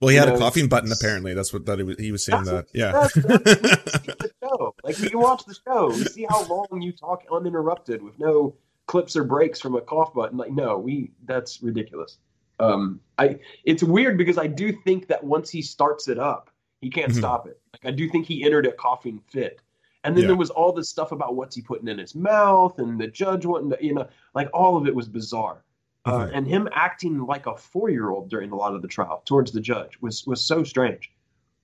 well, 0.01 0.09
he 0.09 0.15
had 0.15 0.29
know, 0.29 0.35
a 0.35 0.37
coughing 0.37 0.67
button. 0.69 0.91
Apparently, 0.91 1.33
that's 1.33 1.51
what 1.51 1.65
that 1.65 1.79
he 1.79 1.83
was, 1.83 1.97
he 1.97 2.11
was 2.11 2.23
saying. 2.23 2.43
That 2.45 2.67
yeah. 2.73 2.91
That's, 2.91 3.13
that's, 3.13 3.43
the 3.43 4.31
show. 4.41 4.75
Like 4.83 4.95
can 4.95 5.19
watch 5.19 5.43
the 5.45 5.55
show. 5.65 5.89
We 5.89 6.05
see 6.05 6.25
how 6.29 6.45
long 6.45 6.81
you 6.81 6.91
talk 6.93 7.23
uninterrupted 7.31 8.01
with 8.01 8.17
no 8.17 8.55
clips 8.87 9.15
or 9.15 9.23
breaks 9.23 9.59
from 9.59 9.75
a 9.75 9.81
cough 9.81 10.13
button. 10.13 10.37
Like 10.37 10.51
no, 10.51 10.77
we 10.77 11.11
that's 11.25 11.61
ridiculous. 11.61 12.17
Um, 12.59 13.01
I 13.17 13.39
it's 13.63 13.83
weird 13.83 14.17
because 14.17 14.37
I 14.37 14.47
do 14.47 14.71
think 14.71 15.07
that 15.07 15.23
once 15.23 15.49
he 15.49 15.61
starts 15.61 16.07
it 16.07 16.17
up, 16.17 16.49
he 16.81 16.89
can't 16.89 17.11
mm-hmm. 17.11 17.19
stop 17.19 17.47
it. 17.47 17.59
Like 17.73 17.93
I 17.93 17.95
do 17.95 18.09
think 18.09 18.25
he 18.25 18.43
entered 18.43 18.67
a 18.67 18.71
coughing 18.71 19.21
fit. 19.31 19.61
And 20.05 20.15
then 20.15 20.23
yeah. 20.23 20.27
there 20.27 20.37
was 20.37 20.49
all 20.49 20.71
this 20.71 20.89
stuff 20.89 21.11
about 21.11 21.35
what's 21.35 21.57
he 21.57 21.61
putting 21.61 21.89
in 21.89 21.97
his 21.97 22.15
mouth, 22.15 22.79
and 22.79 22.97
the 22.97 23.07
judge 23.07 23.45
wanting 23.45 23.71
to, 23.71 23.77
you 23.81 23.93
know, 23.93 24.07
like 24.33 24.49
all 24.53 24.77
of 24.77 24.87
it 24.87 24.95
was 24.95 25.09
bizarre. 25.09 25.65
Uh, 26.05 26.29
and 26.33 26.47
him 26.47 26.67
acting 26.73 27.19
like 27.25 27.45
a 27.45 27.55
four 27.55 27.89
year 27.89 28.09
old 28.09 28.29
during 28.29 28.51
a 28.51 28.55
lot 28.55 28.73
of 28.75 28.81
the 28.81 28.87
trial 28.87 29.21
towards 29.25 29.51
the 29.51 29.61
judge 29.61 29.97
was 30.01 30.25
was 30.25 30.43
so 30.43 30.63
strange. 30.63 31.11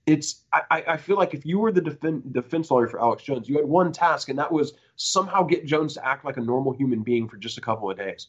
It's 0.06 0.44
I, 0.54 0.84
I 0.88 0.98
feel 0.98 1.18
like 1.18 1.34
if 1.34 1.46
you 1.46 1.60
were 1.60 1.72
the 1.72 1.82
defen- 1.82 2.32
defense 2.32 2.70
lawyer 2.72 2.88
for 2.88 3.00
Alex 3.02 3.24
Jones, 3.24 3.50
you 3.50 3.56
had 3.58 3.66
one 3.66 3.92
task, 3.92 4.30
and 4.30 4.38
that 4.40 4.52
was 4.52 4.74
somehow 4.98 5.44
get 5.44 5.66
Jones 5.66 5.96
to 5.96 6.06
act 6.08 6.26
like 6.26 6.38
a 6.38 6.42
normal 6.42 6.74
human 6.74 7.02
being 7.04 7.28
for 7.28 7.38
just 7.38 7.58
a 7.58 7.62
couple 7.62 7.90
of 7.90 7.98
days. 7.98 8.28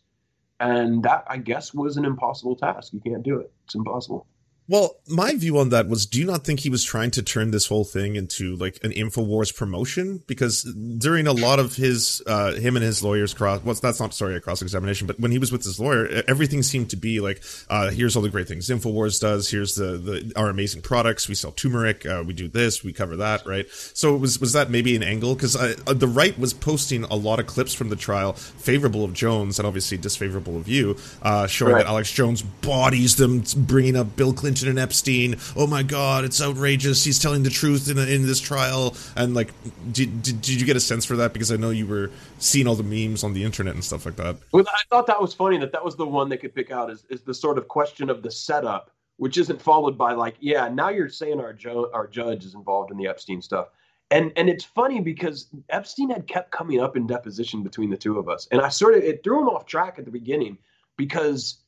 and 0.61 1.03
that 1.05 1.25
I 1.29 1.39
guess 1.39 1.75
was 1.75 1.97
an 1.97 2.05
impossible 2.05 2.57
task. 2.57 2.93
You 2.93 3.01
can't 3.01 3.23
do 3.23 3.41
it; 3.41 3.53
it's 3.65 3.75
impossible. 3.75 4.27
Well, 4.69 4.97
my 5.07 5.37
view 5.37 5.59
on 5.59 5.69
that 5.69 5.89
was 5.89 6.07
do 6.07 6.19
you 6.19 6.27
not 6.27 6.45
think 6.45 6.61
he 6.61 6.71
was 6.71 6.83
trying 6.83 7.13
to 7.13 7.23
turn 7.23 7.53
this 7.53 7.67
whole 7.67 7.85
thing 7.85 8.17
into 8.17 8.57
like 8.57 8.83
an 8.83 8.91
InfoWars 8.91 9.55
promotion? 9.55 10.23
Because 10.27 10.63
during 10.99 11.29
a 11.29 11.33
lot 11.33 11.61
of 11.61 11.77
his, 11.77 12.21
uh, 12.27 12.55
him 12.55 12.77
and 12.77 12.85
his 12.85 13.03
lawyers 13.03 13.33
cross, 13.33 13.63
well, 13.63 13.75
that's 13.75 14.01
not, 14.01 14.13
sorry, 14.13 14.35
a 14.35 14.41
cross 14.41 14.63
examination, 14.63 15.07
but 15.07 15.21
when 15.21 15.31
he 15.31 15.39
was 15.39 15.53
with 15.53 15.63
his 15.63 15.79
lawyer, 15.79 16.23
everything 16.27 16.65
seemed 16.65 16.91
to 16.91 16.97
be 16.97 17.21
like, 17.21 17.43
uh, 17.71 17.91
here's 17.91 18.17
all 18.17 18.23
the 18.23 18.29
great 18.29 18.49
things 18.49 18.69
InfoWars 18.69 19.21
does, 19.21 19.49
here's 19.49 19.77
the, 19.77 19.99
the, 19.99 20.33
our 20.35 20.49
amazing 20.49 20.83
products, 20.83 21.29
we 21.29 21.37
sell 21.37 21.53
turmeric, 21.53 22.05
uh, 22.05 22.25
we 22.27 22.33
do 22.33 22.49
this, 22.49 22.83
we 22.83 22.93
cover 22.93 23.17
that, 23.17 23.47
right? 23.47 23.67
So 23.71 24.17
was, 24.17 24.41
was 24.41 24.53
that 24.55 24.71
maybe 24.71 24.97
an 24.97 25.05
angle? 25.05 25.37
Because 25.37 25.55
uh, 25.55 25.77
the 25.87 26.09
right 26.09 26.37
was 26.39 26.53
posting 26.53 27.05
a 27.05 27.15
lot 27.15 27.39
of 27.39 27.47
clips 27.47 27.73
from 27.73 27.89
the 27.89 27.97
trial 27.97 28.33
favorable 28.33 29.05
of 29.05 29.13
Jones 29.13 29.61
and 29.61 29.67
obviously 29.67 29.97
disfavorable 29.97 30.57
of 30.57 30.67
you, 30.67 30.97
uh, 31.23 31.47
showing 31.47 31.75
right. 31.75 31.85
that 31.85 31.89
Alex 31.89 32.11
Jones 32.11 32.43
bodies 32.43 33.15
them, 33.15 33.45
bringing 33.57 33.95
up 33.95 34.17
Bill 34.17 34.33
Clinton 34.33 34.56
Clinton 34.57 34.69
and 34.71 34.79
Epstein. 34.79 35.37
Oh 35.55 35.67
my 35.67 35.83
God, 35.83 36.25
it's 36.25 36.41
outrageous. 36.41 37.05
He's 37.05 37.19
telling 37.19 37.43
the 37.43 37.51
truth 37.51 37.91
in, 37.91 37.99
in 37.99 38.27
this 38.27 38.41
trial. 38.41 38.97
And 39.15 39.35
like, 39.35 39.53
did, 39.93 40.23
did, 40.23 40.41
did 40.41 40.61
you 40.61 40.67
get 40.67 40.77
a 40.77 40.81
sense 40.81 41.05
for 41.05 41.17
that? 41.17 41.33
Because 41.33 41.53
I 41.53 41.57
know 41.57 41.71
you 41.71 41.87
were 41.87 42.11
seeing 42.39 42.67
all 42.67 42.75
the 42.75 42.83
memes 42.83 43.23
on 43.23 43.35
the 43.35 43.45
internet 43.45 43.75
and 43.75 43.85
stuff 43.85 44.07
like 44.07 44.17
that. 44.17 44.37
Well, 44.53 44.65
I 44.67 44.83
thought 44.91 45.07
that 45.09 45.21
was 45.21 45.35
funny 45.35 45.59
that 45.59 45.73
that 45.73 45.85
was 45.85 45.97
the 45.97 46.07
one 46.07 46.29
they 46.29 46.37
could 46.37 46.55
pick 46.55 46.71
out 46.71 46.91
is, 46.91 47.05
is 47.11 47.23
the 47.23 47.35
sort 47.35 47.59
of 47.59 47.69
question 47.69 48.09
of 48.09 48.23
the 48.23 48.31
setup, 48.31 48.91
which 49.19 49.37
isn't 49.37 49.61
followed 49.61 49.99
by 49.99 50.13
like, 50.13 50.37
yeah, 50.41 50.69
now 50.69 50.89
you're 50.89 51.09
saying 51.09 51.41
our, 51.41 51.53
jo- 51.53 51.91
our 51.93 52.07
judge 52.07 52.45
is 52.45 52.55
involved 52.55 52.91
in 52.91 52.97
the 52.97 53.07
Epstein 53.07 53.43
stuff. 53.43 53.69
And 54.13 54.31
and 54.37 54.49
it's 54.49 54.63
funny 54.63 55.01
because 55.01 55.49
Epstein 55.69 56.11
had 56.11 56.29
kept 56.29 56.53
coming 56.53 56.81
up 56.81 56.97
in 56.97 57.09
deposition 57.09 57.65
between 57.65 57.91
the 57.91 57.97
two 57.97 58.21
of 58.21 58.29
us, 58.29 58.47
and 58.53 58.61
I 58.61 58.69
sort 58.69 58.95
of 58.95 59.03
it 59.03 59.25
threw 59.25 59.41
him 59.41 59.49
off 59.49 59.67
track 59.67 59.99
at 59.99 60.05
the 60.05 60.13
beginning 60.13 60.59
because 60.97 61.59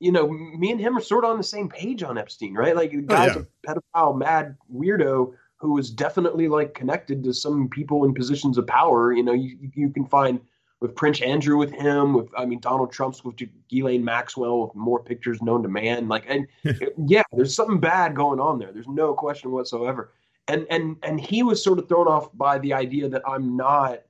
you 0.00 0.10
know, 0.10 0.28
me 0.28 0.72
and 0.72 0.80
him 0.80 0.96
are 0.96 1.02
sort 1.02 1.24
of 1.24 1.30
on 1.30 1.36
the 1.36 1.44
same 1.44 1.68
page 1.68 2.02
on 2.02 2.18
Epstein, 2.18 2.54
right? 2.54 2.74
Like, 2.74 2.90
the 2.90 2.98
oh, 2.98 3.02
guy's 3.02 3.36
oh, 3.36 3.46
yeah. 3.64 3.72
a 3.72 3.80
pedophile, 3.98 4.18
mad 4.18 4.56
weirdo 4.74 5.34
who 5.60 5.76
is 5.76 5.90
definitely 5.90 6.48
like 6.48 6.72
connected 6.72 7.22
to 7.22 7.34
some 7.34 7.68
people 7.68 8.04
in 8.04 8.14
positions 8.14 8.56
of 8.56 8.66
power. 8.66 9.12
You 9.12 9.22
know, 9.22 9.34
you 9.34 9.58
you 9.74 9.90
can 9.90 10.06
find 10.06 10.40
with 10.80 10.96
Prince 10.96 11.20
Andrew 11.20 11.58
with 11.58 11.70
him, 11.70 12.14
with 12.14 12.28
I 12.36 12.46
mean 12.46 12.60
Donald 12.60 12.92
Trump's 12.92 13.22
with 13.22 13.36
Ghislaine 13.68 14.04
Maxwell 14.04 14.62
with 14.62 14.74
more 14.74 15.02
pictures 15.02 15.42
known 15.42 15.62
to 15.62 15.68
man. 15.68 16.08
Like, 16.08 16.24
and 16.26 16.46
yeah, 17.06 17.22
there's 17.32 17.54
something 17.54 17.78
bad 17.78 18.16
going 18.16 18.40
on 18.40 18.58
there. 18.58 18.72
There's 18.72 18.88
no 18.88 19.12
question 19.12 19.50
whatsoever. 19.50 20.12
And 20.48 20.66
and 20.70 20.96
and 21.02 21.20
he 21.20 21.42
was 21.42 21.62
sort 21.62 21.78
of 21.78 21.88
thrown 21.88 22.08
off 22.08 22.30
by 22.36 22.58
the 22.58 22.72
idea 22.72 23.08
that 23.10 23.22
I'm 23.28 23.56
not. 23.56 24.00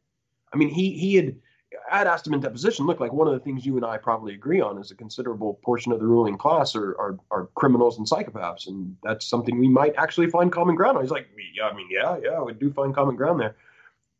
I 0.53 0.57
mean, 0.57 0.68
he 0.68 0.92
he 0.92 1.16
had 1.16 1.35
I 1.90 1.98
had 1.98 2.07
asked 2.07 2.26
him 2.26 2.35
in 2.35 2.40
deposition, 2.40 2.87
look, 2.87 3.00
like 3.00 3.12
one 3.12 3.26
of 3.26 3.35
the 3.35 3.40
things 3.40 3.66
you 3.66 3.76
and 3.76 3.85
I 3.85 3.98
probably 3.98 4.35
agree 4.35 4.61
on 4.61 4.79
is 4.79 4.90
a 4.90 4.94
considerable 4.94 5.61
portion 5.62 5.92
of 5.92 5.98
the 5.98 6.07
ruling 6.07 6.38
class 6.38 6.74
are, 6.76 6.96
are, 6.98 7.18
are 7.31 7.48
criminals 7.55 7.98
and 7.98 8.09
psychopaths. 8.09 8.68
And 8.68 8.96
that's 9.03 9.26
something 9.26 9.59
we 9.59 9.68
might 9.68 9.94
actually 9.96 10.29
find 10.29 10.53
common 10.53 10.76
ground 10.76 10.96
on. 10.96 11.03
He's 11.03 11.11
like, 11.11 11.29
yeah, 11.55 11.64
I 11.64 11.74
mean, 11.74 11.88
yeah, 11.90 12.16
yeah, 12.22 12.40
we 12.40 12.53
do 12.53 12.72
find 12.72 12.94
common 12.94 13.16
ground 13.16 13.40
there. 13.40 13.57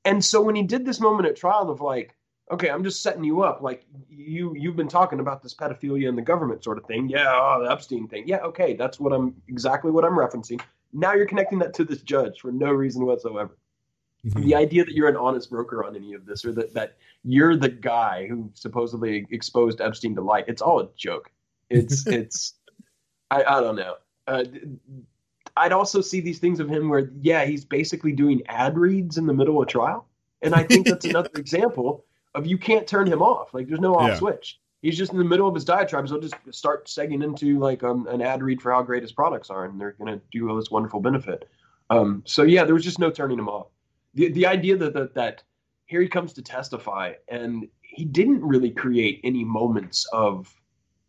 And 0.04 0.24
so 0.24 0.40
when 0.40 0.54
he 0.54 0.62
did 0.62 0.85
this 0.85 1.00
moment 1.00 1.28
at 1.28 1.37
trial 1.37 1.70
of 1.70 1.80
like, 1.80 2.16
okay, 2.50 2.70
I'm 2.70 2.83
just 2.83 3.02
setting 3.02 3.24
you 3.24 3.42
up. 3.42 3.62
Like 3.62 3.85
you, 4.09 4.54
you've 4.56 4.76
been 4.76 4.88
talking 4.88 5.20
about 5.20 5.42
this 5.42 5.54
pedophilia 5.54 6.09
in 6.09 6.16
the 6.16 6.22
government 6.22 6.64
sort 6.64 6.78
of 6.78 6.87
thing. 6.87 7.09
Yeah. 7.09 7.30
Oh, 7.33 7.62
the 7.62 7.70
Epstein 7.70 8.09
thing. 8.09 8.24
Yeah. 8.26 8.38
Okay. 8.38 8.74
That's 8.74 8.98
what 8.98 9.12
I'm 9.12 9.35
exactly 9.48 9.90
what 9.90 10.04
I'm 10.04 10.16
referencing. 10.16 10.61
Now 10.92 11.14
you're 11.14 11.26
connecting 11.26 11.61
that 11.61 11.74
to 11.74 11.85
this 11.85 12.02
judge 12.02 12.40
for 12.40 12.50
no 12.50 12.72
reason 12.72 13.06
whatsoever. 13.06 13.56
Mm-hmm. 14.26 14.42
The 14.42 14.54
idea 14.54 14.85
that 14.85 14.94
you're 14.94 15.09
an 15.09 15.16
honest 15.16 15.50
broker 15.50 15.85
on 15.85 15.96
any 15.96 16.12
of 16.12 16.26
this, 16.26 16.44
or 16.44 16.52
that 16.52 16.74
that 16.74 16.96
you're 17.24 17.56
the 17.56 17.68
guy 17.68 18.26
who 18.28 18.50
supposedly 18.54 19.26
exposed 19.30 19.80
Epstein 19.80 20.14
to 20.14 20.20
light, 20.20 20.44
it's 20.46 20.61
all 20.61 20.80
a 20.80 20.88
joke. 20.96 21.30
It's 21.70 22.06
it's 22.06 22.54
I, 23.30 23.42
I 23.44 23.61
don't 23.61 23.76
know. 23.76 23.94
Uh, 24.26 24.44
I'd 25.56 25.72
also 25.72 26.00
see 26.00 26.20
these 26.20 26.38
things 26.38 26.61
of 26.61 26.68
him 26.68 26.88
where 26.88 27.11
yeah, 27.20 27.44
he's 27.44 27.64
basically 27.64 28.12
doing 28.12 28.42
ad 28.46 28.76
reads 28.76 29.16
in 29.16 29.26
the 29.26 29.33
middle 29.33 29.61
of 29.61 29.68
trial, 29.68 30.06
and 30.42 30.54
I 30.54 30.64
think 30.64 30.87
that's 30.87 31.04
another 31.06 31.30
example 31.37 32.04
of 32.35 32.46
you 32.46 32.59
can't 32.59 32.87
turn 32.87 33.06
him 33.06 33.22
off. 33.22 33.54
Like 33.54 33.68
there's 33.68 33.80
no 33.80 33.94
off 33.94 34.09
yeah. 34.09 34.16
switch. 34.16 34.61
He's 34.83 34.96
just 34.96 35.12
in 35.12 35.18
the 35.18 35.24
middle 35.24 35.48
of 35.48 35.54
his 35.54 35.64
diatribes. 35.64 36.11
He'll 36.11 36.20
just 36.20 36.35
start 36.50 36.87
segging 36.87 37.22
into 37.22 37.59
like 37.59 37.83
um, 37.83 38.06
an 38.06 38.22
ad 38.22 38.42
read 38.42 38.61
for 38.62 38.72
how 38.72 38.83
great 38.83 39.02
his 39.02 39.12
products 39.12 39.48
are, 39.48 39.64
and 39.64 39.80
they're 39.80 39.92
going 39.92 40.12
to 40.12 40.20
do 40.30 40.48
all 40.48 40.56
this 40.56 40.70
wonderful 40.70 41.00
benefit. 41.00 41.48
Um, 41.88 42.22
so 42.26 42.42
yeah, 42.42 42.64
there 42.64 42.74
was 42.74 42.85
just 42.85 42.98
no 42.98 43.11
turning 43.11 43.38
him 43.38 43.48
off 43.48 43.66
the 44.14 44.31
the 44.33 44.46
idea 44.46 44.77
that, 44.77 44.94
that 44.94 45.14
that 45.14 45.42
here 45.87 46.01
he 46.01 46.09
comes 46.09 46.33
to 46.35 46.42
testify 46.42 47.12
and 47.29 47.68
he 47.83 48.05
didn't 48.05 48.42
really 48.42 48.70
create 48.70 49.20
any 49.25 49.44
moments 49.44 50.07
of 50.12 50.55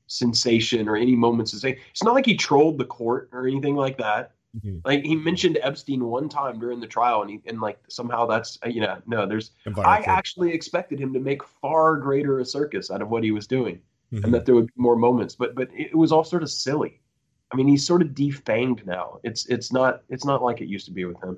sensation 0.08 0.90
or 0.90 0.96
any 0.96 1.16
moments 1.16 1.54
of 1.54 1.60
say 1.60 1.80
it's 1.92 2.04
not 2.04 2.14
like 2.14 2.26
he 2.26 2.36
trolled 2.36 2.78
the 2.78 2.86
court 2.86 3.30
or 3.32 3.48
anything 3.48 3.76
like 3.76 3.98
that. 3.98 4.34
Mm-hmm. 4.58 4.80
like 4.84 5.06
he 5.06 5.16
mentioned 5.16 5.58
epstein 5.64 6.04
one 6.04 6.28
time 6.28 6.60
during 6.60 6.82
the 6.82 6.88
trial 6.88 7.22
and 7.22 7.32
he 7.32 7.42
and 7.46 7.62
like 7.62 7.80
somehow 7.88 8.26
that's 8.26 8.60
uh, 8.66 8.68
you 8.68 8.82
know 8.82 9.02
no 9.08 9.26
there's 9.26 9.52
i 9.78 10.00
actually 10.00 10.52
expected 10.52 11.00
him 11.00 11.14
to 11.14 11.22
make 11.22 11.42
far 11.42 11.96
greater 11.96 12.40
a 12.40 12.46
circus 12.46 12.92
out 12.92 13.02
of 13.02 13.08
what 13.08 13.24
he 13.24 13.32
was 13.32 13.48
doing 13.48 13.80
mm-hmm. 14.12 14.26
and 14.26 14.34
that 14.34 14.46
there 14.46 14.56
would 14.56 14.68
be 14.68 14.74
more 14.76 14.96
moments 14.96 15.36
but 15.36 15.56
but 15.56 15.70
it 15.72 15.96
was 15.96 16.12
all 16.12 16.24
sort 16.24 16.44
of 16.44 16.50
silly. 16.50 17.00
I 17.52 17.56
mean 17.56 17.68
he's 17.68 17.86
sort 17.86 18.02
of 18.02 18.10
defanged 18.10 18.86
now. 18.86 19.20
It's 19.24 19.46
it's 19.48 19.72
not 19.72 20.04
it's 20.10 20.26
not 20.26 20.42
like 20.42 20.62
it 20.62 20.68
used 20.68 20.86
to 20.86 20.92
be 20.92 21.06
with 21.06 21.22
him 21.24 21.38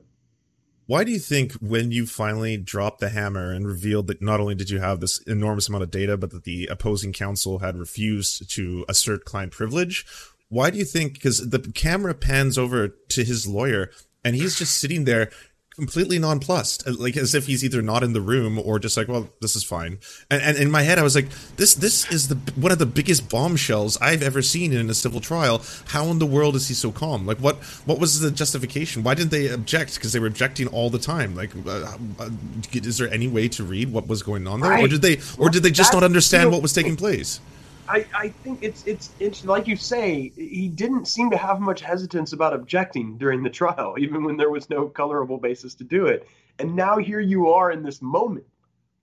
why 0.86 1.04
do 1.04 1.12
you 1.12 1.20
think 1.20 1.54
when 1.54 1.92
you 1.92 2.06
finally 2.06 2.58
dropped 2.58 3.00
the 3.00 3.10
hammer 3.10 3.52
and 3.52 3.66
revealed 3.66 4.08
that 4.08 4.22
not 4.22 4.40
only 4.40 4.56
did 4.56 4.70
you 4.70 4.80
have 4.80 5.00
this 5.00 5.20
enormous 5.20 5.70
amount 5.70 5.84
of 5.84 5.92
data, 5.92 6.18
but 6.18 6.32
that 6.32 6.44
the 6.44 6.68
opposing 6.68 7.14
counsel 7.14 7.60
had 7.60 7.78
refused 7.78 8.50
to 8.52 8.86
assert 8.90 9.26
client 9.26 9.52
privilege? 9.52 10.06
Why 10.50 10.70
do 10.70 10.78
you 10.78 10.86
think? 10.86 11.14
Because 11.14 11.50
the 11.50 11.60
camera 11.60 12.14
pans 12.14 12.58
over 12.58 12.90
to 13.10 13.24
his 13.24 13.48
lawyer 13.48 13.92
and 14.24 14.36
he's 14.36 14.58
just 14.58 14.78
sitting 14.78 15.06
there 15.06 15.30
completely 15.76 16.20
nonplussed, 16.20 16.88
uh, 16.88 16.94
like 16.98 17.18
as 17.18 17.34
if 17.34 17.48
he's 17.48 17.64
either 17.64 17.82
not 17.82 18.04
in 18.04 18.14
the 18.14 18.22
room 18.22 18.60
or 18.60 18.80
just 18.80 18.96
like, 18.96 19.08
well, 19.08 19.30
this 19.42 19.56
is 19.56 19.64
fine. 19.64 20.00
And, 20.30 20.42
and 20.42 20.58
in 20.58 20.72
my 20.72 20.84
head, 20.84 21.00
I 21.00 21.04
was 21.04 21.16
like, 21.16 21.30
this 21.58 21.74
this 21.74 22.10
is 22.12 22.28
the 22.28 22.36
one 22.56 22.72
of 22.72 22.80
the 22.80 22.86
biggest 22.86 23.30
bombshells 23.30 23.98
I've 24.02 24.24
ever 24.24 24.42
seen 24.42 24.74
in 24.74 24.90
a 24.90 24.94
civil 24.94 25.20
trial. 25.20 25.62
How 25.88 26.06
in 26.06 26.20
the 26.20 26.26
world 26.26 26.56
is 26.56 26.68
he 26.68 26.74
so 26.74 26.92
calm? 26.92 27.26
Like, 27.26 27.40
what 27.40 27.58
what 27.86 28.00
was 28.00 28.20
the 28.20 28.32
justification? 28.32 29.04
Why 29.04 29.14
didn't 29.16 29.32
they 29.32 29.50
object? 29.50 29.96
Because 29.96 30.14
they 30.14 30.20
were 30.20 30.28
objecting 30.28 30.68
all 30.68 30.90
the 30.90 31.00
time. 31.00 31.36
Like, 31.36 31.52
uh, 31.56 31.98
uh, 32.20 32.30
is 32.74 32.98
there 32.98 33.12
any 33.12 33.28
way 33.28 33.48
to 33.50 33.64
read 33.64 33.92
what 33.92 34.08
was 34.08 34.24
going 34.24 34.48
on 34.48 34.60
there, 34.62 34.72
right. 34.72 34.84
or 34.84 34.88
did 34.88 35.02
they 35.02 35.20
or 35.38 35.50
did 35.50 35.64
they 35.64 35.72
just 35.72 35.94
not 35.94 36.04
understand 36.04 36.52
what 36.52 36.62
was 36.62 36.74
taking 36.74 36.96
place? 36.96 37.40
I, 37.88 38.06
I 38.16 38.30
think 38.44 38.60
it's, 38.62 38.84
it's 38.86 39.16
it's 39.20 39.44
like 39.44 39.68
you 39.68 39.76
say 39.76 40.32
he 40.36 40.70
didn't 40.70 41.08
seem 41.08 41.30
to 41.32 41.38
have 41.38 41.60
much 41.60 41.82
hesitance 41.82 42.32
about 42.32 42.54
objecting 42.54 43.18
during 43.18 43.44
the 43.44 43.50
trial 43.50 43.96
even 44.00 44.24
when 44.24 44.38
there 44.38 44.50
was 44.50 44.70
no 44.70 44.88
colorable 44.88 45.38
basis 45.38 45.76
to 45.76 45.84
do 45.84 46.08
it. 46.08 46.28
And 46.60 46.76
now 46.76 46.98
here 46.98 47.20
you 47.20 47.50
are 47.50 47.72
in 47.72 47.84
this 47.84 48.02
moment 48.02 48.46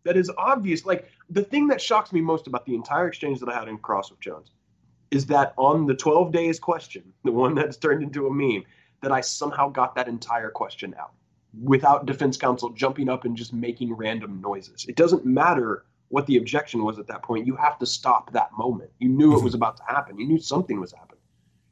that 0.05 0.17
is 0.17 0.31
obvious. 0.39 0.87
Like 0.87 1.09
the 1.29 1.43
thing 1.43 1.67
that 1.69 1.81
shocks 1.81 2.13
me 2.13 2.21
most 2.21 2.47
about 2.47 2.65
the 2.65 2.75
entire 2.75 3.09
exchange 3.09 3.41
that 3.41 3.49
I 3.49 3.59
had 3.59 3.69
in 3.69 3.79
Cross 3.79 4.11
with 4.11 4.21
Jones 4.21 4.51
is 5.11 5.27
that 5.27 5.53
on 5.57 5.87
the 5.87 5.95
12 5.95 6.33
days 6.33 6.59
question 6.59 7.13
the 7.25 7.33
one 7.33 7.55
that's 7.55 7.77
turned 7.77 8.03
into 8.03 8.29
a 8.29 8.33
meme 8.33 8.65
that 9.03 9.13
I 9.13 9.21
somehow 9.21 9.69
got 9.69 9.95
that 9.97 10.09
entire 10.09 10.51
question 10.51 10.95
out 10.99 11.13
without 11.63 12.07
defense 12.07 12.37
counsel 12.37 12.71
jumping 12.71 13.09
up 13.09 13.25
and 13.25 13.37
just 13.37 13.53
making 13.53 13.93
random 13.95 14.41
noises. 14.41 14.87
It 14.89 14.97
doesn't 14.97 15.27
matter 15.27 15.85
what 16.11 16.27
the 16.27 16.37
objection 16.37 16.85
was 16.85 16.99
at 16.99 17.07
that 17.07 17.23
point. 17.23 17.47
You 17.47 17.57
have 17.57 17.79
to 17.79 17.87
stop 17.87 18.33
that 18.33 18.51
moment. 18.57 18.91
You 18.99 19.09
knew 19.09 19.37
it 19.37 19.43
was 19.43 19.55
mm-hmm. 19.55 19.63
about 19.63 19.77
to 19.79 19.83
happen. 19.85 20.19
You 20.19 20.27
knew 20.27 20.39
something 20.39 20.79
was 20.79 20.93
happening. 20.93 21.23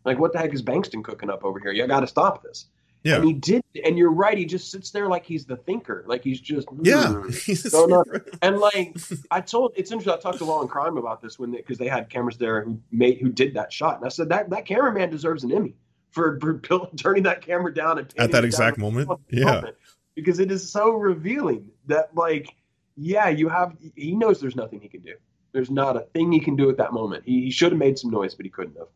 Like, 0.05 0.18
what 0.18 0.33
the 0.33 0.38
heck 0.38 0.55
is 0.55 0.62
Bankston 0.62 1.05
cooking 1.05 1.29
up 1.29 1.44
over 1.44 1.61
here? 1.61 1.72
You 1.72 1.87
got 1.87 2.01
to 2.01 2.07
stop 2.07 2.42
this. 2.42 2.66
Yeah. 3.05 3.16
And 3.16 3.24
he 3.24 3.33
did, 3.33 3.62
and 3.85 3.96
you're 3.96 4.12
right. 4.12 4.37
He 4.37 4.44
just 4.44 4.70
sits 4.70 4.90
there 4.90 5.09
like 5.09 5.24
he's 5.24 5.46
the 5.46 5.57
thinker, 5.57 6.05
like 6.07 6.24
he's 6.24 6.40
just 6.40 6.66
yeah. 6.83 7.22
and 8.42 8.59
like 8.59 8.96
I 9.31 9.40
told, 9.40 9.72
it's 9.77 9.92
interesting. 9.92 10.12
I 10.12 10.20
talked 10.20 10.38
to 10.38 10.44
Law 10.44 10.62
and 10.62 10.70
Crime 10.70 10.96
about 10.96 11.22
this 11.22 11.38
when 11.38 11.53
because 11.53 11.79
they, 11.79 11.85
they, 11.85 11.90
had 11.90 12.11
cameras 12.11 12.38
there 12.38 12.64
who 12.64 12.81
made 12.90 13.18
who 13.20 13.29
did 13.29 13.55
that 13.55 13.72
shot, 13.72 13.98
and 13.98 14.05
I 14.05 14.09
said 14.09 14.31
that 14.31 14.51
that 14.51 14.66
cameraman 14.66 15.11
deserves 15.11 15.44
an 15.44 15.53
Emmy 15.53 15.77
for, 16.11 16.41
for 16.41 16.61
turning 16.97 17.22
that 17.22 17.41
camera 17.41 17.72
down 17.72 17.99
at 17.99 18.32
that 18.32 18.45
exact 18.45 18.78
moment. 18.78 19.09
Yeah, 19.30 19.45
moment, 19.45 19.76
because 20.16 20.41
it 20.41 20.51
is 20.51 20.68
so 20.68 20.91
revealing 20.91 21.70
that 21.86 22.14
like 22.16 22.57
yeah, 22.99 23.28
you 23.28 23.49
have. 23.49 23.76
He 23.94 24.16
knows 24.16 24.40
there's 24.40 24.57
nothing 24.57 24.80
he 24.80 24.88
can 24.88 25.03
do. 25.03 25.14
There's 25.53 25.70
not 25.70 25.96
a 25.96 26.01
thing 26.01 26.32
he 26.32 26.40
can 26.40 26.57
do 26.57 26.68
at 26.68 26.76
that 26.78 26.92
moment. 26.92 27.24
He, 27.24 27.44
he 27.44 27.51
should 27.51 27.72
have 27.72 27.78
made 27.78 27.99
some 27.99 28.11
noise, 28.11 28.34
but 28.34 28.44
he 28.44 28.51
couldn't 28.51 28.76
have. 28.76 28.88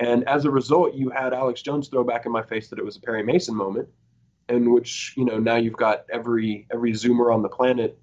And 0.00 0.26
as 0.28 0.44
a 0.44 0.50
result, 0.50 0.94
you 0.94 1.10
had 1.10 1.34
Alex 1.34 1.60
Jones 1.60 1.88
throw 1.88 2.04
back 2.04 2.24
in 2.24 2.30
my 2.30 2.42
face 2.42 2.68
that 2.68 2.78
it 2.78 2.84
was 2.84 2.96
a 2.96 3.00
Perry 3.00 3.24
Mason 3.24 3.56
moment, 3.56 3.88
in 4.48 4.72
which 4.72 5.12
you 5.16 5.24
know 5.24 5.38
now 5.38 5.56
you've 5.56 5.76
got 5.76 6.04
every 6.10 6.68
every 6.72 6.92
Zoomer 6.92 7.34
on 7.34 7.42
the 7.42 7.48
planet 7.48 7.98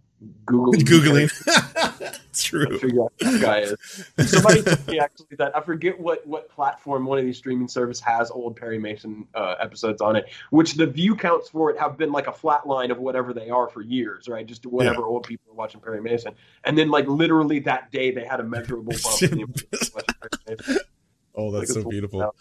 Googling. 0.45 0.81
Googling. 0.83 2.21
True. 2.33 2.79
Figure 2.79 3.03
out 3.03 3.13
who 3.19 3.31
this 3.31 3.41
guy 3.41 3.59
is. 3.59 4.05
Somebody 4.31 4.61
told 4.61 4.87
me 4.87 4.99
actually 4.99 5.35
that 5.37 5.55
I 5.55 5.61
forget 5.61 5.99
what 5.99 6.25
what 6.25 6.49
platform 6.49 7.05
one 7.05 7.17
of 7.17 7.25
these 7.25 7.37
streaming 7.37 7.67
service 7.67 7.99
has 7.99 8.31
old 8.31 8.55
Perry 8.55 8.79
Mason 8.79 9.27
uh, 9.35 9.55
episodes 9.59 10.01
on 10.01 10.15
it, 10.15 10.25
which 10.49 10.75
the 10.75 10.85
view 10.85 11.15
counts 11.15 11.49
for 11.49 11.69
it 11.69 11.79
have 11.79 11.97
been 11.97 12.11
like 12.11 12.27
a 12.27 12.31
flat 12.31 12.67
line 12.67 12.91
of 12.91 12.99
whatever 12.99 13.33
they 13.33 13.49
are 13.49 13.67
for 13.69 13.81
years, 13.81 14.27
right? 14.27 14.45
Just 14.45 14.65
whatever 14.65 15.01
yeah. 15.01 15.05
old 15.05 15.23
people 15.25 15.51
are 15.51 15.55
watching 15.55 15.81
Perry 15.81 16.01
Mason, 16.01 16.33
and 16.63 16.77
then 16.77 16.89
like 16.89 17.07
literally 17.07 17.59
that 17.59 17.91
day 17.91 18.11
they 18.11 18.25
had 18.25 18.39
a 18.39 18.43
measurable 18.43 18.93
bump. 18.93 19.61
oh, 21.35 21.51
that's 21.51 21.75
like, 21.75 21.83
so 21.83 21.89
beautiful. 21.89 22.21
Out. 22.21 22.35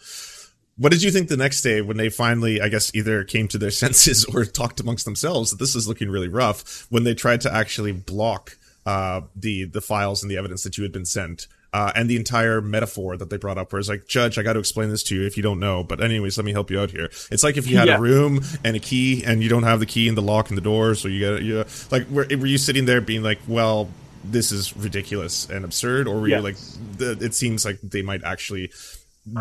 What 0.77 0.91
did 0.91 1.03
you 1.03 1.11
think 1.11 1.29
the 1.29 1.37
next 1.37 1.61
day 1.61 1.81
when 1.81 1.97
they 1.97 2.09
finally, 2.09 2.59
I 2.59 2.67
guess, 2.67 2.93
either 2.93 3.23
came 3.23 3.47
to 3.49 3.57
their 3.57 3.71
senses 3.83 4.25
or 4.25 4.45
talked 4.45 4.79
amongst 4.79 5.05
themselves 5.05 5.51
that 5.51 5.57
this 5.57 5.75
is 5.75 5.87
looking 5.87 6.09
really 6.09 6.27
rough 6.27 6.85
when 6.89 7.03
they 7.03 7.13
tried 7.13 7.41
to 7.41 7.53
actually 7.53 7.91
block 7.91 8.57
uh, 8.85 9.21
the 9.35 9.65
the 9.65 9.81
files 9.81 10.21
and 10.21 10.29
the 10.29 10.37
evidence 10.37 10.63
that 10.63 10.77
you 10.77 10.83
had 10.83 10.91
been 10.91 11.05
sent? 11.05 11.47
Uh, 11.73 11.91
and 11.93 12.09
the 12.09 12.15
entire 12.15 12.61
metaphor 12.61 13.17
that 13.17 13.29
they 13.29 13.35
brought 13.35 13.57
up, 13.57 13.73
where 13.73 13.81
it's 13.81 13.89
like, 13.89 14.07
Judge, 14.07 14.37
I 14.37 14.43
got 14.43 14.53
to 14.53 14.59
explain 14.59 14.89
this 14.89 15.03
to 15.03 15.15
you 15.15 15.25
if 15.25 15.35
you 15.35 15.43
don't 15.43 15.59
know. 15.59 15.83
But 15.83 16.01
anyways, 16.01 16.37
let 16.37 16.45
me 16.45 16.53
help 16.53 16.71
you 16.71 16.79
out 16.79 16.89
here. 16.89 17.09
It's 17.31 17.43
like 17.43 17.57
if 17.57 17.67
you 17.67 17.75
had 17.75 17.89
yeah. 17.89 17.97
a 17.97 17.99
room 17.99 18.39
and 18.63 18.77
a 18.77 18.79
key, 18.79 19.25
and 19.25 19.43
you 19.43 19.49
don't 19.49 19.63
have 19.63 19.81
the 19.81 19.85
key 19.85 20.07
and 20.07 20.15
the 20.15 20.21
lock 20.21 20.47
and 20.47 20.57
the 20.57 20.61
door, 20.61 20.95
so 20.95 21.09
you 21.09 21.19
got 21.19 21.43
you 21.43 21.65
like, 21.91 22.09
were, 22.09 22.25
were 22.29 22.45
you 22.45 22.57
sitting 22.57 22.85
there 22.85 23.01
being 23.01 23.23
like, 23.23 23.39
well, 23.45 23.89
this 24.23 24.53
is 24.53 24.75
ridiculous 24.77 25.49
and 25.49 25.65
absurd, 25.65 26.07
or 26.07 26.21
were 26.21 26.29
yes. 26.29 26.37
you 26.37 26.43
like, 26.43 26.55
the, 26.97 27.25
it 27.25 27.33
seems 27.33 27.65
like 27.65 27.81
they 27.81 28.01
might 28.01 28.23
actually 28.23 28.71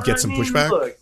get 0.05 0.17
I 0.17 0.19
some 0.19 0.31
mean, 0.33 0.43
pushback? 0.43 0.71
Look, 0.71 0.99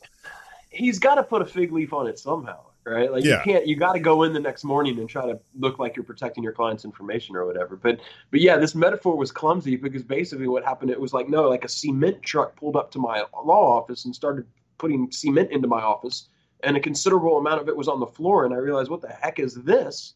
he's 0.72 0.98
got 0.98 1.16
to 1.16 1.22
put 1.22 1.42
a 1.42 1.44
fig 1.44 1.72
leaf 1.72 1.92
on 1.92 2.06
it 2.06 2.18
somehow, 2.18 2.60
right? 2.84 3.12
Like 3.12 3.24
yeah. 3.24 3.38
you 3.38 3.52
can't. 3.52 3.66
You 3.66 3.76
got 3.76 3.92
to 3.92 4.00
go 4.00 4.24
in 4.24 4.32
the 4.32 4.40
next 4.40 4.64
morning 4.64 4.98
and 4.98 5.08
try 5.08 5.26
to 5.26 5.38
look 5.58 5.78
like 5.78 5.96
you're 5.96 6.04
protecting 6.04 6.42
your 6.42 6.52
client's 6.52 6.84
information 6.84 7.36
or 7.36 7.46
whatever. 7.46 7.76
But 7.76 8.00
but 8.30 8.40
yeah, 8.40 8.56
this 8.56 8.74
metaphor 8.74 9.16
was 9.16 9.30
clumsy 9.30 9.76
because 9.76 10.02
basically 10.02 10.48
what 10.48 10.64
happened 10.64 10.90
it 10.90 11.00
was 11.00 11.12
like 11.12 11.28
no, 11.28 11.48
like 11.48 11.64
a 11.64 11.68
cement 11.68 12.22
truck 12.22 12.56
pulled 12.56 12.76
up 12.76 12.90
to 12.92 12.98
my 12.98 13.24
law 13.44 13.78
office 13.78 14.04
and 14.04 14.14
started 14.14 14.46
putting 14.78 15.10
cement 15.12 15.52
into 15.52 15.68
my 15.68 15.80
office, 15.80 16.28
and 16.62 16.76
a 16.76 16.80
considerable 16.80 17.38
amount 17.38 17.60
of 17.60 17.68
it 17.68 17.76
was 17.76 17.88
on 17.88 18.00
the 18.00 18.06
floor, 18.06 18.44
and 18.44 18.54
I 18.54 18.58
realized 18.58 18.90
what 18.90 19.02
the 19.02 19.08
heck 19.08 19.38
is 19.38 19.54
this? 19.54 20.14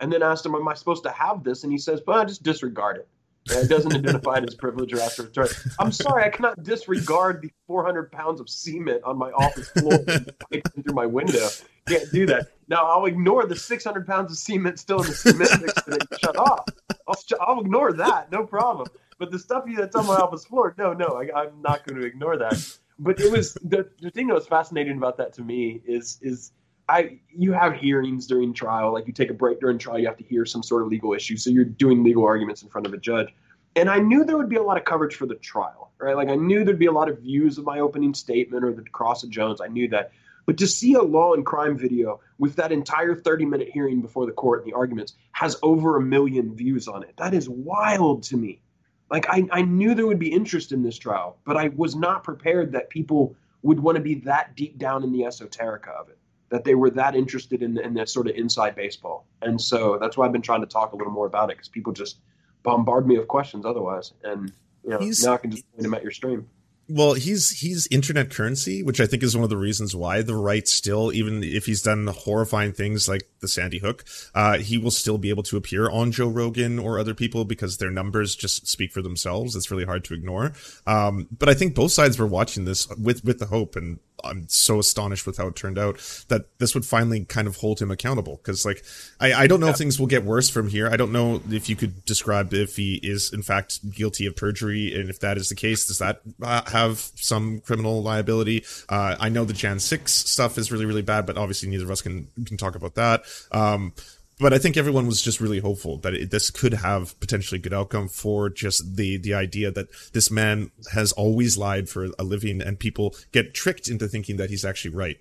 And 0.00 0.12
then 0.12 0.22
asked 0.22 0.46
him, 0.46 0.54
"Am 0.54 0.66
I 0.68 0.74
supposed 0.74 1.04
to 1.04 1.10
have 1.10 1.44
this?" 1.44 1.64
And 1.64 1.72
he 1.72 1.78
says, 1.78 2.00
"Well, 2.06 2.24
just 2.24 2.42
disregard 2.42 2.96
it." 2.96 3.08
It 3.50 3.68
doesn't 3.68 3.94
identify 3.94 4.38
it 4.38 4.44
as 4.44 4.54
privilege 4.54 4.92
or 4.92 5.00
asterisk. 5.00 5.66
I'm 5.78 5.92
sorry, 5.92 6.24
I 6.24 6.28
cannot 6.28 6.62
disregard 6.62 7.42
the 7.42 7.50
400 7.66 8.10
pounds 8.12 8.40
of 8.40 8.48
cement 8.48 9.02
on 9.04 9.18
my 9.18 9.30
office 9.30 9.68
floor 9.70 9.98
through 9.98 10.94
my 10.94 11.06
window. 11.06 11.48
Can't 11.86 12.10
do 12.12 12.26
that. 12.26 12.48
Now 12.68 12.86
I'll 12.86 13.06
ignore 13.06 13.46
the 13.46 13.56
600 13.56 14.06
pounds 14.06 14.30
of 14.32 14.38
cement 14.38 14.78
still 14.78 15.00
in 15.00 15.08
the 15.08 15.14
cement 15.14 15.50
that 15.50 16.18
shut 16.20 16.36
off. 16.36 16.64
I'll, 17.06 17.16
I'll 17.40 17.60
ignore 17.60 17.92
that, 17.94 18.30
no 18.30 18.44
problem. 18.44 18.88
But 19.18 19.30
the 19.30 19.38
stuff 19.38 19.64
that's 19.76 19.96
on 19.96 20.06
my 20.06 20.16
office 20.16 20.44
floor, 20.44 20.74
no, 20.78 20.92
no, 20.92 21.20
I, 21.20 21.42
I'm 21.42 21.60
not 21.62 21.86
going 21.86 22.00
to 22.00 22.06
ignore 22.06 22.36
that. 22.36 22.78
But 22.98 23.20
it 23.20 23.30
was 23.30 23.54
the, 23.54 23.88
the 24.00 24.10
thing 24.10 24.28
that 24.28 24.34
was 24.34 24.46
fascinating 24.46 24.96
about 24.96 25.16
that 25.18 25.32
to 25.34 25.42
me 25.42 25.80
is 25.86 26.18
is 26.20 26.52
I 26.88 27.18
you 27.30 27.52
have 27.52 27.74
hearings 27.74 28.26
during 28.26 28.54
trial, 28.54 28.92
like 28.92 29.06
you 29.06 29.12
take 29.12 29.30
a 29.30 29.34
break 29.34 29.60
during 29.60 29.78
trial, 29.78 29.98
you 29.98 30.06
have 30.06 30.16
to 30.16 30.24
hear 30.24 30.46
some 30.46 30.62
sort 30.62 30.82
of 30.82 30.88
legal 30.88 31.12
issue. 31.12 31.36
So 31.36 31.50
you're 31.50 31.64
doing 31.64 32.02
legal 32.02 32.24
arguments 32.24 32.62
in 32.62 32.68
front 32.68 32.86
of 32.86 32.94
a 32.94 32.96
judge. 32.96 33.28
And 33.76 33.90
I 33.90 33.98
knew 33.98 34.24
there 34.24 34.38
would 34.38 34.48
be 34.48 34.56
a 34.56 34.62
lot 34.62 34.78
of 34.78 34.84
coverage 34.84 35.14
for 35.14 35.26
the 35.26 35.34
trial, 35.34 35.92
right? 35.98 36.16
Like 36.16 36.30
I 36.30 36.34
knew 36.34 36.64
there'd 36.64 36.78
be 36.78 36.86
a 36.86 36.92
lot 36.92 37.10
of 37.10 37.20
views 37.20 37.58
of 37.58 37.64
my 37.64 37.80
opening 37.80 38.14
statement 38.14 38.64
or 38.64 38.72
the 38.72 38.82
cross 38.82 39.22
of 39.22 39.30
Jones. 39.30 39.60
I 39.60 39.68
knew 39.68 39.88
that. 39.88 40.12
But 40.46 40.56
to 40.58 40.66
see 40.66 40.94
a 40.94 41.02
law 41.02 41.34
and 41.34 41.44
crime 41.44 41.76
video 41.76 42.20
with 42.38 42.56
that 42.56 42.72
entire 42.72 43.14
30 43.14 43.44
minute 43.44 43.68
hearing 43.70 44.00
before 44.00 44.24
the 44.24 44.32
court 44.32 44.64
and 44.64 44.72
the 44.72 44.76
arguments 44.76 45.14
has 45.32 45.58
over 45.62 45.96
a 45.96 46.00
million 46.00 46.56
views 46.56 46.88
on 46.88 47.02
it. 47.02 47.14
That 47.18 47.34
is 47.34 47.48
wild 47.50 48.22
to 48.24 48.36
me. 48.38 48.62
Like 49.10 49.26
I, 49.28 49.46
I 49.52 49.62
knew 49.62 49.94
there 49.94 50.06
would 50.06 50.18
be 50.18 50.32
interest 50.32 50.72
in 50.72 50.82
this 50.82 50.96
trial, 50.96 51.36
but 51.44 51.58
I 51.58 51.68
was 51.68 51.94
not 51.94 52.24
prepared 52.24 52.72
that 52.72 52.88
people 52.88 53.36
would 53.62 53.78
want 53.78 53.96
to 53.96 54.02
be 54.02 54.14
that 54.20 54.56
deep 54.56 54.78
down 54.78 55.04
in 55.04 55.12
the 55.12 55.20
esoterica 55.20 55.88
of 55.88 56.08
it 56.08 56.18
that 56.50 56.64
they 56.64 56.74
were 56.74 56.90
that 56.90 57.14
interested 57.14 57.62
in, 57.62 57.78
in 57.78 57.94
this 57.94 58.12
sort 58.12 58.28
of 58.28 58.36
inside 58.36 58.74
baseball. 58.74 59.26
And 59.42 59.60
so 59.60 59.98
that's 60.00 60.16
why 60.16 60.26
I've 60.26 60.32
been 60.32 60.42
trying 60.42 60.60
to 60.62 60.66
talk 60.66 60.92
a 60.92 60.96
little 60.96 61.12
more 61.12 61.26
about 61.26 61.50
it 61.50 61.56
because 61.56 61.68
people 61.68 61.92
just 61.92 62.18
bombard 62.62 63.06
me 63.06 63.18
with 63.18 63.28
questions 63.28 63.66
otherwise. 63.66 64.12
And 64.24 64.52
you 64.84 64.90
know, 64.90 64.98
He's, 64.98 65.24
now 65.24 65.34
I 65.34 65.38
can 65.38 65.50
just 65.50 65.70
point 65.72 65.82
them 65.82 65.94
at 65.94 66.02
your 66.02 66.12
stream. 66.12 66.48
Well, 66.90 67.12
he's 67.12 67.50
he's 67.50 67.86
internet 67.88 68.30
currency, 68.30 68.82
which 68.82 68.98
I 68.98 69.06
think 69.06 69.22
is 69.22 69.36
one 69.36 69.44
of 69.44 69.50
the 69.50 69.58
reasons 69.58 69.94
why 69.94 70.22
the 70.22 70.34
right 70.34 70.66
still, 70.66 71.12
even 71.12 71.44
if 71.44 71.66
he's 71.66 71.82
done 71.82 72.06
horrifying 72.06 72.72
things 72.72 73.06
like 73.06 73.28
the 73.40 73.48
Sandy 73.48 73.78
Hook, 73.78 74.04
uh, 74.34 74.58
he 74.58 74.78
will 74.78 74.90
still 74.90 75.18
be 75.18 75.30
able 75.30 75.42
to 75.44 75.56
appear 75.56 75.90
on 75.90 76.12
Joe 76.12 76.28
Rogan 76.28 76.78
or 76.78 76.98
other 76.98 77.14
people 77.14 77.44
because 77.44 77.78
their 77.78 77.90
numbers 77.90 78.34
just 78.34 78.66
speak 78.66 78.92
for 78.92 79.02
themselves. 79.02 79.56
It's 79.56 79.70
really 79.70 79.84
hard 79.84 80.04
to 80.04 80.14
ignore. 80.14 80.52
Um, 80.86 81.28
but 81.36 81.48
I 81.48 81.54
think 81.54 81.74
both 81.74 81.92
sides 81.92 82.18
were 82.18 82.26
watching 82.26 82.64
this 82.64 82.88
with 82.96 83.24
with 83.24 83.38
the 83.38 83.46
hope, 83.46 83.76
and 83.76 83.98
I'm 84.24 84.48
so 84.48 84.78
astonished 84.78 85.26
with 85.26 85.36
how 85.36 85.48
it 85.48 85.56
turned 85.56 85.78
out 85.78 85.98
that 86.28 86.46
this 86.58 86.74
would 86.74 86.84
finally 86.84 87.24
kind 87.24 87.46
of 87.46 87.56
hold 87.56 87.80
him 87.80 87.90
accountable. 87.90 88.36
Because 88.36 88.64
like 88.64 88.84
I, 89.20 89.32
I 89.32 89.46
don't 89.46 89.60
know 89.60 89.66
yeah. 89.66 89.72
if 89.72 89.78
things 89.78 89.98
will 89.98 90.06
get 90.06 90.24
worse 90.24 90.48
from 90.48 90.68
here. 90.68 90.88
I 90.88 90.96
don't 90.96 91.12
know 91.12 91.40
if 91.50 91.68
you 91.68 91.76
could 91.76 92.04
describe 92.04 92.52
if 92.52 92.76
he 92.76 93.00
is 93.02 93.32
in 93.32 93.42
fact 93.42 93.90
guilty 93.90 94.26
of 94.26 94.36
perjury, 94.36 94.98
and 94.98 95.08
if 95.10 95.20
that 95.20 95.36
is 95.36 95.48
the 95.48 95.54
case, 95.54 95.86
does 95.86 95.98
that 95.98 96.20
uh, 96.42 96.68
have 96.70 96.98
some 97.16 97.60
criminal 97.60 98.02
liability? 98.02 98.64
Uh, 98.88 99.16
I 99.18 99.28
know 99.28 99.44
the 99.44 99.52
Jan 99.52 99.78
six 99.78 100.12
stuff 100.12 100.58
is 100.58 100.72
really 100.72 100.86
really 100.86 101.02
bad, 101.02 101.26
but 101.26 101.38
obviously 101.38 101.68
neither 101.68 101.84
of 101.84 101.90
us 101.90 102.02
can 102.02 102.28
can 102.44 102.56
talk 102.56 102.74
about 102.74 102.94
that. 102.96 103.22
Um, 103.52 103.92
but 104.40 104.52
I 104.52 104.58
think 104.58 104.76
everyone 104.76 105.06
was 105.06 105.20
just 105.20 105.40
really 105.40 105.58
hopeful 105.58 105.98
that 105.98 106.14
it, 106.14 106.30
this 106.30 106.50
could 106.50 106.74
have 106.74 107.18
potentially 107.20 107.58
good 107.58 107.74
outcome 107.74 108.08
for 108.08 108.48
just 108.48 108.96
the 108.96 109.16
the 109.16 109.34
idea 109.34 109.70
that 109.70 109.88
this 110.12 110.30
man 110.30 110.70
has 110.92 111.12
always 111.12 111.58
lied 111.58 111.88
for 111.88 112.08
a 112.18 112.22
living, 112.22 112.62
and 112.62 112.78
people 112.78 113.14
get 113.32 113.54
tricked 113.54 113.88
into 113.88 114.06
thinking 114.06 114.36
that 114.36 114.50
he's 114.50 114.64
actually 114.64 114.94
right. 114.94 115.18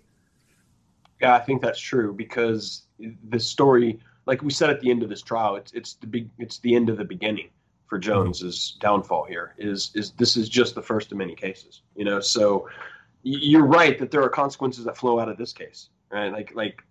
Yeah, 1.22 1.34
I 1.34 1.40
think 1.40 1.62
that's 1.62 1.80
true 1.80 2.14
because 2.14 2.84
the 3.30 3.40
story, 3.40 4.00
like 4.28 4.44
we 4.44 4.52
said 4.52 4.70
at 4.70 4.82
the 4.82 4.92
end 4.92 5.02
of 5.02 5.10
this 5.10 5.22
trial, 5.22 5.56
it's 5.56 5.72
it's 5.74 5.96
the 5.96 6.08
big 6.08 6.30
it's 6.38 6.60
the 6.60 6.76
end 6.76 6.90
of 6.90 6.98
the 6.98 7.06
beginning 7.06 7.50
for. 7.88 7.98
Jones's 7.98 8.74
mm-hmm. 8.74 8.88
downfall. 8.88 9.26
Here 9.26 9.56
is 9.58 9.92
is 9.96 10.12
this 10.12 10.38
is 10.38 10.48
just 10.48 10.76
the 10.76 10.84
first 10.84 11.12
of 11.12 11.18
many 11.18 11.34
cases, 11.34 11.82
you 11.96 12.06
know. 12.06 12.20
So 12.20 12.70
you're 13.24 13.66
right 13.66 13.98
that 13.98 14.12
there 14.12 14.22
are 14.22 14.30
consequences 14.30 14.86
that 14.86 14.96
flow 14.96 15.20
out 15.20 15.28
of 15.28 15.38
this 15.38 15.54
case, 15.54 15.90
right? 16.12 16.32
Like 16.32 16.54
like 16.54 16.84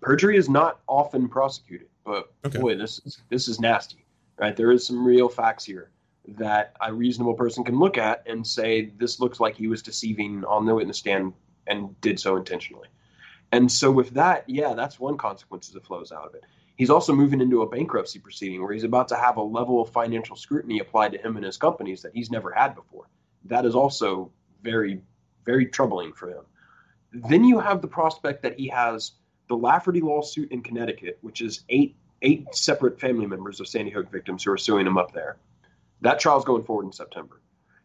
perjury 0.00 0.36
is 0.36 0.48
not 0.48 0.80
often 0.86 1.28
prosecuted, 1.28 1.88
but 2.04 2.32
okay. 2.44 2.58
boy, 2.58 2.76
this 2.76 3.00
is 3.04 3.22
this 3.28 3.48
is 3.48 3.60
nasty, 3.60 4.04
right? 4.38 4.56
There 4.56 4.72
is 4.72 4.86
some 4.86 5.04
real 5.04 5.28
facts 5.28 5.64
here 5.64 5.90
that 6.26 6.74
a 6.80 6.92
reasonable 6.92 7.34
person 7.34 7.64
can 7.64 7.78
look 7.78 7.98
at 7.98 8.22
and 8.26 8.46
say 8.46 8.92
this 8.96 9.20
looks 9.20 9.40
like 9.40 9.56
he 9.56 9.66
was 9.66 9.82
deceiving 9.82 10.44
on 10.44 10.64
the 10.66 10.74
witness 10.74 10.98
stand 10.98 11.32
and 11.66 12.00
did 12.00 12.18
so 12.18 12.36
intentionally. 12.36 12.88
And 13.52 13.70
so 13.70 13.90
with 13.90 14.10
that, 14.14 14.48
yeah, 14.48 14.74
that's 14.74 14.98
one 14.98 15.16
consequence 15.16 15.68
that 15.68 15.86
flows 15.86 16.12
out 16.12 16.26
of 16.26 16.34
it. 16.34 16.44
He's 16.76 16.90
also 16.90 17.12
moving 17.14 17.40
into 17.40 17.62
a 17.62 17.68
bankruptcy 17.68 18.18
proceeding 18.18 18.62
where 18.62 18.72
he's 18.72 18.84
about 18.84 19.08
to 19.08 19.16
have 19.16 19.36
a 19.36 19.42
level 19.42 19.80
of 19.80 19.90
financial 19.90 20.34
scrutiny 20.34 20.80
applied 20.80 21.12
to 21.12 21.18
him 21.18 21.36
and 21.36 21.44
his 21.44 21.56
companies 21.56 22.02
that 22.02 22.12
he's 22.14 22.30
never 22.30 22.50
had 22.50 22.74
before. 22.74 23.06
That 23.44 23.64
is 23.64 23.74
also 23.74 24.32
very, 24.62 25.02
very 25.44 25.66
troubling 25.66 26.14
for 26.14 26.30
him. 26.30 26.44
Then 27.12 27.44
you 27.44 27.60
have 27.60 27.80
the 27.80 27.86
prospect 27.86 28.42
that 28.42 28.58
he 28.58 28.68
has 28.68 29.12
the 29.48 29.56
Lafferty 29.56 30.00
lawsuit 30.00 30.50
in 30.52 30.62
Connecticut, 30.62 31.18
which 31.20 31.40
is 31.40 31.64
eight 31.68 31.96
eight 32.22 32.54
separate 32.54 32.98
family 32.98 33.26
members 33.26 33.60
of 33.60 33.68
Sandy 33.68 33.90
Hook 33.90 34.10
victims 34.10 34.44
who 34.44 34.52
are 34.52 34.56
suing 34.56 34.86
him 34.86 34.96
up 34.96 35.12
there. 35.12 35.36
That 36.00 36.18
trial's 36.18 36.44
going 36.44 36.64
forward 36.64 36.86
in 36.86 36.92
September. 36.92 37.40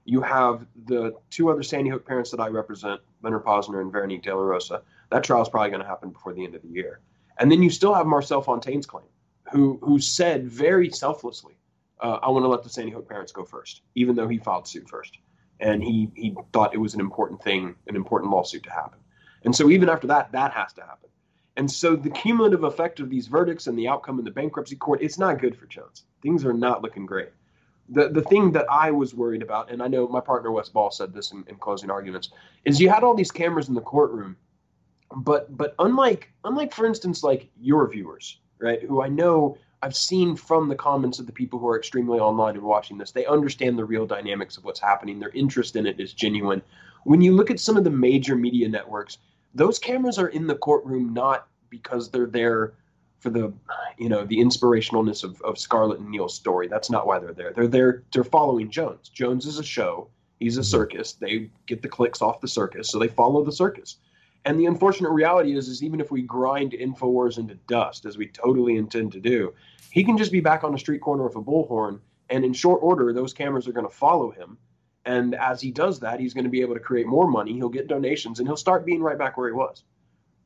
You 0.05 0.21
have 0.21 0.65
the 0.85 1.15
two 1.29 1.49
other 1.49 1.61
Sandy 1.61 1.89
Hook 1.89 2.05
parents 2.05 2.31
that 2.31 2.39
I 2.39 2.47
represent, 2.47 3.01
Leonard 3.21 3.43
Posner 3.43 3.81
and 3.81 3.91
Veronique 3.91 4.23
De 4.23 4.33
La 4.33 4.41
Rosa. 4.41 4.81
That 5.11 5.23
trial's 5.23 5.49
probably 5.49 5.69
going 5.69 5.81
to 5.81 5.87
happen 5.87 6.09
before 6.09 6.33
the 6.33 6.43
end 6.43 6.55
of 6.55 6.61
the 6.61 6.69
year. 6.69 7.01
And 7.37 7.51
then 7.51 7.61
you 7.61 7.69
still 7.69 7.93
have 7.93 8.05
Marcel 8.05 8.41
Fontaine's 8.41 8.85
claim, 8.85 9.05
who 9.51 9.79
who 9.81 9.99
said 9.99 10.47
very 10.47 10.89
selflessly, 10.89 11.55
uh, 11.99 12.19
"I 12.21 12.29
want 12.29 12.43
to 12.43 12.49
let 12.49 12.63
the 12.63 12.69
Sandy 12.69 12.91
Hook 12.91 13.07
parents 13.07 13.31
go 13.31 13.43
first, 13.43 13.81
even 13.95 14.15
though 14.15 14.27
he 14.27 14.37
filed 14.37 14.67
suit 14.67 14.89
first, 14.89 15.17
and 15.59 15.83
he 15.83 16.11
he 16.15 16.35
thought 16.53 16.73
it 16.73 16.79
was 16.79 16.93
an 16.93 16.99
important 17.01 17.43
thing, 17.43 17.75
an 17.87 17.95
important 17.95 18.31
lawsuit 18.31 18.63
to 18.63 18.71
happen. 18.71 18.99
And 19.43 19.55
so 19.55 19.69
even 19.69 19.89
after 19.89 20.07
that, 20.07 20.31
that 20.31 20.51
has 20.53 20.73
to 20.73 20.81
happen. 20.81 21.09
And 21.59 21.69
so 21.69 21.97
the 21.97 22.09
cumulative 22.09 22.63
effect 22.63 23.01
of 23.01 23.09
these 23.09 23.27
verdicts 23.27 23.67
and 23.67 23.77
the 23.77 23.85
outcome 23.85 24.17
in 24.17 24.23
the 24.23 24.31
bankruptcy 24.31 24.77
court, 24.77 25.01
it's 25.01 25.19
not 25.19 25.39
good 25.39 25.57
for 25.57 25.65
Jones. 25.65 26.05
Things 26.23 26.45
are 26.45 26.53
not 26.53 26.81
looking 26.81 27.05
great. 27.05 27.31
The 27.89 28.07
the 28.07 28.21
thing 28.21 28.53
that 28.53 28.65
I 28.71 28.91
was 28.91 29.13
worried 29.13 29.41
about, 29.41 29.69
and 29.69 29.83
I 29.83 29.89
know 29.89 30.07
my 30.07 30.21
partner 30.21 30.53
Wes 30.53 30.69
Ball 30.69 30.89
said 30.89 31.13
this 31.13 31.33
in, 31.33 31.43
in 31.47 31.57
closing 31.57 31.91
arguments, 31.91 32.29
is 32.63 32.79
you 32.79 32.87
had 32.87 33.03
all 33.03 33.13
these 33.13 33.29
cameras 33.29 33.67
in 33.67 33.75
the 33.75 33.81
courtroom, 33.81 34.37
but 35.17 35.57
but 35.57 35.75
unlike 35.79 36.31
unlike 36.45 36.73
for 36.73 36.85
instance 36.85 37.23
like 37.25 37.49
your 37.59 37.89
viewers, 37.89 38.39
right, 38.59 38.81
who 38.83 39.01
I 39.01 39.09
know 39.09 39.57
I've 39.81 39.97
seen 39.97 40.37
from 40.37 40.69
the 40.69 40.75
comments 40.75 41.19
of 41.19 41.25
the 41.25 41.33
people 41.33 41.59
who 41.59 41.67
are 41.67 41.77
extremely 41.77 42.19
online 42.19 42.55
and 42.55 42.63
watching 42.63 42.97
this, 42.97 43.11
they 43.11 43.25
understand 43.25 43.77
the 43.77 43.83
real 43.83 44.05
dynamics 44.05 44.55
of 44.55 44.63
what's 44.63 44.79
happening. 44.79 45.19
Their 45.19 45.31
interest 45.31 45.75
in 45.75 45.85
it 45.85 45.99
is 45.99 46.13
genuine. 46.13 46.61
When 47.03 47.19
you 47.19 47.35
look 47.35 47.51
at 47.51 47.59
some 47.59 47.75
of 47.75 47.83
the 47.83 47.89
major 47.89 48.37
media 48.37 48.69
networks, 48.69 49.17
those 49.53 49.79
cameras 49.79 50.17
are 50.17 50.27
in 50.27 50.47
the 50.47 50.55
courtroom 50.55 51.13
not 51.13 51.47
because 51.69 52.09
they're 52.09 52.27
there 52.27 52.73
for 53.19 53.29
the 53.29 53.53
you 53.97 54.09
know 54.09 54.25
the 54.25 54.37
inspirationalness 54.37 55.23
of, 55.23 55.41
of 55.41 55.57
Scarlet 55.57 55.99
and 55.99 56.09
Neil's 56.09 56.33
story. 56.33 56.67
That's 56.67 56.89
not 56.89 57.05
why 57.05 57.19
they're 57.19 57.33
there. 57.33 57.53
They're 57.53 57.67
there. 57.67 58.03
They're 58.13 58.23
following 58.23 58.71
Jones. 58.71 59.09
Jones 59.09 59.45
is 59.45 59.59
a 59.59 59.63
show. 59.63 60.09
He's 60.39 60.57
a 60.57 60.63
circus. 60.63 61.13
They 61.13 61.49
get 61.65 61.81
the 61.81 61.89
clicks 61.89 62.21
off 62.21 62.39
the 62.39 62.47
circus, 62.47 62.89
so 62.89 62.97
they 62.97 63.09
follow 63.09 63.43
the 63.43 63.51
circus. 63.51 63.97
And 64.45 64.57
the 64.57 64.67
unfortunate 64.67 65.09
reality 65.09 65.57
is, 65.57 65.67
is 65.67 65.83
even 65.83 65.99
if 65.99 66.11
we 66.11 66.21
grind 66.21 66.71
Infowars 66.71 67.37
into 67.37 67.55
dust, 67.67 68.05
as 68.05 68.17
we 68.17 68.27
totally 68.27 68.77
intend 68.77 69.11
to 69.11 69.19
do, 69.19 69.53
he 69.91 70.01
can 70.01 70.17
just 70.17 70.31
be 70.31 70.39
back 70.39 70.63
on 70.63 70.73
a 70.73 70.79
street 70.79 71.01
corner 71.01 71.23
with 71.23 71.35
a 71.35 71.41
bullhorn, 71.41 71.99
and 72.29 72.45
in 72.45 72.53
short 72.53 72.79
order, 72.81 73.11
those 73.11 73.33
cameras 73.33 73.67
are 73.67 73.73
going 73.73 73.87
to 73.87 73.93
follow 73.93 74.31
him. 74.31 74.57
And 75.05 75.35
as 75.35 75.61
he 75.61 75.71
does 75.71 75.99
that, 76.01 76.19
he's 76.19 76.33
going 76.33 76.43
to 76.43 76.49
be 76.49 76.61
able 76.61 76.73
to 76.73 76.79
create 76.79 77.07
more 77.07 77.27
money. 77.27 77.53
He'll 77.53 77.69
get 77.69 77.87
donations, 77.87 78.39
and 78.39 78.47
he'll 78.47 78.57
start 78.57 78.85
being 78.85 79.01
right 79.01 79.17
back 79.17 79.37
where 79.37 79.47
he 79.47 79.53
was. 79.53 79.83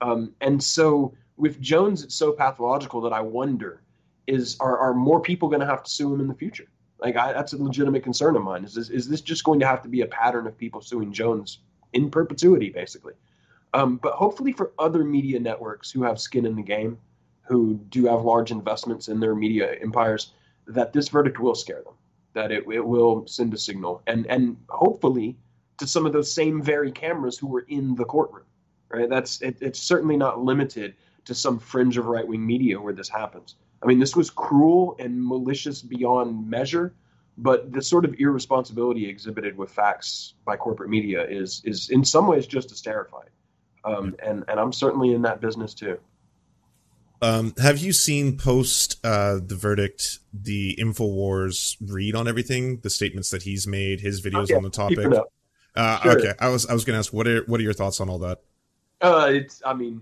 Um, 0.02 0.34
and 0.42 0.62
so 0.62 1.14
with 1.38 1.60
Jones, 1.60 2.04
it's 2.04 2.16
so 2.16 2.32
pathological 2.32 3.02
that 3.02 3.14
I 3.14 3.22
wonder 3.22 3.82
is 4.28 4.58
are, 4.60 4.78
are 4.78 4.94
more 4.94 5.20
people 5.20 5.50
going 5.50 5.62
to 5.62 5.66
have 5.66 5.84
to 5.84 5.90
sue 5.90 6.14
him 6.14 6.22
in 6.22 6.28
the 6.28 6.34
future? 6.34 6.68
Like 7.00 7.18
I, 7.18 7.34
that's 7.34 7.54
a 7.54 7.62
legitimate 7.62 8.04
concern 8.04 8.36
of 8.36 8.44
mine. 8.44 8.64
Is 8.64 8.74
this, 8.74 8.90
is 8.90 9.10
this 9.10 9.22
just 9.22 9.44
going 9.44 9.60
to 9.60 9.68
have 9.68 9.82
to 9.84 9.90
be 9.90 10.02
a 10.02 10.08
pattern 10.08 10.48
of 10.48 10.58
people 10.58 10.82
suing 10.82 11.12
Jones 11.12 11.60
in 11.92 12.10
perpetuity, 12.10 12.70
basically? 12.70 13.14
Um, 13.74 13.98
but 13.98 14.14
hopefully 14.14 14.54
for 14.54 14.72
other 14.78 15.04
media 15.04 15.40
networks 15.40 15.92
who 15.92 16.04
have 16.04 16.20
skin 16.20 16.46
in 16.46 16.56
the 16.56 16.62
game, 16.62 16.98
who 17.42 17.76
do 17.90 18.06
have 18.06 18.22
large 18.22 18.52
investments 18.52 19.10
in 19.10 19.20
their 19.20 19.36
media 19.36 19.76
empires, 19.82 20.34
that 20.68 20.94
this 20.94 21.10
verdict 21.10 21.40
will 21.40 21.56
scare 21.56 21.82
them, 21.84 21.96
that 22.34 22.52
it, 22.52 22.66
it 22.72 22.86
will 22.86 23.28
send 23.28 23.54
a 23.54 23.58
signal, 23.58 24.02
and 24.08 24.26
and 24.28 24.58
hopefully 24.70 25.38
to 25.78 25.88
some 25.88 26.06
of 26.06 26.14
those 26.14 26.34
same 26.34 26.62
very 26.62 26.92
cameras 26.92 27.38
who 27.38 27.48
were 27.48 27.66
in 27.68 27.96
the 27.96 28.06
courtroom. 28.06 28.46
Right? 28.90 29.10
That's 29.10 29.42
it, 29.42 29.58
it's 29.62 29.80
certainly 29.80 30.18
not 30.18 30.40
limited 30.44 30.96
to 31.26 31.34
some 31.34 31.60
fringe 31.60 31.98
of 31.98 32.06
right 32.06 32.28
wing 32.28 32.46
media 32.46 32.80
where 32.80 32.94
this 32.94 33.10
happens. 33.10 33.56
I 33.82 33.86
mean, 33.86 34.00
this 34.00 34.16
was 34.16 34.30
cruel 34.30 34.96
and 35.00 35.24
malicious 35.24 35.82
beyond 35.82 36.50
measure, 36.50 36.94
but 37.38 37.72
the 37.72 37.82
sort 37.82 38.06
of 38.06 38.16
irresponsibility 38.20 39.08
exhibited 39.08 39.58
with 39.58 39.72
facts 39.72 40.36
by 40.46 40.58
corporate 40.58 40.90
media 40.90 41.26
is 41.28 41.62
is 41.66 41.90
in 41.90 42.06
some 42.06 42.28
ways 42.28 42.48
just 42.48 42.72
as 42.72 42.82
terrifying. 42.82 43.30
Um, 43.86 44.16
and 44.26 44.46
and 44.48 44.60
I'm 44.60 44.72
certainly 44.74 45.14
in 45.14 45.22
that 45.24 45.42
business 45.42 45.74
too. 45.74 45.98
Um, 47.24 47.54
have 47.58 47.78
you 47.78 47.94
seen 47.94 48.38
post 48.38 49.00
uh, 49.06 49.40
the 49.42 49.56
verdict 49.56 50.20
the 50.34 50.76
Infowars 50.76 51.78
read 51.80 52.16
on 52.16 52.28
everything, 52.28 52.82
the 52.82 52.90
statements 52.90 53.30
that 53.30 53.44
he's 53.44 53.66
made, 53.66 54.02
his 54.02 54.22
videos 54.22 54.44
oh, 54.44 54.46
yeah, 54.50 54.58
on 54.58 54.64
the 54.64 54.70
topic? 54.70 55.08
Uh, 55.74 56.00
sure. 56.02 56.20
Okay, 56.20 56.34
I 56.40 56.50
was 56.50 56.66
I 56.66 56.74
was 56.74 56.84
going 56.84 56.96
to 56.96 57.00
ask 57.00 57.14
what 57.14 57.26
are 57.26 57.44
what 57.46 57.62
are 57.62 57.64
your 57.64 57.74
thoughts 57.74 58.02
on 58.02 58.10
all 58.10 58.20
that? 58.20 58.42
Uh, 59.02 59.30
it's 59.32 59.62
I 59.66 59.74
mean 59.74 60.02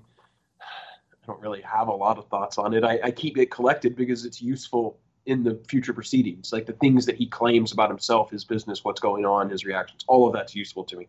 I 0.60 1.28
don't 1.28 1.40
really 1.40 1.62
have 1.62 1.90
a 1.90 1.94
lot 1.94 2.18
of 2.18 2.28
thoughts 2.28 2.58
on 2.58 2.74
it. 2.74 2.84
I, 2.84 3.00
I 3.04 3.12
keep 3.12 3.38
it 3.38 3.52
collected 3.52 3.96
because 3.96 4.26
it's 4.26 4.42
useful 4.42 4.98
in 5.28 5.44
the 5.44 5.62
future 5.68 5.94
proceedings, 5.94 6.52
like 6.52 6.66
the 6.66 6.74
things 6.74 7.06
that 7.06 7.18
he 7.18 7.28
claims 7.28 7.72
about 7.72 7.90
himself, 7.90 8.32
his 8.32 8.44
business, 8.44 8.84
what's 8.84 9.00
going 9.00 9.28
on, 9.28 9.48
his 9.48 9.64
reactions. 9.64 10.04
All 10.08 10.26
of 10.26 10.34
that's 10.34 10.56
useful 10.56 10.84
to 10.86 10.98
me. 10.98 11.08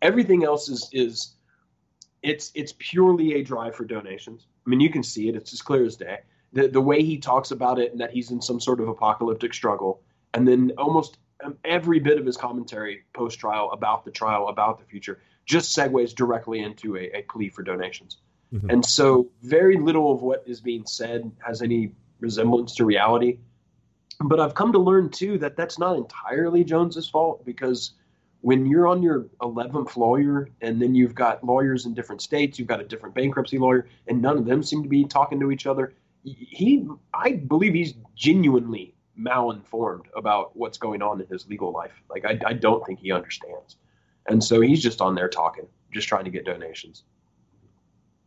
Everything 0.00 0.42
else 0.42 0.70
is 0.70 0.88
is 0.92 1.34
it's 2.22 2.50
it's 2.54 2.72
purely 2.78 3.34
a 3.34 3.42
drive 3.42 3.74
for 3.74 3.84
donations. 3.84 4.46
I 4.66 4.70
mean, 4.70 4.80
you 4.80 4.90
can 4.90 5.02
see 5.02 5.28
it; 5.28 5.36
it's 5.36 5.52
as 5.52 5.62
clear 5.62 5.84
as 5.84 5.96
day. 5.96 6.18
The 6.52 6.68
the 6.68 6.80
way 6.80 7.02
he 7.02 7.18
talks 7.18 7.50
about 7.50 7.78
it, 7.78 7.92
and 7.92 8.00
that 8.00 8.12
he's 8.12 8.30
in 8.30 8.40
some 8.40 8.60
sort 8.60 8.80
of 8.80 8.88
apocalyptic 8.88 9.54
struggle, 9.54 10.02
and 10.34 10.46
then 10.46 10.72
almost 10.78 11.18
every 11.64 12.00
bit 12.00 12.18
of 12.18 12.26
his 12.26 12.36
commentary 12.36 13.02
post 13.12 13.38
trial 13.38 13.70
about 13.72 14.04
the 14.04 14.10
trial, 14.10 14.48
about 14.48 14.78
the 14.78 14.84
future, 14.84 15.20
just 15.46 15.76
segues 15.76 16.14
directly 16.14 16.60
into 16.60 16.96
a, 16.96 17.10
a 17.14 17.22
plea 17.22 17.48
for 17.48 17.62
donations. 17.62 18.18
Mm-hmm. 18.52 18.70
And 18.70 18.84
so, 18.84 19.30
very 19.42 19.78
little 19.78 20.12
of 20.12 20.22
what 20.22 20.42
is 20.46 20.60
being 20.60 20.84
said 20.86 21.30
has 21.38 21.62
any 21.62 21.92
resemblance 22.20 22.74
to 22.76 22.84
reality. 22.84 23.38
But 24.22 24.40
I've 24.40 24.54
come 24.54 24.72
to 24.72 24.78
learn 24.78 25.08
too 25.10 25.38
that 25.38 25.56
that's 25.56 25.78
not 25.78 25.96
entirely 25.96 26.64
Jones's 26.64 27.08
fault 27.08 27.44
because 27.44 27.92
when 28.42 28.66
you're 28.66 28.86
on 28.86 29.02
your 29.02 29.26
11th 29.40 29.96
lawyer 29.96 30.48
and 30.60 30.80
then 30.80 30.94
you've 30.94 31.14
got 31.14 31.44
lawyers 31.44 31.86
in 31.86 31.94
different 31.94 32.22
states, 32.22 32.58
you've 32.58 32.68
got 32.68 32.80
a 32.80 32.84
different 32.84 33.14
bankruptcy 33.14 33.58
lawyer, 33.58 33.86
and 34.08 34.22
none 34.22 34.38
of 34.38 34.46
them 34.46 34.62
seem 34.62 34.82
to 34.82 34.88
be 34.88 35.04
talking 35.04 35.38
to 35.40 35.50
each 35.50 35.66
other. 35.66 35.94
He, 36.24 36.86
I 37.12 37.32
believe 37.32 37.74
he's 37.74 37.94
genuinely 38.14 38.94
malinformed 39.18 40.06
about 40.16 40.56
what's 40.56 40.78
going 40.78 41.02
on 41.02 41.20
in 41.20 41.26
his 41.26 41.46
legal 41.48 41.72
life. 41.72 41.92
Like, 42.08 42.24
I, 42.24 42.38
I 42.46 42.52
don't 42.54 42.84
think 42.86 43.00
he 43.00 43.12
understands. 43.12 43.76
And 44.26 44.42
so 44.42 44.60
he's 44.60 44.82
just 44.82 45.00
on 45.00 45.14
there 45.14 45.28
talking, 45.28 45.66
just 45.92 46.08
trying 46.08 46.24
to 46.24 46.30
get 46.30 46.44
donations. 46.44 47.04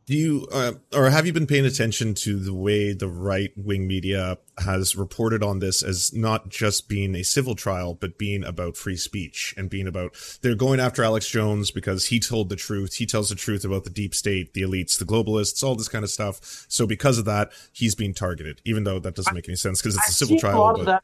Do 0.05 0.15
you, 0.15 0.47
uh, 0.51 0.73
or 0.93 1.09
have 1.09 1.25
you 1.25 1.31
been 1.31 1.47
paying 1.47 1.65
attention 1.65 2.13
to 2.15 2.37
the 2.37 2.53
way 2.53 2.91
the 2.91 3.07
right 3.07 3.51
wing 3.55 3.87
media 3.87 4.37
has 4.57 4.97
reported 4.97 5.41
on 5.41 5.59
this 5.59 5.81
as 5.81 6.13
not 6.13 6.49
just 6.49 6.89
being 6.89 7.15
a 7.15 7.23
civil 7.23 7.55
trial, 7.55 7.93
but 7.93 8.17
being 8.17 8.43
about 8.43 8.75
free 8.75 8.97
speech 8.97 9.53
and 9.55 9.69
being 9.69 9.87
about 9.87 10.15
they're 10.41 10.55
going 10.55 10.81
after 10.81 11.03
Alex 11.03 11.29
Jones 11.29 11.71
because 11.71 12.07
he 12.07 12.19
told 12.19 12.49
the 12.49 12.57
truth. 12.57 12.95
He 12.95 13.05
tells 13.05 13.29
the 13.29 13.35
truth 13.35 13.63
about 13.63 13.85
the 13.85 13.89
deep 13.89 14.13
state, 14.13 14.53
the 14.53 14.63
elites, 14.63 14.99
the 14.99 15.05
globalists, 15.05 15.63
all 15.63 15.75
this 15.75 15.87
kind 15.87 16.03
of 16.03 16.11
stuff. 16.11 16.65
So 16.67 16.85
because 16.85 17.17
of 17.17 17.23
that, 17.25 17.53
he's 17.71 17.95
being 17.95 18.13
targeted, 18.13 18.61
even 18.65 18.83
though 18.83 18.99
that 18.99 19.15
doesn't 19.15 19.33
make 19.33 19.47
any 19.47 19.55
sense 19.55 19.81
because 19.81 19.95
it's 19.95 20.09
a 20.09 20.13
civil 20.13 20.37
trial. 20.37 20.81
A 20.81 20.83
but... 20.83 21.03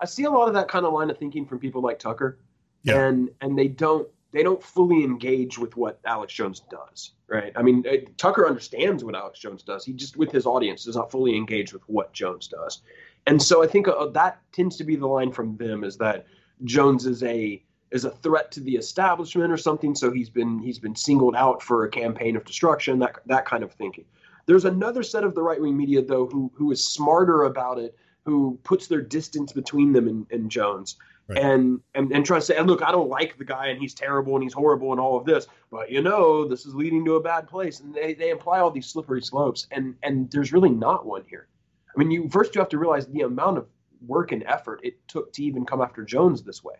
I 0.00 0.04
see 0.04 0.24
a 0.24 0.30
lot 0.30 0.46
of 0.46 0.54
that 0.54 0.68
kind 0.68 0.86
of 0.86 0.92
line 0.92 1.10
of 1.10 1.18
thinking 1.18 1.44
from 1.44 1.58
people 1.58 1.82
like 1.82 1.98
Tucker, 1.98 2.38
yeah. 2.84 3.04
and 3.04 3.30
and 3.40 3.58
they 3.58 3.68
don't 3.68 4.08
they 4.32 4.42
don't 4.42 4.62
fully 4.62 5.04
engage 5.04 5.58
with 5.58 5.76
what 5.76 6.00
Alex 6.04 6.32
Jones 6.32 6.62
does, 6.70 7.12
right? 7.28 7.52
I 7.54 7.62
mean, 7.62 7.84
uh, 7.86 7.96
Tucker 8.16 8.46
understands 8.46 9.04
what 9.04 9.14
Alex 9.14 9.38
Jones 9.38 9.62
does. 9.62 9.84
He 9.84 9.92
just, 9.92 10.16
with 10.16 10.32
his 10.32 10.46
audience, 10.46 10.84
does 10.84 10.96
not 10.96 11.10
fully 11.10 11.36
engage 11.36 11.72
with 11.72 11.82
what 11.86 12.12
Jones 12.12 12.48
does. 12.48 12.80
And 13.26 13.40
so 13.40 13.62
I 13.62 13.66
think 13.66 13.88
uh, 13.88 14.06
that 14.08 14.40
tends 14.52 14.76
to 14.78 14.84
be 14.84 14.96
the 14.96 15.06
line 15.06 15.32
from 15.32 15.56
them 15.56 15.84
is 15.84 15.96
that 15.98 16.26
Jones 16.64 17.06
is 17.06 17.22
a 17.22 17.62
is 17.90 18.06
a 18.06 18.10
threat 18.10 18.50
to 18.50 18.60
the 18.60 18.74
establishment 18.74 19.52
or 19.52 19.58
something. 19.58 19.94
So 19.94 20.10
he's 20.10 20.30
been 20.30 20.58
he's 20.58 20.78
been 20.78 20.96
singled 20.96 21.36
out 21.36 21.62
for 21.62 21.84
a 21.84 21.90
campaign 21.90 22.36
of 22.36 22.44
destruction, 22.44 22.98
that 23.00 23.16
that 23.26 23.44
kind 23.44 23.62
of 23.62 23.72
thinking. 23.72 24.04
There's 24.46 24.64
another 24.64 25.02
set 25.02 25.24
of 25.24 25.34
the 25.34 25.42
right 25.42 25.60
wing 25.60 25.76
media 25.76 26.02
though 26.02 26.26
who 26.26 26.50
who 26.54 26.72
is 26.72 26.84
smarter 26.84 27.44
about 27.44 27.78
it, 27.78 27.96
who 28.24 28.58
puts 28.64 28.86
their 28.86 29.02
distance 29.02 29.52
between 29.52 29.92
them 29.92 30.08
and, 30.08 30.26
and 30.30 30.50
Jones 30.50 30.96
Right. 31.28 31.38
And, 31.38 31.80
and 31.94 32.10
and 32.12 32.26
try 32.26 32.38
to 32.38 32.44
say, 32.44 32.60
look, 32.60 32.82
I 32.82 32.90
don't 32.90 33.08
like 33.08 33.38
the 33.38 33.44
guy, 33.44 33.68
and 33.68 33.80
he's 33.80 33.94
terrible, 33.94 34.34
and 34.34 34.42
he's 34.42 34.52
horrible, 34.52 34.90
and 34.90 35.00
all 35.00 35.16
of 35.16 35.24
this. 35.24 35.46
But 35.70 35.90
you 35.90 36.02
know, 36.02 36.46
this 36.46 36.66
is 36.66 36.74
leading 36.74 37.04
to 37.04 37.14
a 37.14 37.22
bad 37.22 37.48
place, 37.48 37.80
and 37.80 37.94
they, 37.94 38.14
they 38.14 38.30
imply 38.30 38.58
all 38.58 38.70
these 38.70 38.86
slippery 38.86 39.22
slopes, 39.22 39.66
and 39.70 39.94
and 40.02 40.30
there's 40.30 40.52
really 40.52 40.70
not 40.70 41.06
one 41.06 41.22
here. 41.28 41.46
I 41.94 41.98
mean, 41.98 42.10
you 42.10 42.28
first 42.28 42.54
you 42.54 42.60
have 42.60 42.70
to 42.70 42.78
realize 42.78 43.06
the 43.06 43.20
amount 43.20 43.58
of 43.58 43.66
work 44.06 44.32
and 44.32 44.42
effort 44.44 44.80
it 44.82 44.96
took 45.06 45.32
to 45.34 45.44
even 45.44 45.64
come 45.64 45.80
after 45.80 46.02
Jones 46.04 46.42
this 46.42 46.64
way, 46.64 46.74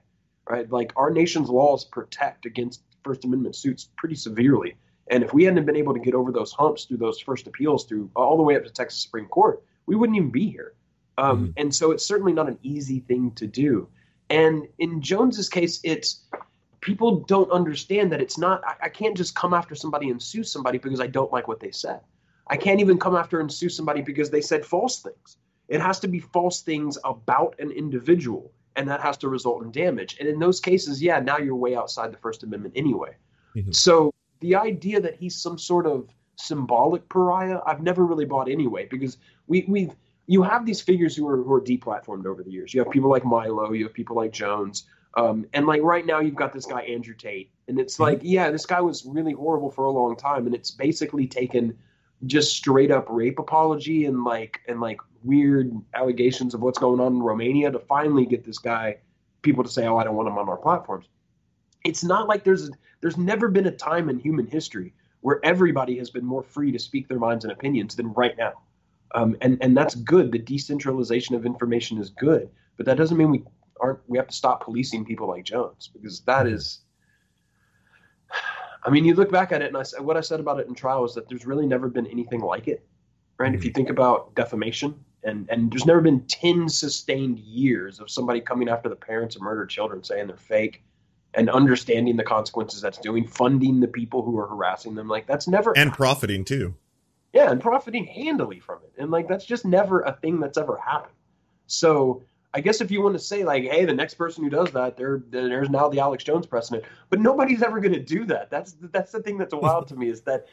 right? 0.50 0.68
Like 0.70 0.92
our 0.96 1.10
nation's 1.10 1.48
laws 1.48 1.84
protect 1.84 2.44
against 2.44 2.82
First 3.04 3.24
Amendment 3.24 3.54
suits 3.54 3.90
pretty 3.96 4.16
severely, 4.16 4.76
and 5.08 5.22
if 5.22 5.32
we 5.32 5.44
hadn't 5.44 5.66
been 5.66 5.76
able 5.76 5.94
to 5.94 6.00
get 6.00 6.14
over 6.14 6.32
those 6.32 6.52
humps 6.52 6.84
through 6.84 6.98
those 6.98 7.20
first 7.20 7.46
appeals 7.46 7.84
through 7.84 8.10
all 8.16 8.36
the 8.36 8.42
way 8.42 8.56
up 8.56 8.64
to 8.64 8.70
Texas 8.70 9.02
Supreme 9.02 9.26
Court, 9.26 9.62
we 9.86 9.94
wouldn't 9.94 10.16
even 10.16 10.30
be 10.30 10.50
here. 10.50 10.74
Um, 11.18 11.48
mm-hmm. 11.48 11.50
And 11.58 11.74
so 11.74 11.92
it's 11.92 12.04
certainly 12.04 12.32
not 12.32 12.48
an 12.48 12.58
easy 12.62 13.00
thing 13.00 13.32
to 13.32 13.46
do. 13.46 13.88
And 14.32 14.66
in 14.78 15.02
Jones's 15.02 15.48
case, 15.48 15.80
it's 15.84 16.24
people 16.80 17.20
don't 17.20 17.50
understand 17.50 18.10
that 18.12 18.20
it's 18.20 18.38
not. 18.38 18.62
I, 18.66 18.86
I, 18.86 18.88
can't 18.88 19.16
just 19.16 19.34
come 19.34 19.52
after 19.52 19.74
somebody 19.74 20.10
and 20.10 20.20
sue 20.20 20.42
somebody 20.42 20.78
because 20.78 21.00
I 21.00 21.06
don't 21.06 21.30
like 21.30 21.48
what 21.48 21.60
they 21.60 21.70
said. 21.70 22.00
I 22.48 22.56
can't 22.56 22.80
even 22.80 22.98
come 22.98 23.14
after 23.14 23.40
and 23.40 23.52
sue 23.52 23.68
somebody 23.68 24.00
because 24.00 24.30
they 24.30 24.40
said 24.40 24.64
false 24.64 25.00
things. 25.00 25.36
It 25.68 25.80
has 25.80 26.00
to 26.00 26.08
be 26.08 26.18
false 26.18 26.62
things 26.62 26.98
about 27.04 27.54
an 27.58 27.70
individual, 27.70 28.52
and 28.74 28.88
that 28.88 29.00
has 29.00 29.16
to 29.18 29.28
result 29.28 29.62
in 29.62 29.70
damage. 29.70 30.16
And 30.18 30.28
in 30.28 30.38
those 30.38 30.60
cases, 30.60 31.02
yeah, 31.02 31.20
now 31.20 31.38
you're 31.38 31.54
way 31.54 31.76
outside 31.76 32.12
the 32.12 32.18
First 32.18 32.42
Amendment 32.42 32.74
anyway. 32.76 33.14
Mm-hmm. 33.54 33.72
So 33.72 34.12
the 34.40 34.56
idea 34.56 35.00
that 35.00 35.14
he's 35.14 35.36
some 35.36 35.58
sort 35.58 35.86
of 35.86 36.08
symbolic 36.36 37.06
pariah, 37.08 37.60
I've 37.66 37.82
never 37.82 38.04
really 38.06 38.24
bought 38.24 38.48
anyway, 38.50 38.88
because 38.90 39.18
we 39.46 39.64
we've 39.68 39.94
you 40.32 40.42
have 40.42 40.64
these 40.64 40.80
figures 40.80 41.14
who 41.14 41.28
are 41.28 41.36
who 41.36 41.52
are 41.52 41.60
deplatformed 41.60 42.24
over 42.24 42.42
the 42.42 42.50
years. 42.50 42.72
You 42.72 42.80
have 42.80 42.90
people 42.90 43.10
like 43.10 43.22
Milo, 43.22 43.72
you 43.72 43.84
have 43.84 43.92
people 43.92 44.16
like 44.16 44.32
Jones, 44.32 44.86
um, 45.14 45.44
and 45.52 45.66
like 45.66 45.82
right 45.82 46.06
now 46.06 46.20
you've 46.20 46.36
got 46.36 46.54
this 46.54 46.64
guy 46.64 46.80
Andrew 46.80 47.14
Tate, 47.14 47.50
and 47.68 47.78
it's 47.78 48.00
like, 48.00 48.18
mm-hmm. 48.18 48.28
yeah, 48.28 48.50
this 48.50 48.64
guy 48.64 48.80
was 48.80 49.04
really 49.04 49.32
horrible 49.32 49.70
for 49.70 49.84
a 49.84 49.90
long 49.90 50.16
time, 50.16 50.46
and 50.46 50.54
it's 50.54 50.70
basically 50.70 51.26
taken 51.26 51.76
just 52.24 52.56
straight 52.56 52.90
up 52.90 53.06
rape 53.10 53.38
apology 53.38 54.06
and 54.06 54.24
like 54.24 54.60
and 54.68 54.80
like 54.80 55.00
weird 55.22 55.70
allegations 55.94 56.54
of 56.54 56.62
what's 56.62 56.78
going 56.78 56.98
on 56.98 57.16
in 57.16 57.22
Romania 57.22 57.70
to 57.70 57.78
finally 57.78 58.24
get 58.24 58.42
this 58.42 58.58
guy 58.58 58.96
people 59.42 59.62
to 59.62 59.70
say, 59.70 59.86
oh, 59.86 59.98
I 59.98 60.04
don't 60.04 60.16
want 60.16 60.28
him 60.28 60.38
on 60.38 60.48
our 60.48 60.56
platforms. 60.56 61.08
It's 61.84 62.02
not 62.02 62.26
like 62.26 62.42
there's 62.42 62.70
there's 63.02 63.18
never 63.18 63.48
been 63.48 63.66
a 63.66 63.72
time 63.72 64.08
in 64.08 64.18
human 64.18 64.46
history 64.46 64.94
where 65.20 65.40
everybody 65.44 65.98
has 65.98 66.08
been 66.08 66.24
more 66.24 66.42
free 66.42 66.72
to 66.72 66.78
speak 66.78 67.06
their 67.06 67.18
minds 67.18 67.44
and 67.44 67.52
opinions 67.52 67.96
than 67.96 68.14
right 68.14 68.36
now. 68.38 68.54
Um, 69.14 69.36
and 69.40 69.58
and 69.60 69.76
that's 69.76 69.94
good. 69.94 70.32
The 70.32 70.38
decentralization 70.38 71.34
of 71.34 71.44
information 71.44 71.98
is 71.98 72.10
good, 72.10 72.48
but 72.76 72.86
that 72.86 72.96
doesn't 72.96 73.16
mean 73.16 73.30
we 73.30 73.44
aren't. 73.80 74.00
We 74.06 74.18
have 74.18 74.28
to 74.28 74.34
stop 74.34 74.64
policing 74.64 75.04
people 75.04 75.28
like 75.28 75.44
Jones 75.44 75.90
because 75.92 76.20
that 76.22 76.46
mm-hmm. 76.46 76.56
I 78.84 78.90
mean, 78.90 79.04
you 79.04 79.14
look 79.14 79.30
back 79.30 79.52
at 79.52 79.62
it, 79.62 79.68
and 79.68 79.76
I 79.76 79.82
said 79.82 80.00
what 80.00 80.16
I 80.16 80.20
said 80.20 80.40
about 80.40 80.60
it 80.60 80.66
in 80.66 80.74
trial 80.74 81.04
is 81.04 81.14
that 81.14 81.28
there's 81.28 81.46
really 81.46 81.66
never 81.66 81.88
been 81.88 82.06
anything 82.06 82.40
like 82.40 82.68
it, 82.68 82.84
right? 83.38 83.48
Mm-hmm. 83.48 83.54
If 83.56 83.64
you 83.64 83.70
think 83.70 83.90
about 83.90 84.34
defamation, 84.34 84.94
and 85.24 85.48
and 85.50 85.70
there's 85.70 85.86
never 85.86 86.00
been 86.00 86.24
10 86.26 86.68
sustained 86.68 87.38
years 87.38 88.00
of 88.00 88.10
somebody 88.10 88.40
coming 88.40 88.68
after 88.68 88.88
the 88.88 88.96
parents 88.96 89.36
of 89.36 89.42
murdered 89.42 89.70
children 89.70 90.02
saying 90.02 90.26
they're 90.26 90.36
fake 90.36 90.82
and 91.34 91.48
understanding 91.48 92.16
the 92.16 92.24
consequences 92.24 92.80
that's 92.80 92.98
doing 92.98 93.26
funding 93.26 93.80
the 93.80 93.88
people 93.88 94.22
who 94.22 94.38
are 94.38 94.46
harassing 94.46 94.94
them 94.94 95.08
like 95.08 95.26
that's 95.26 95.48
never 95.48 95.76
and 95.76 95.92
profiting 95.92 96.44
too 96.44 96.74
yeah 97.32 97.50
and 97.50 97.60
profiting 97.60 98.06
handily 98.06 98.60
from 98.60 98.78
it 98.84 98.92
and 99.00 99.10
like 99.10 99.28
that's 99.28 99.44
just 99.44 99.64
never 99.64 100.00
a 100.00 100.12
thing 100.22 100.40
that's 100.40 100.58
ever 100.58 100.76
happened 100.76 101.14
so 101.66 102.22
I 102.54 102.60
guess 102.60 102.80
if 102.80 102.90
you 102.90 103.02
want 103.02 103.14
to 103.14 103.18
say 103.18 103.44
like, 103.44 103.64
hey, 103.64 103.84
the 103.84 103.94
next 103.94 104.14
person 104.14 104.44
who 104.44 104.50
does 104.50 104.70
that, 104.72 104.96
there 104.96 105.22
there's 105.30 105.70
now 105.70 105.88
the 105.88 106.00
Alex 106.00 106.22
Jones 106.22 106.46
precedent, 106.46 106.84
but 107.08 107.18
nobody's 107.18 107.62
ever 107.62 107.80
going 107.80 107.94
to 107.94 108.00
do 108.00 108.26
that. 108.26 108.50
That's 108.50 108.76
that's 108.78 109.12
the 109.12 109.20
thing 109.20 109.38
that's 109.38 109.54
wild 109.54 109.88
to 109.88 109.96
me 109.96 110.10
is 110.10 110.20
that 110.22 110.48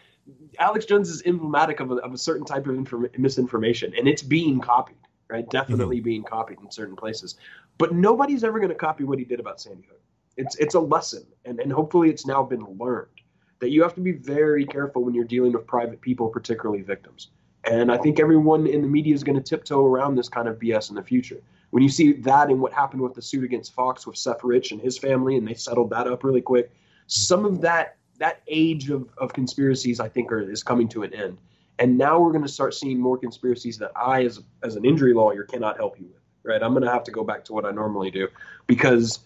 Alex 0.59 0.85
Jones 0.85 1.09
is 1.09 1.21
emblematic 1.25 1.81
of 1.81 1.91
a, 1.91 1.95
of 1.95 2.13
a 2.13 2.17
certain 2.17 2.45
type 2.45 2.67
of 2.67 2.75
inform- 2.75 3.09
misinformation, 3.17 3.93
and 3.97 4.07
it's 4.07 4.21
being 4.21 4.61
copied, 4.61 4.97
right? 5.29 5.49
Definitely 5.49 5.97
mm-hmm. 5.97 6.05
being 6.05 6.23
copied 6.23 6.59
in 6.61 6.71
certain 6.71 6.95
places, 6.95 7.35
but 7.77 7.93
nobody's 7.93 8.45
ever 8.45 8.59
going 8.59 8.69
to 8.69 8.75
copy 8.75 9.03
what 9.03 9.19
he 9.19 9.25
did 9.25 9.41
about 9.41 9.59
Sandy 9.59 9.87
Hook. 9.89 10.01
It's 10.37 10.55
it's 10.55 10.75
a 10.75 10.79
lesson, 10.79 11.25
and 11.43 11.59
and 11.59 11.71
hopefully 11.71 12.09
it's 12.09 12.25
now 12.25 12.43
been 12.43 12.65
learned 12.79 13.18
that 13.59 13.69
you 13.69 13.83
have 13.83 13.93
to 13.95 14.01
be 14.01 14.13
very 14.13 14.65
careful 14.65 15.03
when 15.03 15.13
you're 15.13 15.25
dealing 15.25 15.51
with 15.51 15.67
private 15.67 16.01
people, 16.01 16.29
particularly 16.29 16.81
victims. 16.81 17.29
And 17.65 17.91
I 17.91 17.97
think 17.97 18.19
everyone 18.19 18.67
in 18.67 18.81
the 18.81 18.87
media 18.87 19.13
is 19.13 19.23
going 19.23 19.37
to 19.37 19.43
tiptoe 19.43 19.85
around 19.85 20.15
this 20.15 20.29
kind 20.29 20.47
of 20.47 20.57
BS 20.59 20.89
in 20.89 20.95
the 20.95 21.03
future. 21.03 21.41
When 21.71 21.83
you 21.83 21.89
see 21.89 22.13
that 22.13 22.49
and 22.49 22.61
what 22.61 22.73
happened 22.73 23.01
with 23.01 23.13
the 23.13 23.21
suit 23.21 23.43
against 23.43 23.73
Fox 23.73 24.07
with 24.07 24.17
Seth 24.17 24.43
Rich 24.43 24.71
and 24.71 24.81
his 24.81 24.97
family, 24.97 25.35
and 25.35 25.47
they 25.47 25.53
settled 25.53 25.89
that 25.91 26.07
up 26.07 26.23
really 26.23 26.41
quick, 26.41 26.71
some 27.07 27.45
of 27.45 27.61
that 27.61 27.97
that 28.17 28.41
age 28.47 28.89
of, 28.89 29.07
of 29.17 29.31
conspiracies, 29.31 30.01
I 30.01 30.09
think, 30.09 30.29
are, 30.31 30.41
is 30.41 30.61
coming 30.61 30.89
to 30.89 31.03
an 31.03 31.13
end. 31.13 31.37
And 31.77 31.97
now 31.97 32.19
we're 32.19 32.33
going 32.33 32.43
to 32.43 32.51
start 32.51 32.73
seeing 32.73 32.99
more 32.99 33.17
conspiracies 33.17 33.77
that 33.77 33.91
I, 33.95 34.25
as 34.25 34.41
as 34.63 34.75
an 34.75 34.85
injury 34.85 35.13
lawyer, 35.13 35.43
cannot 35.43 35.77
help 35.77 35.99
you 35.99 36.07
with. 36.07 36.21
Right? 36.43 36.63
I'm 36.63 36.71
going 36.71 36.83
to 36.83 36.91
have 36.91 37.03
to 37.03 37.11
go 37.11 37.23
back 37.23 37.43
to 37.45 37.53
what 37.53 37.65
I 37.65 37.71
normally 37.71 38.09
do 38.09 38.27
because 38.65 39.19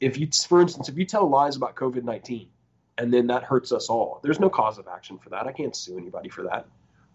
if 0.00 0.18
you, 0.18 0.28
for 0.48 0.60
instance, 0.60 0.88
if 0.88 0.96
you 0.96 1.04
tell 1.04 1.28
lies 1.28 1.56
about 1.56 1.74
COVID 1.74 2.04
19 2.04 2.48
and 3.00 3.12
then 3.12 3.26
that 3.26 3.42
hurts 3.42 3.72
us 3.72 3.88
all, 3.88 4.20
there's 4.22 4.38
no 4.38 4.50
cause 4.50 4.78
of 4.78 4.86
action 4.86 5.18
for 5.18 5.30
that. 5.30 5.46
I 5.46 5.52
can't 5.52 5.74
sue 5.74 5.96
anybody 5.96 6.28
for 6.28 6.42
that. 6.44 6.66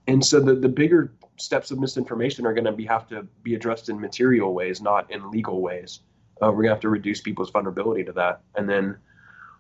And 0.08 0.24
so 0.24 0.40
the, 0.40 0.56
the 0.56 0.70
bigger 0.70 1.14
steps 1.38 1.72
of 1.72 1.80
misinformation 1.80 2.46
are 2.46 2.54
going 2.54 2.66
to 2.66 2.72
be 2.72 2.86
have 2.86 3.08
to 3.10 3.28
be 3.44 3.56
addressed 3.56 3.90
in 3.90 4.00
material 4.00 4.54
ways, 4.54 4.82
not 4.82 5.12
in 5.12 5.32
legal 5.32 5.62
ways. 5.62 6.02
Uh, 6.42 6.48
we're 6.48 6.64
going 6.64 6.66
to 6.66 6.76
have 6.78 6.82
to 6.82 6.90
reduce 6.90 7.22
people's 7.22 7.52
vulnerability 7.52 8.04
to 8.04 8.12
that, 8.12 8.42
and 8.56 8.68
then 8.68 8.98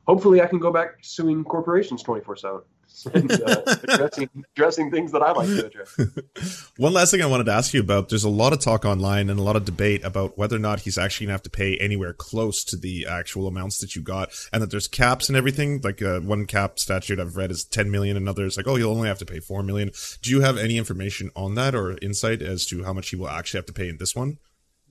hopefully 0.08 0.42
I 0.42 0.48
can 0.48 0.60
go 0.60 0.72
back 0.72 0.98
suing 1.02 1.44
corporations 1.44 2.04
twenty 2.04 2.24
four 2.24 2.36
seven 2.36 2.62
addressing 3.14 4.30
addressing 4.56 4.92
things 4.92 5.12
that 5.12 5.22
I 5.22 5.32
like 5.32 5.48
to 5.48 5.66
address. 5.66 6.72
One 6.78 6.94
last 6.94 7.12
thing 7.12 7.22
I 7.22 7.26
wanted 7.26 7.46
to 7.46 7.52
ask 7.52 7.74
you 7.74 7.80
about: 7.80 8.10
there's 8.10 8.24
a 8.24 8.30
lot 8.30 8.54
of 8.54 8.60
talk 8.60 8.86
online 8.86 9.30
and 9.30 9.40
a 9.40 9.44
lot 9.44 9.56
of 9.56 9.66
debate 9.66 10.04
about 10.04 10.38
whether 10.38 10.56
or 10.56 10.60
not 10.60 10.82
he's 10.82 10.98
actually 10.98 11.28
going 11.28 11.32
to 11.32 11.36
have 11.36 11.44
to 11.44 11.50
pay 11.50 11.78
anywhere 11.78 12.14
close 12.14 12.64
to 12.66 12.78
the 12.78 13.06
actual 13.08 13.48
amounts 13.48 13.80
that 13.80 13.96
you 13.96 14.02
got, 14.02 14.34
and 14.52 14.62
that 14.62 14.72
there's 14.72 14.88
caps 14.88 15.30
and 15.30 15.38
everything. 15.38 15.82
Like 15.82 16.02
uh, 16.02 16.20
one 16.22 16.46
cap 16.46 16.80
statute 16.80 17.20
I've 17.20 17.38
read 17.38 17.52
is 17.52 17.64
10 17.66 17.92
million, 17.92 18.18
another 18.18 18.46
is 18.46 18.58
like, 18.58 18.68
oh, 18.68 18.76
you'll 18.76 18.96
only 18.96 19.08
have 19.08 19.20
to 19.20 19.26
pay 19.26 19.40
4 19.40 19.64
million. 19.64 19.92
Do 20.22 20.32
you 20.32 20.42
have 20.42 20.58
any 20.58 20.78
information 20.78 21.32
on 21.36 21.56
that 21.56 21.76
or 21.76 21.98
insight 22.02 22.42
as 22.42 22.66
to 22.68 22.84
how 22.84 22.94
much 22.94 23.10
he 23.10 23.16
will 23.16 23.30
actually 23.30 23.60
have 23.60 23.66
to 23.68 23.74
pay 23.74 23.90
in 23.90 23.98
this 23.98 24.16
one? 24.16 24.40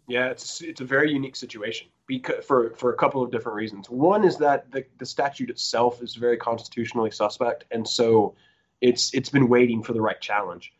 Yeah, 0.06 0.28
it's 0.28 0.60
it's 0.60 0.80
a 0.80 0.84
very 0.84 1.12
unique 1.12 1.36
situation 1.36 1.88
because 2.06 2.44
for 2.44 2.70
for 2.74 2.92
a 2.92 2.96
couple 2.96 3.22
of 3.22 3.30
different 3.30 3.56
reasons. 3.56 3.88
One 3.88 4.24
is 4.24 4.36
that 4.38 4.70
the 4.70 4.84
the 4.98 5.06
statute 5.06 5.50
itself 5.50 6.02
is 6.02 6.14
very 6.14 6.36
constitutionally 6.36 7.10
suspect, 7.10 7.64
and 7.70 7.88
so 7.88 8.34
it's 8.80 9.14
it's 9.14 9.30
been 9.30 9.48
waiting 9.48 9.82
for 9.82 9.94
the 9.94 10.02
right 10.02 10.20
challenge. 10.20 10.72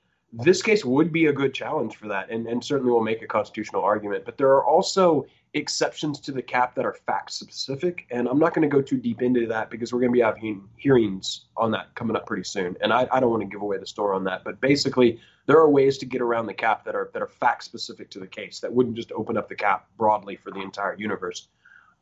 This 0.43 0.63
case 0.63 0.85
would 0.85 1.13
be 1.13 1.27
a 1.27 1.33
good 1.33 1.55
challenge 1.55 1.97
for 1.97 2.09
that, 2.09 2.31
and, 2.31 2.47
and 2.47 2.63
certainly 2.63 2.93
will 2.93 3.03
make 3.03 3.23
a 3.23 3.27
constitutional 3.27 3.83
argument. 3.83 4.25
But 4.25 4.37
there 4.37 4.49
are 4.49 4.65
also 4.65 5.27
exceptions 5.55 6.19
to 6.19 6.33
the 6.33 6.43
cap 6.43 6.75
that 6.75 6.85
are 6.85 6.93
fact 6.93 7.31
specific, 7.33 8.07
and 8.11 8.27
I'm 8.27 8.39
not 8.41 8.53
going 8.53 8.69
to 8.69 8.75
go 8.75 8.83
too 8.83 8.97
deep 8.97 9.23
into 9.23 9.47
that 9.47 9.71
because 9.71 9.93
we're 9.93 10.01
going 10.01 10.11
to 10.11 10.17
be 10.17 10.23
having 10.23 10.69
hearings 10.77 11.47
on 11.57 11.71
that 11.71 11.95
coming 11.95 12.17
up 12.17 12.27
pretty 12.27 12.43
soon, 12.43 12.77
and 12.81 12.93
I, 12.93 13.07
I 13.13 13.21
don't 13.21 13.31
want 13.31 13.43
to 13.43 13.49
give 13.49 13.63
away 13.63 13.79
the 13.79 13.87
store 13.87 14.13
on 14.13 14.25
that. 14.25 14.43
But 14.43 14.61
basically, 14.61 15.21
there 15.47 15.59
are 15.59 15.71
ways 15.71 15.99
to 15.99 16.07
get 16.07 16.21
around 16.21 16.47
the 16.47 16.55
cap 16.55 16.85
that 16.85 16.97
are 16.97 17.11
that 17.13 17.23
are 17.23 17.29
fact 17.29 17.63
specific 17.63 18.11
to 18.11 18.19
the 18.19 18.27
case 18.27 18.59
that 18.61 18.73
wouldn't 18.73 18.97
just 18.97 19.13
open 19.13 19.37
up 19.37 19.49
the 19.49 19.55
cap 19.55 19.87
broadly 19.97 20.37
for 20.37 20.51
the 20.51 20.61
entire 20.61 20.97
universe. 20.99 21.49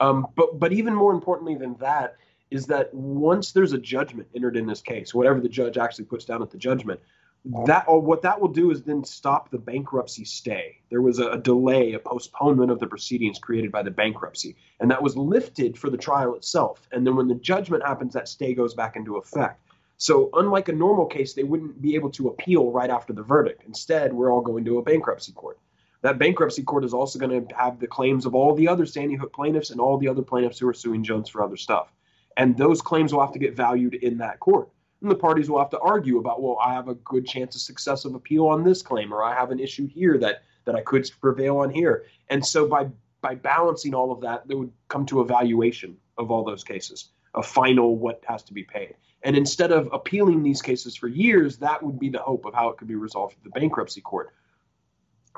Um, 0.01 0.27
but 0.37 0.59
but 0.59 0.73
even 0.73 0.95
more 0.95 1.13
importantly 1.13 1.57
than 1.57 1.75
that 1.77 2.17
is 2.51 2.67
that 2.67 2.93
once 2.93 3.53
there's 3.53 3.73
a 3.73 3.79
judgment 3.79 4.29
entered 4.35 4.57
in 4.57 4.67
this 4.67 4.81
case, 4.81 5.15
whatever 5.15 5.41
the 5.41 5.49
judge 5.49 5.79
actually 5.79 6.05
puts 6.05 6.25
down 6.25 6.43
at 6.43 6.51
the 6.51 6.59
judgment, 6.59 7.01
that 7.45 7.85
or 7.89 8.01
what 8.01 8.23
that 8.23 8.41
will 8.41 8.49
do 8.49 8.71
is 8.71 8.83
then 8.83 9.05
stop 9.05 9.51
the 9.51 9.59
bankruptcy 9.59 10.25
stay. 10.25 10.79
There 10.91 11.03
was 11.03 11.19
a, 11.19 11.33
a, 11.33 11.39
delay, 11.39 11.93
a 11.93 11.99
postponement 11.99 12.71
of 12.71 12.79
the 12.79 12.87
proceedings 12.87 13.39
created 13.39 13.73
by 13.73 13.83
the 13.83 13.91
bankruptcy, 13.91 14.57
and 14.79 14.91
that 14.91 15.03
was 15.03 15.17
lifted 15.17 15.77
for 15.77 15.91
the 15.91 15.97
trial 15.97 16.35
itself. 16.35 16.87
And 16.93 17.07
then 17.07 17.17
when 17.17 17.29
the 17.29 17.35
judgment 17.35 17.83
happens, 17.85 18.15
that 18.15 18.29
stay 18.29 18.55
goes 18.55 18.75
back 18.75 18.95
into 18.95 19.17
effect. 19.17 19.61
So, 19.97 20.31
unlike 20.35 20.69
a 20.69 20.73
normal 20.73 21.07
case, 21.07 21.35
they 21.35 21.45
wouldn't 21.45 21.81
be 21.81 21.95
able 21.95 22.11
to 22.11 22.29
appeal 22.29 22.71
right 22.71 22.91
after 22.91 23.13
the 23.13 23.23
verdict. 23.23 23.63
Instead, 23.67 24.13
we're 24.13 24.33
all 24.33 24.41
going 24.41 24.65
to 24.65 24.79
a 24.79 24.83
bankruptcy 24.83 25.33
court. 25.33 25.59
That 26.03 26.19
bankruptcy 26.19 26.65
court 26.65 26.85
is 26.85 26.95
also 26.95 27.19
going 27.19 27.47
to 27.47 27.55
have 27.55 27.79
the 27.79 27.87
claims 27.87 28.27
of 28.27 28.35
all 28.35 28.55
the 28.55 28.67
other 28.67 28.87
Sandy 28.87 29.15
Hook 29.15 29.33
plaintiffs 29.33 29.71
and 29.71 29.81
all 29.81 29.99
the 29.99 30.09
other 30.09 30.23
plaintiffs 30.23 30.59
who 30.59 30.69
are 30.69 30.75
suing 30.75 31.05
Jones 31.05 31.29
for 31.29 31.43
other 31.43 31.57
stuff. 31.57 31.93
And 32.37 32.57
those 32.57 32.83
claims 32.83 33.13
will 33.13 33.21
have 33.21 33.33
to 33.33 33.39
get 33.39 33.55
valued 33.55 33.95
in 33.95 34.19
that 34.19 34.41
court. 34.41 34.69
And 35.03 35.11
the 35.11 35.17
parties 35.17 35.51
will 35.51 35.59
have 35.59 35.71
to 35.71 35.81
argue 35.81 36.19
about, 36.19 36.41
well, 36.41 36.59
I 36.65 36.73
have 36.73 36.89
a 36.89 36.95
good 36.95 37.27
chance 37.27 37.57
of 37.57 37.61
success 37.61 38.05
of 38.05 38.15
appeal 38.15 38.47
on 38.47 38.63
this 38.63 38.83
claim, 38.83 39.13
or 39.13 39.23
I 39.23 39.35
have 39.35 39.51
an 39.51 39.59
issue 39.59 39.87
here 39.87 40.17
that 40.19 40.43
that 40.65 40.77
I 40.77 40.81
could 40.81 41.11
prevail 41.21 41.59
on 41.59 41.71
here. 41.71 42.05
And 42.31 42.45
so 42.47 42.69
by 42.69 42.89
by 43.21 43.35
balancing 43.35 43.95
all 43.95 44.13
of 44.13 44.21
that, 44.21 44.47
they 44.47 44.55
would 44.55 44.73
come 44.89 45.05
to 45.07 45.21
a 45.21 45.25
valuation 45.25 45.97
of 46.19 46.31
all 46.31 46.45
those 46.45 46.63
cases, 46.63 47.11
a 47.35 47.43
final 47.43 47.97
what 47.97 48.23
has 48.29 48.43
to 48.45 48.53
be 48.53 48.63
paid. 48.63 48.95
And 49.25 49.37
instead 49.37 49.73
of 49.73 49.89
appealing 49.93 50.43
these 50.43 50.63
cases 50.63 50.97
for 50.97 51.09
years, 51.09 51.57
that 51.59 51.83
would 51.83 51.99
be 51.99 52.09
the 52.09 52.19
hope 52.19 52.45
of 52.45 52.55
how 52.55 52.69
it 52.69 52.77
could 52.77 52.89
be 52.89 52.97
resolved 52.97 53.35
at 53.37 53.45
the 53.45 53.51
bankruptcy 53.61 54.01
court. 54.01 54.31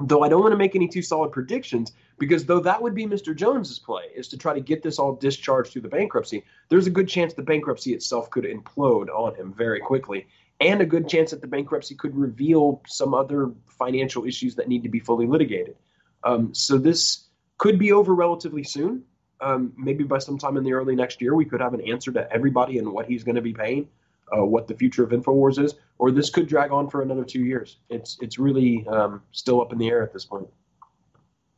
Though 0.00 0.22
I 0.22 0.28
don't 0.28 0.40
want 0.40 0.52
to 0.52 0.58
make 0.58 0.74
any 0.74 0.88
too 0.88 1.02
solid 1.02 1.32
predictions, 1.32 1.92
because 2.18 2.44
though 2.44 2.60
that 2.60 2.80
would 2.80 2.94
be 2.94 3.06
Mr. 3.06 3.34
Jones's 3.34 3.78
play, 3.78 4.04
is 4.14 4.28
to 4.28 4.38
try 4.38 4.54
to 4.54 4.60
get 4.60 4.82
this 4.82 4.98
all 4.98 5.14
discharged 5.14 5.72
through 5.72 5.82
the 5.82 5.88
bankruptcy, 5.88 6.44
there's 6.68 6.86
a 6.86 6.90
good 6.90 7.08
chance 7.08 7.34
the 7.34 7.42
bankruptcy 7.42 7.92
itself 7.92 8.30
could 8.30 8.44
implode 8.44 9.08
on 9.08 9.34
him 9.34 9.52
very 9.52 9.80
quickly, 9.80 10.26
and 10.60 10.80
a 10.80 10.86
good 10.86 11.08
chance 11.08 11.30
that 11.30 11.40
the 11.40 11.46
bankruptcy 11.46 11.94
could 11.94 12.16
reveal 12.16 12.82
some 12.86 13.14
other 13.14 13.50
financial 13.66 14.24
issues 14.24 14.54
that 14.54 14.68
need 14.68 14.82
to 14.82 14.88
be 14.88 15.00
fully 15.00 15.26
litigated. 15.26 15.76
Um, 16.22 16.54
so 16.54 16.78
this 16.78 17.24
could 17.58 17.78
be 17.78 17.92
over 17.92 18.14
relatively 18.14 18.64
soon 18.64 19.04
um, 19.40 19.72
maybe 19.76 20.04
by 20.04 20.18
sometime 20.18 20.56
in 20.56 20.64
the 20.64 20.72
early 20.72 20.96
next 20.96 21.20
year, 21.20 21.34
we 21.34 21.44
could 21.44 21.60
have 21.60 21.74
an 21.74 21.80
answer 21.82 22.12
to 22.12 22.30
everybody 22.32 22.78
and 22.78 22.90
what 22.90 23.06
he's 23.06 23.24
going 23.24 23.36
to 23.36 23.42
be 23.42 23.52
paying, 23.52 23.88
uh, 24.36 24.44
what 24.44 24.66
the 24.66 24.74
future 24.74 25.04
of 25.04 25.10
Infowars 25.10 25.62
is, 25.62 25.74
or 25.98 26.10
this 26.10 26.30
could 26.30 26.48
drag 26.48 26.72
on 26.72 26.88
for 26.88 27.02
another 27.02 27.24
two 27.24 27.44
years. 27.44 27.78
It's 27.90 28.18
it's 28.20 28.38
really 28.38 28.86
um, 28.88 29.22
still 29.32 29.60
up 29.60 29.72
in 29.72 29.78
the 29.78 29.88
air 29.88 30.02
at 30.02 30.12
this 30.12 30.24
point. 30.24 30.48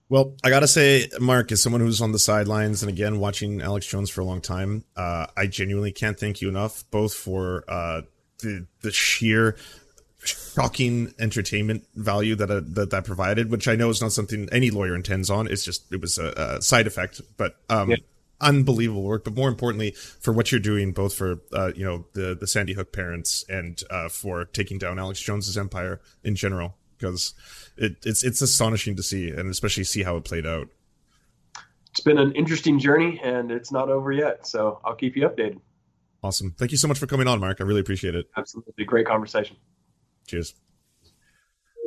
Well, 0.09 0.37
I 0.45 0.51
gotta 0.51 0.69
say, 0.69 1.09
Mark, 1.19 1.51
as 1.51 1.61
someone 1.61 1.81
who's 1.81 2.01
on 2.01 2.13
the 2.13 2.19
sidelines 2.19 2.83
and 2.83 2.91
again 2.91 3.19
watching 3.19 3.61
Alex 3.61 3.87
Jones 3.87 4.09
for 4.09 4.21
a 4.21 4.25
long 4.25 4.41
time, 4.41 4.85
uh, 4.97 5.27
I 5.37 5.49
genuinely 5.49 5.91
can't 5.93 6.19
thank 6.19 6.41
you 6.41 6.49
enough, 6.49 6.85
both 6.91 7.13
for 7.13 7.65
uh, 7.69 8.03
the 8.39 8.67
the 8.83 8.93
sheer 8.93 9.57
shocking 10.27 11.13
entertainment 11.19 11.87
value 11.95 12.37
that 12.37 12.51
uh, 12.51 12.61
that 12.65 12.91
that 12.91 13.05
provided, 13.05 13.51
which 13.51 13.67
I 13.67 13.75
know 13.75 13.91
is 13.91 14.01
not 14.01 14.13
something 14.13 14.49
any 14.53 14.71
lawyer 14.71 14.95
intends 14.95 15.29
on. 15.29 15.49
It's 15.49 15.65
just 15.65 15.93
it 15.93 16.01
was 16.01 16.19
a, 16.19 16.57
a 16.59 16.63
side 16.63 16.87
effect, 16.87 17.21
but 17.37 17.57
um, 17.69 17.91
yeah. 17.91 17.97
unbelievable 18.41 19.03
work. 19.03 19.25
But 19.25 19.35
more 19.35 19.49
importantly, 19.49 19.91
for 19.91 20.33
what 20.33 20.53
you're 20.53 20.61
doing, 20.61 20.93
both 20.93 21.15
for 21.15 21.41
uh, 21.53 21.73
you 21.75 21.85
know 21.85 22.07
the 22.13 22.37
the 22.39 22.47
Sandy 22.47 22.75
Hook 22.75 22.93
parents 22.93 23.45
and 23.49 23.83
uh, 23.91 24.09
for 24.09 24.45
taking 24.45 24.79
down 24.79 25.01
Alex 25.01 25.21
Jones's 25.21 25.59
empire 25.59 26.01
in 26.23 26.37
general, 26.37 26.77
because 26.99 27.35
it, 27.77 27.97
it's 28.05 28.25
it's 28.25 28.43
astonishing 28.43 28.97
to 28.97 29.03
see, 29.03 29.31
and 29.31 29.51
especially 29.51 29.85
see 29.85 30.03
how 30.03 30.17
it 30.17 30.25
played 30.25 30.47
out. 30.47 30.69
It's 31.91 32.01
been 32.01 32.19
an 32.19 32.33
interesting 32.33 32.79
journey, 32.79 33.21
and 33.23 33.51
it's 33.51 33.73
not 33.73 33.89
over 33.89 34.13
yet. 34.13 34.47
So 34.47 34.81
I'll 34.85 34.95
keep 34.95 35.17
you 35.17 35.29
updated. 35.29 35.61
Awesome. 36.23 36.55
Thank 36.59 36.73
you 36.73 36.77
so 36.77 36.89
much 36.89 36.99
for 36.99 37.07
coming 37.07 37.27
on, 37.27 37.41
Mark. 37.41 37.59
I 37.61 37.65
really 37.65 37.81
appreciate 37.81 38.15
it. 38.15 38.27
Absolutely. 38.37 38.85
Great 38.85 39.07
conversation. 39.07 39.57
Cheers. 40.27 40.55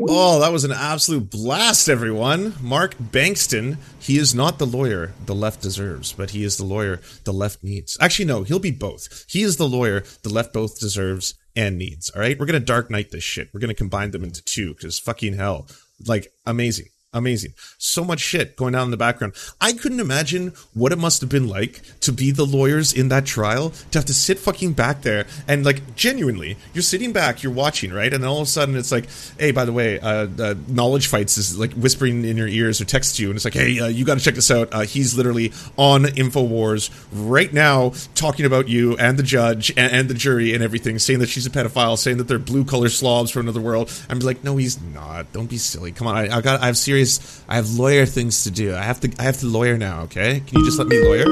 Oh, 0.07 0.39
that 0.39 0.53
was 0.53 0.64
an 0.64 0.72
absolute 0.72 1.30
blast, 1.30 1.89
everyone. 1.89 2.53
Mark 2.62 2.95
Bankston, 2.97 3.76
he 3.99 4.18
is 4.18 4.34
not 4.34 4.57
the 4.57 4.66
lawyer 4.66 5.12
the 5.26 5.36
left 5.36 5.62
deserves, 5.62 6.14
but 6.14 6.30
he 6.30 6.45
is 6.45 6.55
the 6.55 6.64
lawyer 6.64 7.01
the 7.26 7.34
left 7.34 7.62
needs. 7.64 7.97
Actually, 7.99 8.26
no, 8.26 8.43
he'll 8.43 8.60
be 8.60 8.72
both. 8.72 9.26
He 9.28 9.41
is 9.43 9.57
the 9.57 9.68
lawyer 9.68 10.05
the 10.24 10.30
left 10.30 10.53
both 10.53 10.80
deserves 10.80 11.34
and 11.60 11.78
needs. 11.78 12.10
All 12.12 12.22
right, 12.22 12.39
we're 12.39 12.45
to 12.60 12.66
Dark 12.66 12.89
Knight 12.89 13.12
this 13.12 13.24
shit. 13.24 13.49
We're 13.53 13.60
to 13.68 13.74
combine 13.74 14.12
them 14.12 14.24
into 14.24 14.41
two 14.41 14.74
because 14.74 14.97
fucking 14.97 15.34
hell. 15.34 15.68
Like, 16.07 16.32
amazing. 16.45 16.86
Amazing. 17.12 17.55
So 17.80 18.03
much 18.03 18.20
shit 18.20 18.55
going 18.55 18.76
on 18.76 18.86
in 18.86 18.91
the 18.91 18.97
background. 18.97 19.34
I 19.60 19.74
couldn't 19.74 19.99
imagine 19.99 20.53
what 20.76 20.91
it 20.91 20.99
must 20.99 21.22
have 21.22 21.30
been 21.30 21.47
like 21.47 21.82
to 22.01 22.12
be 22.12 22.30
the 22.30 22.45
lawyers 22.45 22.93
in 22.93 23.10
that 23.10 23.26
trial, 23.26 23.72
to 23.89 23.97
have 23.97 24.05
to 24.05 24.14
sit 24.14 24.38
fucking 24.38 24.74
back 24.74 25.01
there 25.01 25.26
and 25.47 25.66
like 25.66 25.95
genuinely, 25.95 26.55
you're 26.72 26.84
sitting 26.84 27.12
back, 27.12 27.41
you're 27.41 27.51
watching, 27.51 27.91
right? 27.91 28.14
And 28.14 28.22
then 28.22 28.30
all 28.30 28.38
of 28.38 28.43
a 28.43 28.45
sudden 28.45 28.76
it's 28.76 28.91
like, 28.91 29.10
hey, 29.39 29.49
by 29.49 29.66
the 29.66 29.74
way, 29.74 29.99
uh, 29.99 30.28
uh 30.39 30.53
Knowledge 30.68 31.07
Fights 31.07 31.39
is 31.39 31.57
like 31.57 31.74
whispering 31.74 32.24
in 32.26 32.38
your 32.38 32.47
ears 32.47 32.80
or 32.80 32.86
texts 32.86 33.20
you, 33.20 33.30
and 33.30 33.36
it's 33.36 33.45
like, 33.45 33.55
hey, 33.55 33.80
uh, 33.80 33.88
you 33.88 34.05
got 34.05 34.20
to 34.20 34.24
check 34.24 34.36
this 34.36 34.51
out. 34.51 34.70
Uh, 34.72 34.82
he's 34.82 35.18
literally 35.18 35.51
on 35.78 36.03
InfoWars 36.03 36.91
right 37.12 37.51
now 37.51 37.91
talking 38.14 38.45
about 38.45 38.68
you 38.68 38.95
and 38.97 39.18
the 39.18 39.24
judge 39.24 39.72
and, 39.72 39.91
and, 39.91 40.10
the 40.10 40.14
jury 40.14 40.53
and 40.53 40.64
everything, 40.64 40.99
saying 40.99 41.20
that 41.20 41.30
she's 41.30 41.47
a 41.47 41.49
pedophile, 41.49 41.97
saying 41.97 42.18
that 42.18 42.28
they're 42.28 42.38
blue 42.38 42.66
collar 42.66 42.89
slobs 42.89 43.32
from 43.32 43.47
another 43.47 43.62
world. 43.62 43.91
I'm 44.10 44.20
like, 44.20 44.43
no, 44.43 44.57
he's 44.57 44.80
not. 44.80 45.34
Don't 45.34 45.49
be 45.49 45.57
silly. 45.57 45.91
Come 45.91 46.05
on, 46.05 46.16
I, 46.16 46.38
I 46.38 46.41
got, 46.41 46.62
I 46.62 46.68
have 46.68 46.78
serious 46.78 46.99
serious. 47.06 47.43
I 47.47 47.56
have 47.56 47.72
lawyer 47.72 48.06
things 48.06 48.43
to 48.43 48.52
do. 48.52 48.76
I 48.76 48.84
have 48.84 49.00
to. 49.02 49.14
I 49.20 49.24
have 49.24 49.38
to 49.39 49.47
lawyer 49.47 49.78
now. 49.78 50.02
Okay? 50.04 50.41
Can 50.41 50.60
you 50.60 50.66
just 50.66 50.78
let 50.78 50.88
me 50.88 51.00
lawyer? 51.04 51.26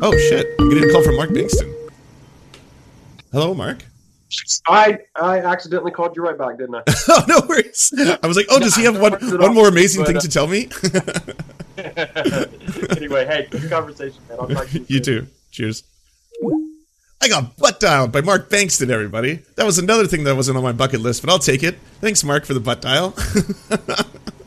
Oh 0.00 0.12
shit! 0.28 0.46
I'm 0.58 0.68
getting 0.68 0.88
a 0.88 0.92
call 0.92 1.02
from 1.02 1.16
Mark 1.16 1.30
Bankston. 1.30 1.74
Hello, 3.32 3.54
Mark. 3.54 3.84
I 4.68 4.98
I 5.16 5.38
accidentally 5.38 5.90
called 5.90 6.14
you 6.16 6.22
right 6.22 6.36
back, 6.36 6.58
didn't 6.58 6.74
I? 6.74 6.82
oh 7.08 7.24
no 7.28 7.40
worries. 7.48 7.92
I 8.22 8.26
was 8.26 8.36
like, 8.36 8.46
oh, 8.50 8.58
does 8.58 8.76
he 8.76 8.84
have 8.84 9.00
one 9.00 9.12
one 9.38 9.54
more 9.54 9.68
amazing 9.68 10.04
thing 10.04 10.18
to 10.18 10.28
uh, 10.28 10.30
tell 10.30 10.46
me? 10.46 10.68
anyway, 12.96 13.24
hey, 13.26 13.48
good 13.50 13.70
conversation, 13.70 14.20
man. 14.28 14.38
I'll 14.40 14.48
talk 14.48 14.68
to 14.68 14.78
you. 14.80 14.86
You 14.88 15.00
too. 15.00 15.26
Cheers. 15.50 15.82
I 17.20 17.26
got 17.26 17.56
butt 17.56 17.80
dialed 17.80 18.12
by 18.12 18.20
Mark 18.20 18.48
Bankston, 18.48 18.90
everybody. 18.90 19.42
That 19.56 19.66
was 19.66 19.78
another 19.78 20.06
thing 20.06 20.22
that 20.24 20.36
wasn't 20.36 20.56
on 20.56 20.62
my 20.62 20.72
bucket 20.72 21.00
list, 21.00 21.22
but 21.22 21.30
I'll 21.30 21.40
take 21.40 21.64
it. 21.64 21.76
Thanks, 22.00 22.22
Mark, 22.22 22.44
for 22.44 22.54
the 22.54 22.60
butt 22.60 22.80
dial. 22.80 23.12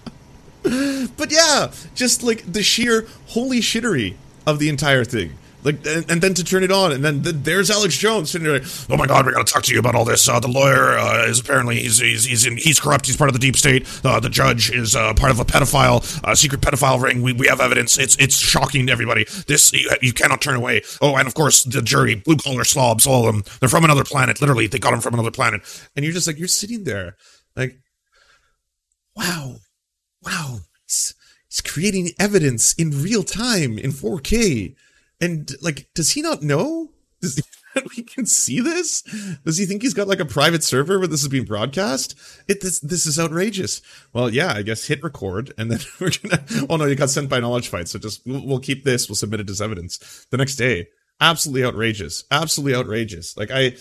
but 1.17 1.31
yeah, 1.31 1.71
just 1.95 2.23
like 2.23 2.51
the 2.51 2.63
sheer 2.63 3.07
holy 3.27 3.59
shittery 3.59 4.15
of 4.45 4.59
the 4.59 4.69
entire 4.69 5.03
thing. 5.03 5.33
Like, 5.63 5.85
and, 5.85 6.09
and, 6.09 6.21
then 6.21 6.33
to 6.35 6.43
turn 6.43 6.63
it 6.63 6.71
on, 6.71 6.91
and 6.91 7.03
then 7.03 7.21
the, 7.21 7.31
there's 7.31 7.69
Alex 7.69 7.95
Jones 7.95 8.31
sitting 8.31 8.47
there. 8.47 8.61
oh 8.89 8.97
my 8.97 9.05
God, 9.05 9.25
we 9.25 9.31
got 9.31 9.45
to 9.45 9.53
talk 9.53 9.63
to 9.63 9.73
you 9.73 9.79
about 9.79 9.93
all 9.93 10.05
this. 10.05 10.27
Uh, 10.27 10.39
the 10.39 10.47
lawyer 10.47 10.97
uh, 10.97 11.25
is 11.27 11.39
apparently 11.39 11.75
he's 11.75 11.99
he's 11.99 12.25
he's, 12.25 12.45
in, 12.45 12.57
he's 12.57 12.79
corrupt. 12.79 13.05
He's 13.05 13.17
part 13.17 13.29
of 13.29 13.33
the 13.33 13.39
deep 13.39 13.55
state. 13.55 13.87
Uh, 14.03 14.19
the 14.19 14.29
judge 14.29 14.71
is 14.71 14.95
uh, 14.95 15.13
part 15.13 15.31
of 15.31 15.39
a 15.39 15.45
pedophile, 15.45 16.01
secret 16.35 16.61
pedophile 16.61 17.01
ring. 17.01 17.21
We, 17.21 17.33
we 17.33 17.47
have 17.47 17.61
evidence. 17.61 17.99
It's 17.99 18.15
it's 18.17 18.37
shocking 18.37 18.87
to 18.87 18.91
everybody. 18.91 19.25
This 19.47 19.71
you, 19.73 19.89
you 20.01 20.13
cannot 20.13 20.41
turn 20.41 20.55
away. 20.55 20.81
Oh, 20.99 21.15
and 21.15 21.27
of 21.27 21.35
course 21.35 21.63
the 21.63 21.81
jury, 21.81 22.15
blue 22.15 22.37
collar 22.37 22.63
slobs, 22.63 23.05
all 23.05 23.27
of 23.27 23.33
them. 23.33 23.43
They're 23.59 23.69
from 23.69 23.85
another 23.85 24.03
planet. 24.03 24.41
Literally, 24.41 24.65
they 24.65 24.79
got 24.79 24.91
them 24.91 25.01
from 25.01 25.13
another 25.13 25.31
planet. 25.31 25.61
And 25.95 26.03
you're 26.03 26.13
just 26.13 26.25
like 26.25 26.39
you're 26.39 26.47
sitting 26.47 26.85
there, 26.85 27.17
like, 27.55 27.79
wow, 29.15 29.57
wow, 30.23 30.59
it's, 30.85 31.13
it's 31.47 31.61
creating 31.61 32.11
evidence 32.19 32.73
in 32.73 33.01
real 33.01 33.23
time 33.23 33.77
in 33.77 33.91
4K. 33.91 34.75
And 35.19 35.51
like, 35.61 35.87
does 35.93 36.11
he 36.11 36.21
not 36.21 36.41
know? 36.41 36.91
Does 37.21 37.35
he, 37.35 37.43
we 37.97 38.03
can 38.03 38.25
see 38.25 38.59
this? 38.59 39.01
Does 39.45 39.57
he 39.57 39.65
think 39.65 39.81
he's 39.81 39.93
got 39.93 40.07
like 40.07 40.19
a 40.19 40.25
private 40.25 40.63
server 40.63 40.99
where 40.99 41.07
this 41.07 41.21
is 41.21 41.27
being 41.27 41.45
broadcast? 41.45 42.15
It 42.47 42.61
this 42.61 42.79
this 42.79 43.05
is 43.05 43.19
outrageous. 43.19 43.81
Well, 44.13 44.29
yeah, 44.29 44.53
I 44.53 44.61
guess 44.61 44.87
hit 44.87 45.03
record 45.03 45.53
and 45.57 45.71
then 45.71 45.79
we're 45.99 46.11
gonna. 46.21 46.43
Oh 46.69 46.77
no, 46.77 46.85
you 46.85 46.95
got 46.95 47.09
sent 47.09 47.29
by 47.29 47.39
Knowledge 47.39 47.69
Fight, 47.69 47.87
so 47.87 47.99
just 47.99 48.25
we'll, 48.25 48.45
we'll 48.45 48.59
keep 48.59 48.83
this. 48.83 49.07
We'll 49.07 49.15
submit 49.15 49.39
it 49.39 49.49
as 49.49 49.61
evidence 49.61 50.25
the 50.31 50.37
next 50.37 50.55
day. 50.55 50.87
Absolutely 51.19 51.63
outrageous. 51.63 52.23
Absolutely 52.31 52.75
outrageous. 52.75 53.37
Like 53.37 53.51
I, 53.51 53.75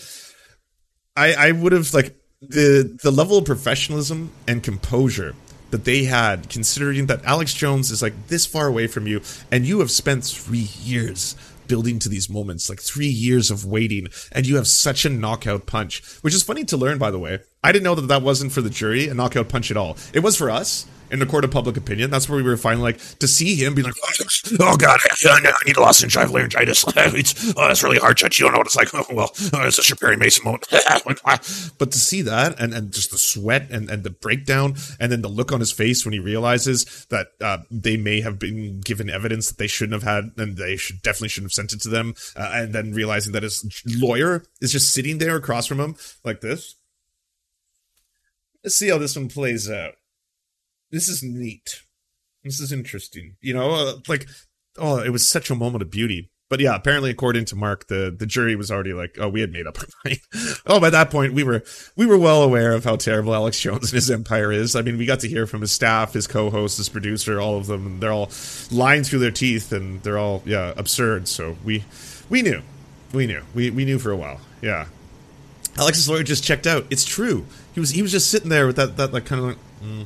I, 1.17 1.33
I 1.33 1.51
would 1.51 1.71
have 1.71 1.93
like 1.93 2.15
the 2.41 2.97
the 3.03 3.11
level 3.11 3.37
of 3.37 3.45
professionalism 3.45 4.31
and 4.47 4.63
composure 4.63 5.35
that 5.71 5.85
they 5.85 6.03
had, 6.03 6.49
considering 6.49 7.07
that 7.07 7.25
Alex 7.25 7.53
Jones 7.53 7.91
is 7.91 8.01
like 8.01 8.27
this 8.27 8.45
far 8.45 8.67
away 8.67 8.87
from 8.87 9.07
you, 9.07 9.21
and 9.51 9.65
you 9.65 9.79
have 9.79 9.91
spent 9.91 10.23
three 10.25 10.69
years 10.83 11.35
building 11.67 11.99
to 11.99 12.09
these 12.09 12.29
moments, 12.29 12.69
like 12.69 12.81
three 12.81 13.07
years 13.07 13.49
of 13.49 13.65
waiting, 13.65 14.07
and 14.31 14.45
you 14.45 14.57
have 14.57 14.67
such 14.67 15.05
a 15.05 15.09
knockout 15.09 15.65
punch, 15.65 16.03
which 16.21 16.33
is 16.33 16.43
funny 16.43 16.65
to 16.65 16.77
learn, 16.77 16.97
by 16.97 17.09
the 17.09 17.19
way. 17.19 17.39
I 17.63 17.71
didn't 17.71 17.85
know 17.85 17.95
that 17.95 18.07
that 18.07 18.21
wasn't 18.21 18.51
for 18.51 18.61
the 18.61 18.69
jury, 18.69 19.07
a 19.07 19.13
knockout 19.13 19.47
punch 19.47 19.71
at 19.71 19.77
all. 19.77 19.97
It 20.13 20.19
was 20.19 20.35
for 20.35 20.49
us 20.49 20.85
in 21.11 21.19
the 21.19 21.25
court 21.25 21.43
of 21.43 21.51
public 21.51 21.77
opinion. 21.77 22.09
That's 22.09 22.27
where 22.27 22.37
we 22.37 22.43
were 22.43 22.57
finally 22.57 22.93
like 22.93 23.19
to 23.19 23.27
see 23.27 23.55
him 23.55 23.75
be 23.75 23.83
like, 23.83 23.93
oh 24.59 24.77
god, 24.77 24.99
I 25.05 25.53
need 25.65 25.77
a 25.77 25.81
lozenge. 25.81 26.17
I 26.17 26.21
have 26.21 26.31
laryngitis. 26.31 26.85
It's, 27.21 27.53
oh, 27.57 27.67
that's 27.67 27.83
really 27.83 27.97
hard, 27.97 28.17
Judge. 28.17 28.39
You 28.39 28.45
don't 28.45 28.53
know 28.53 28.59
what 28.59 28.67
it's 28.67 28.75
like. 28.75 28.87
Oh, 29.01 29.05
well, 29.13 29.31
oh, 29.53 29.67
it's 29.67 29.89
a 29.89 29.95
Perry 29.95 30.15
Mason 30.15 30.43
moment. 30.43 30.67
but 31.79 31.91
to 31.91 31.97
see 31.97 32.21
that 32.21 32.59
and, 32.59 32.73
and 32.73 32.93
just 32.93 33.11
the 33.11 33.17
sweat 33.17 33.69
and, 33.71 33.89
and 33.89 34.03
the 34.03 34.09
breakdown 34.09 34.75
and 34.99 35.11
then 35.11 35.21
the 35.21 35.27
look 35.27 35.51
on 35.51 35.59
his 35.59 35.71
face 35.71 36.05
when 36.05 36.13
he 36.13 36.19
realizes 36.19 37.07
that 37.09 37.27
uh, 37.41 37.59
they 37.71 37.97
may 37.97 38.21
have 38.21 38.37
been 38.37 38.79
given 38.81 39.09
evidence 39.09 39.49
that 39.49 39.57
they 39.57 39.67
shouldn't 39.67 39.93
have 39.93 40.03
had 40.03 40.31
and 40.37 40.57
they 40.57 40.75
should 40.75 41.01
definitely 41.01 41.29
shouldn't 41.29 41.51
have 41.51 41.55
sent 41.55 41.73
it 41.73 41.81
to 41.81 41.89
them. 41.89 42.13
Uh, 42.35 42.51
and 42.53 42.73
then 42.73 42.91
realizing 42.91 43.33
that 43.33 43.43
his 43.43 43.65
lawyer 43.97 44.43
is 44.61 44.71
just 44.71 44.93
sitting 44.93 45.17
there 45.17 45.35
across 45.35 45.65
from 45.65 45.79
him 45.79 45.95
like 46.23 46.41
this. 46.41 46.75
Let's 48.63 48.75
see 48.75 48.89
how 48.89 48.99
this 48.99 49.15
one 49.15 49.29
plays 49.29 49.69
out 49.69 49.95
this 50.91 51.07
is 51.07 51.23
neat. 51.23 51.83
This 52.43 52.59
is 52.59 52.71
interesting. 52.71 53.35
You 53.41 53.53
know, 53.53 53.71
uh, 53.71 53.93
like, 54.07 54.27
oh, 54.77 54.99
it 54.99 55.09
was 55.09 55.27
such 55.27 55.49
a 55.49 55.55
moment 55.55 55.81
of 55.81 55.91
beauty. 55.91 56.31
But 56.49 56.59
yeah, 56.59 56.75
apparently, 56.75 57.09
according 57.09 57.45
to 57.45 57.55
Mark, 57.55 57.87
the, 57.87 58.13
the 58.15 58.25
jury 58.25 58.57
was 58.57 58.69
already 58.69 58.91
like, 58.91 59.15
oh, 59.17 59.29
we 59.29 59.39
had 59.39 59.53
made 59.53 59.67
up 59.67 59.77
our 59.79 59.85
mind. 60.05 60.19
oh, 60.65 60.81
by 60.81 60.89
that 60.89 61.09
point, 61.09 61.33
we 61.33 61.43
were 61.43 61.63
we 61.95 62.05
were 62.05 62.17
well 62.17 62.43
aware 62.43 62.73
of 62.73 62.83
how 62.83 62.97
terrible 62.97 63.33
Alex 63.33 63.57
Jones 63.61 63.83
and 63.83 63.93
his 63.93 64.11
empire 64.11 64.51
is. 64.51 64.75
I 64.75 64.81
mean, 64.81 64.97
we 64.97 65.05
got 65.05 65.21
to 65.21 65.29
hear 65.29 65.47
from 65.47 65.61
his 65.61 65.71
staff, 65.71 66.11
his 66.11 66.27
co-host, 66.27 66.75
his 66.75 66.89
producer, 66.89 67.39
all 67.39 67.55
of 67.55 67.67
them. 67.67 68.01
They're 68.01 68.11
all 68.11 68.29
lying 68.69 69.03
through 69.03 69.19
their 69.19 69.31
teeth, 69.31 69.71
and 69.71 70.03
they're 70.03 70.17
all 70.17 70.43
yeah 70.45 70.73
absurd. 70.75 71.29
So 71.29 71.55
we 71.63 71.85
we 72.29 72.41
knew, 72.41 72.61
we 73.13 73.27
knew, 73.27 73.43
we 73.55 73.69
we 73.69 73.85
knew 73.85 73.97
for 73.97 74.11
a 74.11 74.17
while. 74.17 74.41
Yeah, 74.61 74.87
Alex's 75.77 76.09
lawyer 76.09 76.23
just 76.23 76.43
checked 76.43 76.67
out. 76.67 76.85
It's 76.89 77.05
true. 77.05 77.45
He 77.73 77.79
was 77.79 77.91
he 77.91 78.01
was 78.01 78.11
just 78.11 78.29
sitting 78.29 78.49
there 78.49 78.67
with 78.67 78.75
that 78.75 78.97
that 78.97 79.13
like 79.13 79.23
kind 79.23 79.39
of 79.39 79.47
like. 79.47 79.57
Mm 79.81 80.05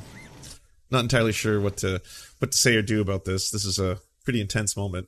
not 0.95 1.03
entirely 1.03 1.33
sure 1.33 1.59
what 1.61 1.77
to 1.77 2.01
what 2.39 2.51
to 2.51 2.57
say 2.57 2.75
or 2.75 2.81
do 2.81 3.01
about 3.01 3.25
this. 3.25 3.51
This 3.51 3.65
is 3.65 3.79
a 3.79 3.99
pretty 4.23 4.41
intense 4.41 4.75
moment. 4.75 5.07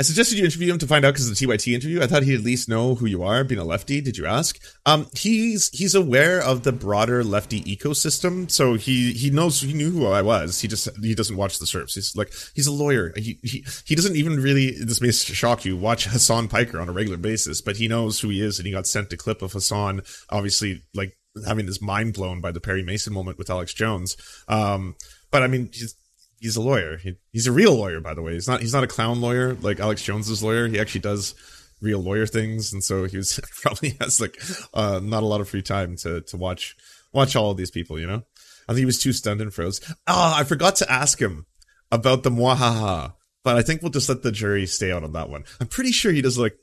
I 0.00 0.02
suggested 0.02 0.38
you 0.38 0.46
interview 0.46 0.72
him 0.72 0.78
to 0.78 0.86
find 0.86 1.04
out 1.04 1.12
because 1.12 1.28
of 1.30 1.38
the 1.38 1.46
TYT 1.46 1.74
interview. 1.74 2.00
I 2.00 2.06
thought 2.06 2.22
he'd 2.22 2.36
at 2.36 2.40
least 2.40 2.70
know 2.70 2.94
who 2.94 3.04
you 3.04 3.22
are, 3.22 3.44
being 3.44 3.60
a 3.60 3.64
lefty. 3.64 4.00
Did 4.00 4.16
you 4.16 4.24
ask? 4.24 4.58
Um, 4.86 5.08
he's 5.14 5.68
he's 5.76 5.94
aware 5.94 6.40
of 6.40 6.62
the 6.62 6.72
broader 6.72 7.22
lefty 7.22 7.62
ecosystem, 7.64 8.50
so 8.50 8.74
he 8.74 9.12
he 9.12 9.28
knows 9.28 9.60
he 9.60 9.74
knew 9.74 9.90
who 9.90 10.06
I 10.06 10.22
was. 10.22 10.62
He 10.62 10.68
just 10.68 10.88
he 11.02 11.14
doesn't 11.14 11.36
watch 11.36 11.58
the 11.58 11.66
Serfs. 11.66 11.96
He's 11.96 12.16
like 12.16 12.32
he's 12.54 12.66
a 12.66 12.72
lawyer. 12.72 13.12
He 13.14 13.40
he 13.42 13.62
he 13.84 13.94
doesn't 13.94 14.16
even 14.16 14.40
really. 14.40 14.70
This 14.70 15.02
may 15.02 15.10
shock 15.10 15.66
you. 15.66 15.76
Watch 15.76 16.06
Hasan 16.06 16.48
Piker 16.48 16.80
on 16.80 16.88
a 16.88 16.92
regular 16.92 17.18
basis, 17.18 17.60
but 17.60 17.76
he 17.76 17.86
knows 17.86 18.20
who 18.20 18.30
he 18.30 18.40
is, 18.40 18.58
and 18.58 18.66
he 18.66 18.72
got 18.72 18.86
sent 18.86 19.12
a 19.12 19.18
clip 19.18 19.42
of 19.42 19.52
Hasan, 19.52 20.00
Obviously, 20.30 20.80
like 20.94 21.14
having 21.46 21.66
his 21.66 21.80
mind 21.80 22.14
blown 22.14 22.40
by 22.40 22.52
the 22.52 22.60
Perry 22.60 22.82
Mason 22.82 23.12
moment 23.12 23.38
with 23.38 23.50
Alex 23.50 23.72
Jones. 23.72 24.16
Um, 24.48 24.96
but 25.30 25.42
I 25.42 25.46
mean, 25.46 25.70
he's 25.72 25.94
he's 26.40 26.56
a 26.56 26.62
lawyer. 26.62 26.96
He, 26.96 27.16
he's 27.32 27.46
a 27.46 27.52
real 27.52 27.74
lawyer, 27.74 28.00
by 28.00 28.14
the 28.14 28.22
way. 28.22 28.32
He's 28.34 28.48
not 28.48 28.60
he's 28.60 28.74
not 28.74 28.84
a 28.84 28.88
clown 28.88 29.20
lawyer 29.20 29.54
like 29.54 29.80
Alex 29.80 30.02
Jones's 30.02 30.42
lawyer. 30.42 30.66
He 30.66 30.80
actually 30.80 31.02
does 31.02 31.34
real 31.80 32.00
lawyer 32.00 32.26
things, 32.26 32.72
and 32.72 32.82
so 32.82 33.04
he 33.04 33.16
was 33.16 33.38
probably 33.62 33.96
has 34.00 34.20
like 34.20 34.40
uh, 34.74 35.00
not 35.02 35.22
a 35.22 35.26
lot 35.26 35.40
of 35.40 35.48
free 35.48 35.62
time 35.62 35.96
to 35.96 36.22
to 36.22 36.36
watch 36.36 36.76
watch 37.12 37.36
all 37.36 37.50
of 37.50 37.56
these 37.56 37.70
people. 37.70 37.98
You 37.98 38.06
know, 38.06 38.22
I 38.68 38.72
think 38.72 38.78
he 38.78 38.86
was 38.86 39.00
too 39.00 39.12
stunned 39.12 39.40
and 39.40 39.52
froze. 39.52 39.80
Ah, 40.06 40.36
oh, 40.36 40.40
I 40.40 40.44
forgot 40.44 40.76
to 40.76 40.90
ask 40.90 41.20
him 41.20 41.46
about 41.92 42.22
the 42.22 42.30
mwahaha, 42.30 43.14
but 43.44 43.56
I 43.56 43.62
think 43.62 43.82
we'll 43.82 43.90
just 43.90 44.08
let 44.08 44.22
the 44.22 44.32
jury 44.32 44.66
stay 44.66 44.92
out 44.92 45.04
on 45.04 45.12
that 45.12 45.28
one. 45.28 45.44
I'm 45.60 45.68
pretty 45.68 45.92
sure 45.92 46.12
he 46.12 46.22
does 46.22 46.38
like 46.38 46.56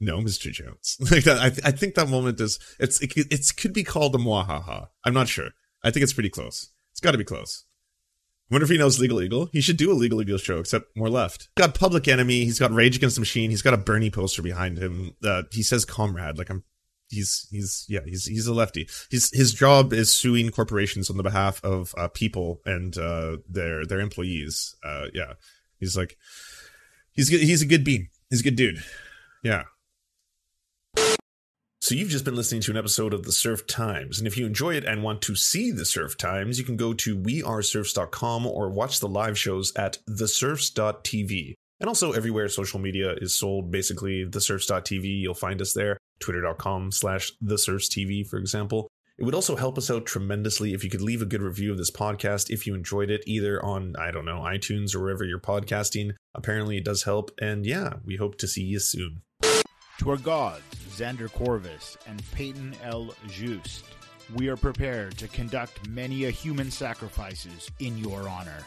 no, 0.00 0.18
Mr. 0.18 0.50
Jones. 0.50 0.96
like 1.10 1.24
that, 1.24 1.40
I, 1.40 1.50
th- 1.50 1.62
I 1.64 1.70
think 1.70 1.94
that 1.94 2.08
moment 2.08 2.40
is 2.40 2.58
it's 2.78 3.00
it, 3.00 3.56
could 3.56 3.72
be 3.72 3.84
called 3.84 4.14
a 4.14 4.18
mwahaha. 4.18 4.88
I'm 5.04 5.14
not 5.14 5.28
sure. 5.28 5.50
I 5.82 5.90
think 5.90 6.02
it's 6.04 6.12
pretty 6.12 6.30
close. 6.30 6.70
It's 6.92 7.00
got 7.00 7.12
to 7.12 7.18
be 7.18 7.24
close. 7.24 7.64
I 8.50 8.54
wonder 8.54 8.64
if 8.64 8.70
he 8.70 8.78
knows 8.78 9.00
Legal 9.00 9.22
Eagle. 9.22 9.48
He 9.52 9.62
should 9.62 9.78
do 9.78 9.90
a 9.90 9.94
Legal 9.94 10.20
Eagle 10.20 10.36
show, 10.36 10.58
except 10.58 10.94
more 10.96 11.08
left. 11.08 11.48
He's 11.56 11.66
got 11.66 11.74
Public 11.74 12.06
Enemy. 12.06 12.44
He's 12.44 12.58
got 12.58 12.70
Rage 12.70 12.96
Against 12.96 13.16
the 13.16 13.20
Machine. 13.20 13.50
He's 13.50 13.62
got 13.62 13.72
a 13.72 13.78
Bernie 13.78 14.10
poster 14.10 14.42
behind 14.42 14.78
him. 14.78 15.16
Uh, 15.24 15.44
he 15.50 15.62
says 15.62 15.84
"Comrade." 15.84 16.38
Like 16.38 16.50
I'm. 16.50 16.64
He's 17.08 17.46
he's 17.50 17.84
yeah 17.88 18.00
he's 18.06 18.26
he's 18.26 18.46
a 18.46 18.54
lefty. 18.54 18.88
His 19.10 19.30
his 19.32 19.52
job 19.52 19.92
is 19.92 20.10
suing 20.10 20.50
corporations 20.50 21.10
on 21.10 21.16
the 21.16 21.22
behalf 21.22 21.62
of 21.62 21.94
uh, 21.96 22.08
people 22.08 22.60
and 22.64 22.96
uh, 22.96 23.38
their 23.48 23.86
their 23.86 24.00
employees. 24.00 24.76
Uh, 24.84 25.06
yeah, 25.12 25.34
he's 25.78 25.96
like 25.96 26.16
he's 27.12 27.28
he's 27.28 27.62
a 27.62 27.66
good 27.66 27.84
bean. 27.84 28.08
He's 28.30 28.40
a 28.40 28.44
good 28.44 28.56
dude. 28.56 28.82
Yeah. 29.42 29.64
So 31.80 31.96
you've 31.96 32.10
just 32.10 32.24
been 32.24 32.36
listening 32.36 32.60
to 32.62 32.70
an 32.70 32.76
episode 32.76 33.12
of 33.12 33.24
the 33.24 33.32
Serf 33.32 33.66
Times. 33.66 34.18
And 34.18 34.28
if 34.28 34.36
you 34.36 34.46
enjoy 34.46 34.76
it 34.76 34.84
and 34.84 35.02
want 35.02 35.20
to 35.22 35.34
see 35.34 35.72
the 35.72 35.84
Serf 35.84 36.16
Times, 36.16 36.56
you 36.56 36.64
can 36.64 36.76
go 36.76 36.94
to 36.94 37.18
weareserfs.com 37.18 38.46
or 38.46 38.70
watch 38.70 39.00
the 39.00 39.08
live 39.08 39.36
shows 39.36 39.72
at 39.74 39.98
theserfs.tv. 40.08 41.54
And 41.80 41.88
also 41.88 42.12
everywhere 42.12 42.48
social 42.48 42.78
media 42.78 43.14
is 43.14 43.34
sold, 43.34 43.72
basically 43.72 44.24
theserfs.tv, 44.24 45.20
you'll 45.20 45.34
find 45.34 45.60
us 45.60 45.72
there. 45.72 45.98
Twitter.com 46.20 46.92
slash 46.92 47.32
theserfstv, 47.42 48.28
for 48.28 48.38
example. 48.38 48.88
It 49.18 49.24
would 49.24 49.34
also 49.34 49.56
help 49.56 49.76
us 49.76 49.90
out 49.90 50.06
tremendously 50.06 50.74
if 50.74 50.84
you 50.84 50.90
could 50.90 51.02
leave 51.02 51.20
a 51.20 51.26
good 51.26 51.42
review 51.42 51.72
of 51.72 51.78
this 51.78 51.90
podcast 51.90 52.50
if 52.50 52.66
you 52.66 52.76
enjoyed 52.76 53.10
it, 53.10 53.24
either 53.26 53.62
on, 53.64 53.94
I 53.98 54.12
don't 54.12 54.24
know, 54.24 54.40
iTunes 54.40 54.94
or 54.94 55.00
wherever 55.00 55.24
you're 55.24 55.40
podcasting. 55.40 56.12
Apparently, 56.34 56.76
it 56.76 56.84
does 56.84 57.02
help. 57.02 57.32
And 57.40 57.66
yeah, 57.66 57.94
we 58.04 58.16
hope 58.16 58.38
to 58.38 58.48
see 58.48 58.62
you 58.62 58.78
soon. 58.78 59.22
To 59.98 60.10
our 60.10 60.16
gods, 60.16 60.62
Xander 60.90 61.32
Corvus 61.32 61.96
and 62.06 62.22
Peyton 62.32 62.74
L. 62.82 63.14
Just, 63.28 63.84
we 64.34 64.48
are 64.48 64.56
prepared 64.56 65.16
to 65.18 65.28
conduct 65.28 65.88
many 65.88 66.24
a 66.24 66.30
human 66.30 66.70
sacrifices 66.70 67.70
in 67.78 67.96
your 67.98 68.28
honor. 68.28 68.66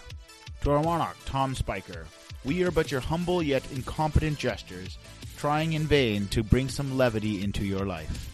To 0.61 0.71
our 0.71 0.83
monarch, 0.83 1.17
Tom 1.25 1.53
Spiker, 1.53 2.05
we 2.45 2.63
are 2.63 2.71
but 2.71 2.91
your 2.91 3.01
humble 3.01 3.43
yet 3.43 3.69
incompetent 3.71 4.37
jesters, 4.37 4.97
trying 5.37 5.73
in 5.73 5.83
vain 5.83 6.27
to 6.27 6.43
bring 6.43 6.69
some 6.69 6.97
levity 6.97 7.43
into 7.43 7.65
your 7.65 7.85
life. 7.85 8.31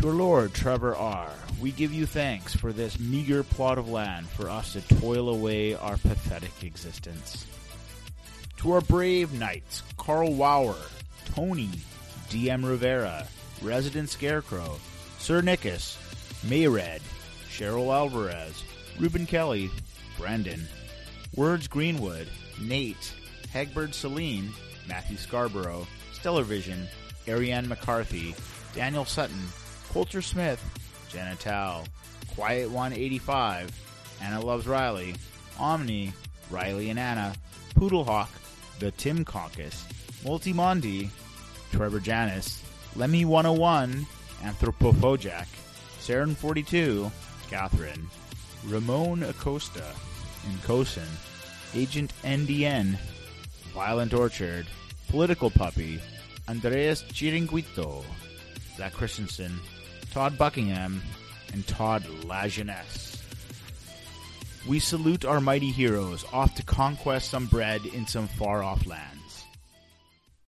To 0.00 0.08
our 0.08 0.14
Lord 0.14 0.54
Trevor 0.54 0.94
R., 0.94 1.30
we 1.60 1.72
give 1.72 1.92
you 1.92 2.06
thanks 2.06 2.54
for 2.54 2.72
this 2.72 2.98
meager 2.98 3.42
plot 3.42 3.78
of 3.78 3.88
land 3.88 4.28
for 4.28 4.48
us 4.48 4.72
to 4.74 4.80
toil 5.00 5.28
away 5.28 5.74
our 5.74 5.96
pathetic 5.96 6.64
existence. 6.64 7.46
To 8.58 8.72
our 8.72 8.80
brave 8.80 9.32
knights, 9.32 9.82
Carl 9.96 10.32
Wauer, 10.34 10.76
Tony, 11.34 11.70
DM 12.30 12.66
Rivera, 12.66 13.26
Resident 13.62 14.08
Scarecrow, 14.08 14.78
Sir 15.18 15.42
Nickus, 15.42 15.96
Mayred, 16.46 17.00
Cheryl 17.50 17.94
Alvarez, 17.94 18.62
Ruben 18.98 19.26
Kelly, 19.26 19.70
Brendan, 20.18 20.66
Words 21.34 21.68
Greenwood, 21.68 22.28
Nate, 22.60 23.12
Hegbert 23.52 23.94
Celine, 23.94 24.50
Matthew 24.88 25.16
Scarborough, 25.16 25.86
Stellar 26.12 26.44
Vision, 26.44 26.86
Ariane 27.28 27.68
McCarthy, 27.68 28.34
Daniel 28.74 29.04
Sutton, 29.04 29.42
Coulter 29.92 30.22
Smith, 30.22 30.62
Jenna 31.08 31.36
Tao, 31.36 31.84
Quiet 32.34 32.70
185, 32.70 33.70
Anna 34.22 34.40
Loves 34.40 34.66
Riley, 34.66 35.14
Omni, 35.58 36.12
Riley 36.50 36.90
and 36.90 36.98
Anna, 36.98 37.34
Poodlehawk, 37.74 38.28
The 38.78 38.90
Tim 38.92 39.24
Caucus, 39.24 39.84
Multimondi, 40.26 41.08
Trevor 41.70 42.00
Janis, 42.00 42.60
Lemmy 42.96 43.24
101, 43.24 44.04
Anthropophojak, 44.42 45.46
Saren 46.00 46.36
42, 46.36 47.10
Catherine, 47.48 48.08
Ramon 48.66 49.22
Acosta, 49.22 49.84
Incosin, 50.50 51.06
Agent 51.74 52.12
NDN, 52.24 52.98
Violent 53.72 54.12
Orchard, 54.14 54.66
Political 55.08 55.50
Puppy, 55.50 56.00
Andreas 56.48 57.02
Chiringuito, 57.04 58.04
Zach 58.76 58.94
Christensen, 58.94 59.60
Todd 60.10 60.36
Buckingham, 60.36 61.00
and 61.52 61.64
Todd 61.68 62.02
Lajeunesse. 62.24 63.22
We 64.66 64.80
salute 64.80 65.24
our 65.24 65.40
mighty 65.40 65.70
heroes 65.70 66.24
off 66.32 66.56
to 66.56 66.64
conquest 66.64 67.30
some 67.30 67.46
bread 67.46 67.86
in 67.86 68.08
some 68.08 68.26
far 68.26 68.64
off 68.64 68.86
land. 68.86 69.15